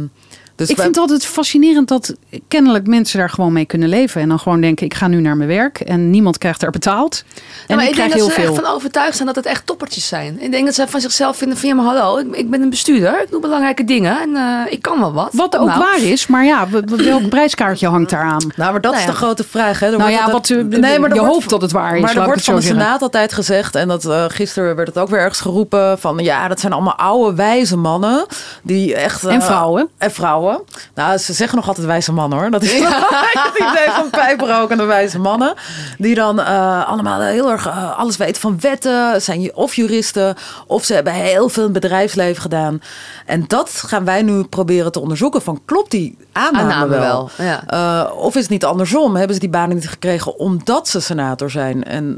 dus 0.58 0.68
ik 0.68 0.76
wij- 0.76 0.84
vind 0.84 0.96
het 0.96 1.04
altijd 1.10 1.26
fascinerend 1.30 1.88
dat 1.88 2.14
kennelijk 2.48 2.86
mensen 2.86 3.18
daar 3.18 3.30
gewoon 3.30 3.52
mee 3.52 3.64
kunnen 3.64 3.88
leven. 3.88 4.20
En 4.20 4.28
dan 4.28 4.38
gewoon 4.38 4.60
denken, 4.60 4.86
ik 4.86 4.94
ga 4.94 5.06
nu 5.06 5.20
naar 5.20 5.36
mijn 5.36 5.48
werk 5.48 5.80
en 5.80 6.10
niemand 6.10 6.38
krijgt 6.38 6.60
daar 6.60 6.70
betaald. 6.70 7.24
En 7.66 7.76
maar 7.76 7.84
ik 7.88 7.96
denk 7.96 8.10
dat 8.12 8.20
ze 8.20 8.26
er 8.26 8.32
veel. 8.32 8.44
echt 8.54 8.62
van 8.64 8.74
overtuigd 8.74 9.14
zijn 9.14 9.26
dat 9.26 9.36
het 9.36 9.46
echt 9.46 9.66
toppertjes 9.66 10.08
zijn. 10.08 10.40
Ik 10.40 10.50
denk 10.50 10.64
dat 10.64 10.74
ze 10.74 10.86
van 10.88 11.00
zichzelf 11.00 11.36
vinden 11.36 11.58
van 11.58 11.68
ja, 11.68 11.74
maar 11.74 11.84
hallo, 11.84 12.18
ik, 12.18 12.26
ik 12.36 12.50
ben 12.50 12.62
een 12.62 12.70
bestuurder. 12.70 13.22
Ik 13.22 13.30
doe 13.30 13.40
belangrijke 13.40 13.84
dingen 13.84 14.20
en 14.20 14.36
eh, 14.36 14.72
ik 14.72 14.82
kan 14.82 15.00
wel 15.00 15.12
wat. 15.12 15.28
Wat 15.32 15.56
ook 15.56 15.66
Nou, 15.66 15.78
waar 15.80 16.02
is, 16.02 16.26
maar 16.26 16.44
ja, 16.44 16.68
welk 16.86 17.28
prijskaartje 17.38 17.88
hangt 17.88 18.10
daaraan? 18.10 18.52
Nou, 18.56 18.72
maar 18.72 18.80
dat 18.80 18.92
Nou 18.92 19.04
is 19.04 19.10
de 19.10 19.16
grote 19.16 19.44
vraag. 19.44 19.80
Hè. 19.80 19.86
Er 19.86 19.92
Nou 19.98 20.02
wordt 20.02 20.18
ja, 20.18 20.32
altijd- 20.32 20.48
wat, 20.48 20.72
eh, 20.80 20.90
er 20.90 20.92
je 20.94 20.98
wordt- 21.00 21.16
hoopt 21.32 21.50
dat 21.50 21.62
het 21.62 21.72
waar 21.72 21.94
is, 21.96 22.00
Maar 22.02 22.16
er 22.16 22.24
wordt 22.24 22.44
van 22.44 22.54
de 22.54 22.60
zeggen. 22.60 22.80
Senaat 22.80 23.02
altijd 23.02 23.32
gezegd, 23.32 23.74
en 23.74 23.88
dat 23.88 24.04
eh, 24.04 24.24
gisteren 24.28 24.76
werd 24.76 24.88
het 24.88 24.98
ook 24.98 25.08
weer 25.08 25.20
ergens 25.20 25.40
geroepen, 25.40 25.98
van 25.98 26.18
ja, 26.18 26.48
dat 26.48 26.60
zijn 26.60 26.72
allemaal 26.72 26.96
oude, 26.96 27.36
wijze 27.36 27.76
mannen. 27.76 28.26
Die 28.62 28.94
echt, 28.94 29.24
En 29.24 29.40
eh, 29.40 29.46
vrouwen. 29.46 29.88
En 29.98 30.10
vrouwen. 30.10 30.47
Nou, 30.94 31.18
ze 31.18 31.32
zeggen 31.32 31.56
nog 31.56 31.68
altijd 31.68 31.86
wijze 31.86 32.12
mannen 32.12 32.38
hoor. 32.38 32.50
Dat 32.50 32.62
is 32.62 32.72
het 33.44 33.58
idee 33.58 33.90
van 33.90 34.10
pijprokende 34.10 34.84
wijze 34.84 35.18
mannen. 35.18 35.54
Die 35.98 36.14
dan 36.14 36.40
eh, 36.40 36.88
allemaal 36.88 37.20
heel 37.20 37.50
erg 37.50 37.66
eh, 37.66 37.98
alles 37.98 38.16
weten 38.16 38.40
van 38.40 38.60
wetten. 38.60 39.22
Zijn 39.22 39.54
of 39.54 39.74
juristen. 39.74 40.36
Of 40.66 40.84
ze 40.84 40.94
hebben 40.94 41.12
heel 41.12 41.48
veel 41.48 41.66
in 41.66 41.72
het 41.72 41.80
bedrijfsleven 41.80 42.42
gedaan. 42.42 42.80
En 43.26 43.44
dat 43.46 43.70
gaan 43.86 44.04
wij 44.04 44.22
nu 44.22 44.44
proberen 44.44 44.92
te 44.92 45.00
onderzoeken. 45.00 45.42
Van 45.42 45.60
klopt 45.64 45.90
die 45.90 46.16
aanname, 46.32 46.72
Aanname 46.72 46.88
wel? 46.88 47.30
wel, 47.36 47.46
ja. 47.46 47.62
Eh, 47.66 48.16
of 48.16 48.34
is 48.34 48.42
het 48.42 48.50
niet 48.50 48.64
andersom? 48.64 49.16
Hebben 49.16 49.34
ze 49.34 49.40
die 49.40 49.50
banen 49.50 49.74
niet 49.76 49.88
gekregen 49.88 50.38
omdat 50.38 50.88
ze 50.88 51.00
senator 51.00 51.50
zijn? 51.50 51.84
En 51.84 52.16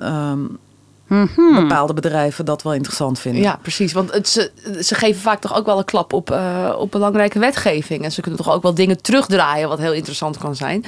ehm, 1.11 1.55
bepaalde 1.55 1.95
bedrijven 1.95 2.45
dat 2.45 2.63
wel 2.63 2.75
interessant 2.75 3.19
vinden. 3.19 3.43
Ja, 3.43 3.59
precies. 3.63 3.93
Want 3.93 4.13
het, 4.13 4.29
ze, 4.29 4.51
ze 4.83 4.95
geven 4.95 5.21
vaak 5.21 5.41
toch 5.41 5.57
ook 5.57 5.67
wel 5.67 5.79
een 5.79 5.85
klap 5.85 6.13
op, 6.13 6.31
eh, 6.31 6.75
op 6.79 6.91
belangrijke 6.91 7.39
wetgeving. 7.39 8.05
En 8.05 8.13
ze 8.13 8.21
kunnen 8.21 8.41
toch 8.41 8.53
ook 8.55 8.63
wel 8.63 8.75
dingen 8.75 9.03
terugdraaien, 9.03 9.69
wat 9.69 9.79
heel 9.79 9.93
interessant 9.93 10.39
kan 10.39 10.57
zijn. 10.57 10.85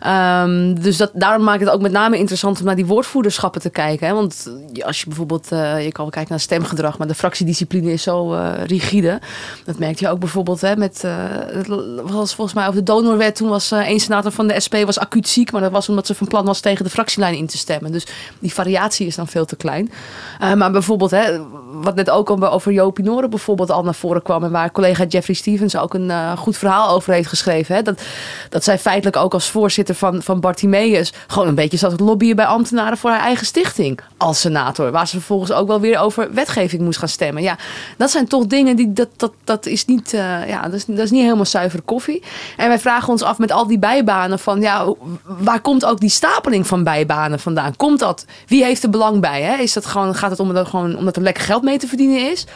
Ehm, 0.00 0.74
dus 0.74 0.96
dat, 0.96 1.10
daarom 1.14 1.44
maakt 1.44 1.60
het 1.60 1.70
ook 1.70 1.80
met 1.80 1.92
name 1.92 2.18
interessant 2.18 2.58
om 2.58 2.64
naar 2.64 2.76
die 2.76 2.86
woordvoerderschappen 2.86 3.60
te 3.60 3.70
kijken. 3.70 4.06
Hè? 4.06 4.14
Want 4.14 4.50
als 4.80 5.00
je 5.00 5.06
bijvoorbeeld, 5.06 5.52
eh, 5.52 5.84
je 5.84 5.92
kan 5.92 6.04
wel 6.04 6.12
kijken 6.12 6.30
naar 6.30 6.40
stemgedrag, 6.40 6.98
maar 6.98 7.06
de 7.06 7.14
fractiediscipline 7.14 7.92
is 7.92 8.02
zo 8.02 8.34
eh, 8.34 8.64
rigide. 8.66 9.20
Dat 9.64 9.78
merkte 9.78 10.04
je 10.04 10.10
ook 10.10 10.18
bijvoorbeeld 10.18 10.60
hè, 10.60 10.76
met, 10.76 11.02
het 11.02 11.66
was 12.02 12.34
volgens 12.34 12.56
mij 12.56 12.66
over 12.66 12.78
de 12.78 12.92
donorwet. 12.92 13.36
Toen 13.36 13.48
was 13.48 13.72
één 13.72 14.00
senator 14.00 14.32
van 14.32 14.46
de 14.46 14.60
SP 14.64 14.74
was 14.84 14.98
acuut 14.98 15.28
ziek, 15.28 15.52
maar 15.52 15.60
dat 15.60 15.70
was 15.70 15.88
omdat 15.88 16.06
ze 16.06 16.14
van 16.14 16.26
plan 16.26 16.44
was 16.44 16.60
tegen 16.60 16.84
de 16.84 16.90
fractielijn 16.90 17.34
in 17.34 17.46
te 17.46 17.58
stemmen. 17.58 17.92
Dus 17.92 18.06
die 18.38 18.52
variatie 18.52 19.06
is 19.06 19.14
dan 19.14 19.28
veel 19.28 19.44
te 19.50 19.56
klein. 19.56 19.92
Eh, 20.40 20.52
maar 20.52 20.70
bijvoorbeeld, 20.70 21.10
hè, 21.10 21.40
wat 21.72 21.94
net 21.94 22.10
ook 22.10 22.30
over 22.30 22.72
Jopie 22.72 23.04
Noren 23.04 23.30
bijvoorbeeld 23.30 23.70
al 23.70 23.82
naar 23.82 23.94
voren 23.94 24.22
kwam. 24.22 24.44
En 24.44 24.50
waar 24.50 24.72
collega 24.72 25.04
Jeffrey 25.04 25.36
Stevens 25.36 25.76
ook 25.76 25.94
een 25.94 26.10
eh, 26.10 26.36
goed 26.36 26.56
verhaal 26.56 26.88
over 26.90 27.12
heeft 27.12 27.28
geschreven. 27.28 27.74
Hè, 27.74 27.82
dat, 27.82 28.02
dat 28.48 28.64
zij 28.64 28.78
feitelijk 28.78 29.16
ook 29.16 29.34
als 29.34 29.50
voorzitter 29.50 29.94
van, 29.94 30.22
van 30.22 30.40
Bartimeus 30.40 31.12
gewoon 31.26 31.48
een 31.48 31.54
beetje 31.54 31.76
zat 31.76 32.00
lobbyen 32.00 32.36
bij 32.36 32.44
ambtenaren 32.44 32.98
voor 32.98 33.10
haar 33.10 33.20
eigen 33.20 33.46
stichting. 33.46 34.00
Als 34.16 34.40
senator. 34.40 34.90
Waar 34.90 35.06
ze 35.06 35.16
vervolgens 35.16 35.52
ook 35.52 35.66
wel 35.66 35.80
weer 35.80 35.98
over 35.98 36.34
wetgeving 36.34 36.82
moest 36.82 36.98
gaan 36.98 37.08
stemmen. 37.08 37.42
Ja, 37.42 37.58
dat 37.96 38.10
zijn 38.10 38.28
toch 38.28 38.46
dingen 38.46 38.76
die, 38.76 38.92
dat, 38.92 39.08
dat, 39.16 39.32
dat 39.44 39.66
is 39.66 39.84
niet, 39.84 40.12
eh, 40.14 40.48
ja, 40.48 40.62
dat 40.62 40.72
is, 40.72 40.84
dat 40.84 40.98
is 40.98 41.10
niet 41.10 41.22
helemaal 41.22 41.46
zuivere 41.46 41.82
koffie. 41.82 42.22
En 42.56 42.68
wij 42.68 42.78
vragen 42.78 43.08
ons 43.08 43.22
af 43.22 43.38
met 43.38 43.52
al 43.52 43.66
die 43.66 43.78
bijbanen 43.78 44.38
van, 44.38 44.60
ja, 44.60 44.94
waar 45.24 45.60
komt 45.60 45.84
ook 45.84 46.00
die 46.00 46.10
stapeling 46.10 46.66
van 46.66 46.84
bijbanen 46.84 47.40
vandaan? 47.40 47.76
Komt 47.76 47.98
dat? 47.98 48.24
Wie 48.46 48.64
heeft 48.64 48.82
er 48.82 48.90
belang 48.90 49.20
bij? 49.20 49.39
Hè? 49.42 49.56
Is 49.56 49.72
dat 49.72 49.86
gewoon, 49.86 50.14
gaat 50.14 50.30
het 50.30 50.40
om 50.40 50.54
dat, 50.54 50.68
gewoon, 50.68 50.96
omdat 50.96 51.16
er 51.16 51.22
lekker 51.22 51.44
geld 51.44 51.62
mee 51.62 51.78
te 51.78 51.86
verdienen 51.86 52.30
is? 52.30 52.46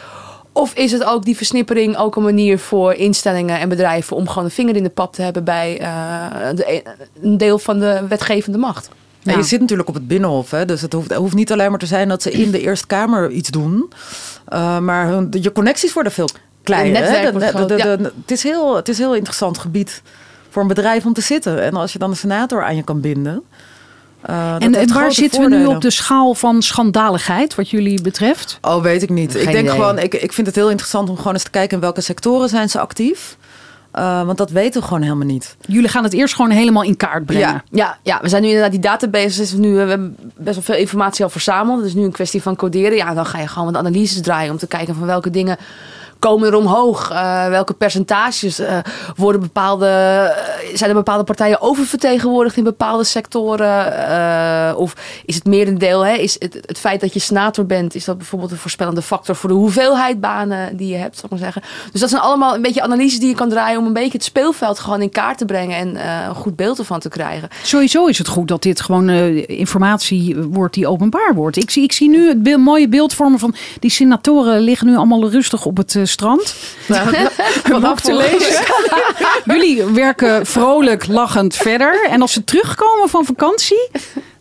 Of 0.51 0.73
is 0.73 0.91
het 0.91 1.03
ook 1.03 1.25
die 1.25 1.37
versnippering 1.37 1.97
ook 1.97 2.15
een 2.15 2.23
manier 2.23 2.59
voor 2.59 2.93
instellingen 2.93 3.59
en 3.59 3.69
bedrijven 3.69 4.15
om 4.15 4.27
gewoon 4.27 4.43
een 4.43 4.51
vinger 4.51 4.75
in 4.75 4.83
de 4.83 4.89
pap 4.89 5.13
te 5.13 5.21
hebben 5.21 5.43
bij 5.43 5.79
eh, 5.79 6.25
de, 6.55 6.83
een 7.21 7.37
deel 7.37 7.59
van 7.59 7.79
de 7.79 8.05
wetgevende 8.07 8.57
macht? 8.57 8.89
En 9.23 9.37
je 9.37 9.43
zit 9.43 9.59
natuurlijk 9.59 9.89
op 9.89 9.95
het 9.95 10.07
Binnenhof. 10.07 10.51
Hè? 10.51 10.65
Dus 10.65 10.81
het 10.81 10.93
hoeft, 10.93 11.09
het 11.09 11.17
hoeft 11.17 11.33
niet 11.33 11.51
alleen 11.51 11.69
maar 11.69 11.79
te 11.79 11.85
zijn 11.85 12.07
dat 12.07 12.21
ze 12.21 12.31
in 12.31 12.51
de 12.51 12.59
Eerste 12.59 12.87
Kamer 12.87 13.29
iets 13.29 13.49
doen. 13.49 13.91
Uh, 14.53 14.79
maar 14.79 15.07
hun, 15.07 15.27
je 15.41 15.51
connecties 15.51 15.93
worden 15.93 16.11
veel 16.11 16.29
kleiner. 16.63 17.01
Het 18.15 18.31
is 18.31 18.43
heel, 18.43 18.75
het 18.75 18.89
is 18.89 18.97
een 18.97 19.03
heel 19.03 19.15
interessant 19.15 19.57
gebied 19.57 20.01
voor 20.49 20.61
een 20.61 20.67
bedrijf 20.67 21.05
om 21.05 21.13
te 21.13 21.21
zitten. 21.21 21.63
En 21.63 21.73
als 21.73 21.93
je 21.93 21.99
dan 21.99 22.09
een 22.09 22.15
senator 22.15 22.63
aan 22.63 22.75
je 22.75 22.83
kan 22.83 23.01
binden. 23.01 23.43
Uh, 24.29 24.51
dat 24.59 24.73
En, 24.73 24.93
waar 24.93 25.11
zitten 25.11 25.41
we 25.41 25.55
nu 25.55 25.65
op 25.65 25.81
de 25.81 25.89
schaal 25.89 26.33
van 26.33 26.61
schandaligheid, 26.61 27.55
wat 27.55 27.69
jullie 27.69 28.01
betreft? 28.01 28.57
Oh, 28.61 28.81
weet 28.81 29.03
ik 29.03 29.09
niet. 29.09 29.31
Geen 29.31 29.41
ik 29.41 29.51
denk 29.51 29.59
idee. 29.59 29.71
gewoon, 29.71 29.99
ik, 29.99 30.13
ik 30.13 30.33
vind 30.33 30.47
het 30.47 30.55
heel 30.55 30.69
interessant 30.69 31.09
om 31.09 31.17
gewoon 31.17 31.33
eens 31.33 31.43
te 31.43 31.49
kijken 31.49 31.75
in 31.75 31.81
welke 31.81 32.01
sectoren 32.01 32.49
zijn 32.49 32.69
ze 32.69 32.79
actief. 32.79 33.37
Uh, 33.95 34.25
want 34.25 34.37
dat 34.37 34.49
weten 34.49 34.81
we 34.81 34.87
gewoon 34.87 35.01
helemaal 35.01 35.25
niet. 35.25 35.55
Jullie 35.67 35.89
gaan 35.89 36.03
het 36.03 36.13
eerst 36.13 36.35
gewoon 36.35 36.51
helemaal 36.51 36.83
in 36.83 36.97
kaart 36.97 37.25
brengen. 37.25 37.47
Ja. 37.47 37.63
Ja, 37.71 37.97
ja, 38.03 38.19
we 38.21 38.29
zijn 38.29 38.41
nu 38.41 38.47
inderdaad 38.47 38.71
die 38.71 38.79
database. 38.79 39.41
Is 39.41 39.53
nu, 39.53 39.73
we 39.73 39.79
hebben 39.79 40.15
best 40.35 40.55
wel 40.55 40.63
veel 40.63 40.75
informatie 40.75 41.23
al 41.23 41.29
verzameld. 41.29 41.77
Het 41.77 41.87
is 41.87 41.93
nu 41.93 42.03
een 42.03 42.11
kwestie 42.11 42.41
van 42.41 42.55
coderen. 42.55 42.97
Ja, 42.97 43.13
dan 43.13 43.25
ga 43.25 43.39
je 43.39 43.47
gewoon 43.47 43.71
wat 43.71 43.81
analyses 43.81 44.21
draaien 44.21 44.51
om 44.51 44.57
te 44.57 44.67
kijken 44.67 44.95
van 44.95 45.05
welke 45.05 45.29
dingen 45.29 45.57
komen 46.25 46.47
er 46.47 46.55
omhoog. 46.55 47.11
Uh, 47.11 47.47
welke 47.47 47.73
percentages 47.73 48.59
uh, 48.59 48.77
worden 49.15 49.41
bepaalde, 49.41 49.85
uh, 49.85 50.75
zijn 50.75 50.89
er 50.89 50.95
bepaalde 50.95 51.23
partijen 51.23 51.61
oververtegenwoordigd 51.61 52.57
in 52.57 52.63
bepaalde 52.63 53.03
sectoren? 53.03 54.77
Of 54.77 54.93
is 55.25 55.35
het 55.35 55.45
merendeel, 55.45 56.05
hè? 56.05 56.13
is 56.13 56.35
het, 56.39 56.53
het 56.53 56.79
feit 56.79 57.01
dat 57.01 57.13
je 57.13 57.19
senator 57.19 57.65
bent, 57.65 57.95
is 57.95 58.05
dat 58.05 58.17
bijvoorbeeld 58.17 58.51
een 58.51 58.57
voorspellende 58.57 59.01
factor 59.01 59.35
voor 59.35 59.49
de 59.49 59.55
hoeveelheid 59.55 60.19
banen 60.19 60.77
die 60.77 60.87
je 60.87 60.95
hebt, 60.95 61.15
zal 61.15 61.23
ik 61.23 61.29
maar 61.29 61.39
zeggen. 61.39 61.61
Dus 61.91 62.01
dat 62.01 62.09
zijn 62.09 62.21
allemaal 62.21 62.55
een 62.55 62.61
beetje 62.61 62.81
analyses 62.81 63.19
die 63.19 63.29
je 63.29 63.35
kan 63.35 63.49
draaien 63.49 63.79
om 63.79 63.85
een 63.85 63.93
beetje 63.93 64.11
het 64.11 64.23
speelveld 64.23 64.79
gewoon 64.79 65.01
in 65.01 65.09
kaart 65.09 65.37
te 65.37 65.45
brengen 65.45 65.77
en 65.77 66.07
een 66.27 66.35
goed 66.35 66.55
beeld 66.55 66.79
ervan 66.79 66.99
te 66.99 67.09
krijgen. 67.09 67.49
Sowieso 67.63 68.05
is 68.05 68.17
het 68.17 68.27
goed 68.27 68.47
dat 68.47 68.61
dit 68.61 68.81
gewoon 68.81 69.09
informatie 69.09 70.35
wordt 70.37 70.73
die 70.73 70.87
openbaar 70.87 71.33
wordt. 71.33 71.57
Ik 71.57 71.69
zie, 71.69 71.83
ik 71.83 71.91
zie 71.91 72.09
nu 72.09 72.27
het 72.27 72.43
beeld, 72.43 72.61
mooie 72.61 72.87
beeld 72.87 73.13
vormen 73.13 73.39
van 73.39 73.55
die 73.79 73.91
senatoren 73.91 74.59
liggen 74.59 74.87
nu 74.87 74.95
allemaal 74.95 75.29
rustig 75.29 75.65
op 75.65 75.77
het 75.77 75.95
strand. 76.15 76.55
Nou, 76.87 77.07
een 77.73 77.81
boek 77.81 77.99
te 77.99 78.13
lezen. 78.13 78.63
Jullie 79.55 79.83
werken 79.83 80.45
vrolijk, 80.45 81.07
lachend 81.07 81.55
verder. 81.55 82.07
En 82.09 82.21
als 82.21 82.33
ze 82.33 82.43
terugkomen 82.43 83.09
van 83.09 83.25
vakantie, 83.25 83.89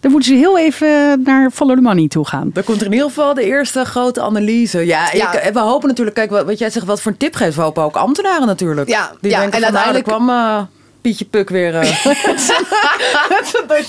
dan 0.00 0.10
moeten 0.10 0.30
ze 0.30 0.36
heel 0.38 0.58
even 0.58 1.22
naar 1.24 1.50
Follow 1.50 1.76
the 1.76 1.82
Money 1.82 2.08
toe 2.08 2.26
gaan. 2.26 2.50
Dan 2.52 2.64
komt 2.64 2.80
er 2.80 2.86
in 2.86 2.92
ieder 2.92 3.08
geval 3.08 3.34
de 3.34 3.44
eerste 3.44 3.84
grote 3.84 4.20
analyse. 4.22 4.86
Ja, 4.86 5.08
Ja. 5.12 5.40
Ik, 5.40 5.52
we 5.52 5.60
hopen 5.60 5.88
natuurlijk, 5.88 6.16
kijk, 6.16 6.30
wat 6.30 6.58
jij 6.58 6.70
zegt, 6.70 6.86
wat 6.86 7.00
voor 7.00 7.12
een 7.12 7.18
tip 7.18 7.34
geeft. 7.34 7.56
We 7.56 7.62
hopen 7.62 7.82
ook 7.82 7.96
ambtenaren 7.96 8.46
natuurlijk. 8.46 8.88
Ja, 8.88 9.12
Die 9.20 9.30
ja, 9.30 9.40
denken 9.40 9.58
en 9.62 9.64
van, 9.64 9.74
uiteindelijk- 9.76 10.06
nou, 10.06 10.26
daar 10.26 10.36
kwam 10.46 10.66
eh, 10.68 10.73
Pietje 11.04 11.24
Puk 11.24 11.48
weer. 11.48 11.74
eh. 11.74 12.04
Dat 13.68 13.86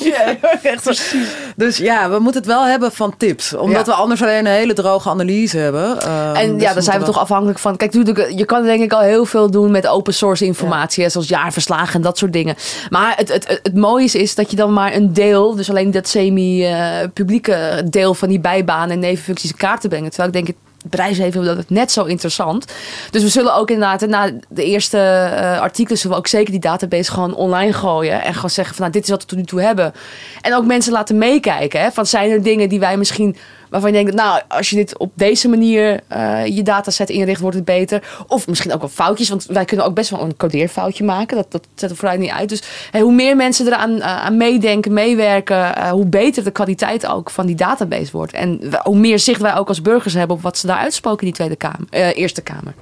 echt 0.63 1.16
Dus 1.55 1.78
ja, 1.78 2.09
we 2.09 2.20
moeten 2.20 2.41
het 2.41 2.49
wel 2.51 2.66
hebben 2.66 2.91
van 2.91 3.18
tips. 3.18 3.53
Omdat 3.53 3.86
Ja. 3.86 3.91
we 3.91 3.97
anders 3.97 4.22
alleen 4.22 4.45
een 4.45 4.51
hele 4.51 4.74
droge 4.74 5.09
analyse 5.09 5.57
hebben. 5.57 6.01
Eh, 6.01 6.39
En 6.41 6.53
dus 6.53 6.61
ja, 6.61 6.74
dan 6.74 6.84
zijn 6.84 6.99
we 6.99 7.05
toch 7.05 7.18
afhankelijk 7.20 7.59
van. 7.59 7.78
Kijk, 7.78 7.93
natuurlijk, 7.93 8.32
je 8.38 8.45
kan 8.45 8.63
denk 8.63 8.82
ik 8.84 8.93
al 8.93 8.99
heel 8.99 9.26
veel 9.26 9.51
doen 9.51 9.72
met 9.72 9.88
open 9.88 10.13
source 10.13 10.45
informatie, 10.45 11.09
zoals 11.09 11.28
jaarverslagen 11.28 11.93
en 11.93 12.01
dat 12.01 12.18
soort 12.18 12.34
dingen. 12.34 12.55
Maar 12.89 13.13
het, 13.18 13.30
het, 13.34 13.47
het, 13.47 13.59
het 13.63 13.76
mooie 13.76 14.03
is, 14.03 14.16
is 14.16 14.36
dat 14.36 14.49
je 14.51 14.55
dan 14.55 14.74
maar 14.74 14.93
een 14.95 15.13
deel, 15.13 15.55
dus 15.55 15.70
alleen 15.70 15.91
dat 15.91 16.07
semi-publieke 16.07 17.84
deel 17.89 18.13
van 18.13 18.30
die 18.30 18.39
bijbanen 18.39 18.89
en 18.91 18.99
nevenfuncties 18.99 19.49
in 19.51 19.57
kaart 19.57 19.82
te 19.82 19.88
brengen. 19.88 20.09
Terwijl 20.11 20.28
ik 20.34 20.45
denk, 20.45 20.57
bedrijfsleven 20.90 21.46
dat 21.46 21.58
het 21.58 21.70
net 21.70 21.92
zo 21.92 22.04
interessant. 22.04 22.74
Dus 23.12 23.24
we 23.24 23.30
zullen 23.30 23.56
ook 23.56 23.70
inderdaad, 23.70 24.08
na 24.08 24.32
de 24.50 24.64
eerste 24.64 24.98
eh, 24.98 25.60
artikelen, 25.60 25.98
zullen 25.98 26.16
we 26.16 26.22
ook 26.22 26.28
zeker 26.28 26.52
die 26.52 26.60
database 26.60 27.12
gewoon 27.12 27.36
online 27.36 27.74
gooien. 27.74 28.24
En 28.24 28.34
gewoon 28.34 28.50
zeggen 28.50 28.76
van, 28.76 28.84
nou, 28.84 28.98
dit 28.98 29.04
is 29.04 29.10
wat 29.10 29.22
we 29.22 29.28
tot 29.28 29.38
nu 29.38 29.44
toe 29.44 29.62
hebben. 29.62 29.94
En 30.42 30.56
ook 30.56 30.66
mensen 30.66 30.92
laten 30.92 31.18
meekijken. 31.18 31.82
Hè, 31.82 31.92
van, 31.92 32.06
zijn 32.06 32.32
er 32.32 32.44
dingen 32.44 32.70
die 32.70 32.80
wij 32.80 32.98
misschien 32.98 33.36
waarvan 33.70 33.89
je 33.91 33.95
denkt, 34.03 34.13
nou, 34.13 34.41
als 34.47 34.70
je 34.70 34.76
dit 34.76 34.97
op 34.97 35.11
deze 35.16 35.47
manier 35.49 35.99
uh, 36.16 36.45
je 36.45 36.63
dataset 36.63 37.09
inricht, 37.09 37.41
wordt 37.41 37.55
het 37.55 37.66
beter. 37.66 38.03
Of 38.28 38.47
misschien 38.47 38.74
ook 38.74 38.80
wel 38.80 38.89
foutjes, 38.89 39.30
want 39.30 39.45
wij 39.45 39.66
kunnen 39.66 39.86
ook 39.86 39.93
best 39.93 40.09
wel 40.09 40.22
een 40.22 40.38
codeerfoutje 40.38 41.03
maken. 41.03 41.36
Dat, 41.38 41.51
dat 41.51 41.68
zet 41.76 41.89
er 41.89 41.95
vooruit 41.95 42.20
niet 42.20 42.32
uit. 42.32 42.49
Dus 42.49 42.61
hey, 42.91 43.01
hoe 43.01 43.13
meer 43.13 43.36
mensen 43.36 43.66
eraan 43.68 43.91
uh, 43.95 44.05
aan 44.26 44.38
meedenken, 44.38 44.93
meewerken, 44.93 45.57
uh, 45.57 45.89
hoe 45.91 46.05
beter 46.05 46.43
de 46.43 46.51
kwaliteit 46.51 47.07
ook 47.07 47.30
van 47.30 47.45
die 47.45 47.55
database 47.55 48.11
wordt. 48.11 48.34
En 48.34 48.59
hoe 48.84 48.97
meer 48.97 49.20
zicht 49.20 49.41
wij 49.41 49.55
ook 49.55 49.68
als 49.68 49.82
burgers 49.82 50.13
hebben 50.13 50.36
op 50.36 50.41
wat 50.41 50.57
ze 50.57 50.68
daar 50.68 50.78
uitspoken 50.78 51.20
in 51.20 51.26
die 51.26 51.34
Tweede 51.36 51.55
Kamer, 51.55 51.80
uh, 51.91 52.18
Eerste 52.18 52.41
Kamer. 52.41 52.74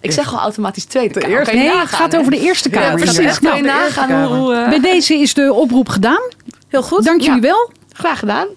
Ik 0.00 0.12
zeg 0.12 0.32
al 0.32 0.38
automatisch 0.38 0.84
Tweede 0.84 1.20
Kamer. 1.20 1.36
eerste- 1.38 1.54
Nee, 1.54 1.76
het 1.78 1.88
gaat 1.88 2.16
over 2.16 2.30
de 2.30 2.40
Eerste 2.40 2.68
Ja, 2.70 2.80
Kamer. 2.80 3.00
precies. 3.00 3.38
Kan 3.38 3.56
je 3.56 3.62
Nou, 3.62 3.78
de 3.78 3.84
Eerste. 3.84 4.00
Kamer. 4.00 4.26
hoe, 4.26 4.54
eh, 4.54 4.68
bij 4.68 4.80
deze 4.80 5.14
is 5.14 5.34
de 5.34 5.52
oproep 5.52 5.88
gedaan. 5.88 6.22
heel 6.68 6.82
goed. 6.82 7.04
Dank 7.04 7.20
jullie 7.20 7.34
Ja, 7.42 7.48
wel. 7.48 7.70
Graag 7.94 8.18
gedaan. 8.18 8.48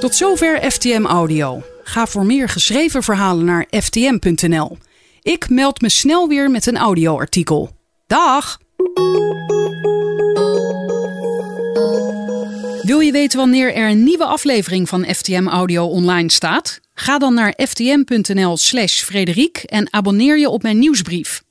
Tot 0.00 0.14
zover 0.14 0.70
FTM 0.70 1.04
Audio. 1.04 1.62
Ga 1.82 2.06
voor 2.06 2.24
meer 2.26 2.48
geschreven 2.48 3.02
verhalen 3.02 3.44
naar 3.44 3.66
ftm.nl. 3.70 4.78
Ik 5.22 5.48
meld 5.48 5.80
me 5.80 5.88
snel 5.88 6.28
weer 6.28 6.50
met 6.50 6.66
een 6.66 6.76
audioartikel. 6.76 7.70
Dag! 8.06 8.58
Wil 12.82 13.00
je 13.00 13.12
weten 13.12 13.38
wanneer 13.38 13.74
er 13.74 13.90
een 13.90 14.04
nieuwe 14.04 14.24
aflevering 14.24 14.88
van 14.88 15.04
FTM 15.04 15.46
Audio 15.46 15.86
online 15.86 16.30
staat? 16.30 16.80
Ga 16.94 17.18
dan 17.18 17.34
naar 17.34 17.54
ftm.nl/slash 17.56 19.02
Frederiek 19.02 19.58
en 19.58 19.92
abonneer 19.92 20.38
je 20.38 20.48
op 20.48 20.62
mijn 20.62 20.78
nieuwsbrief. 20.78 21.44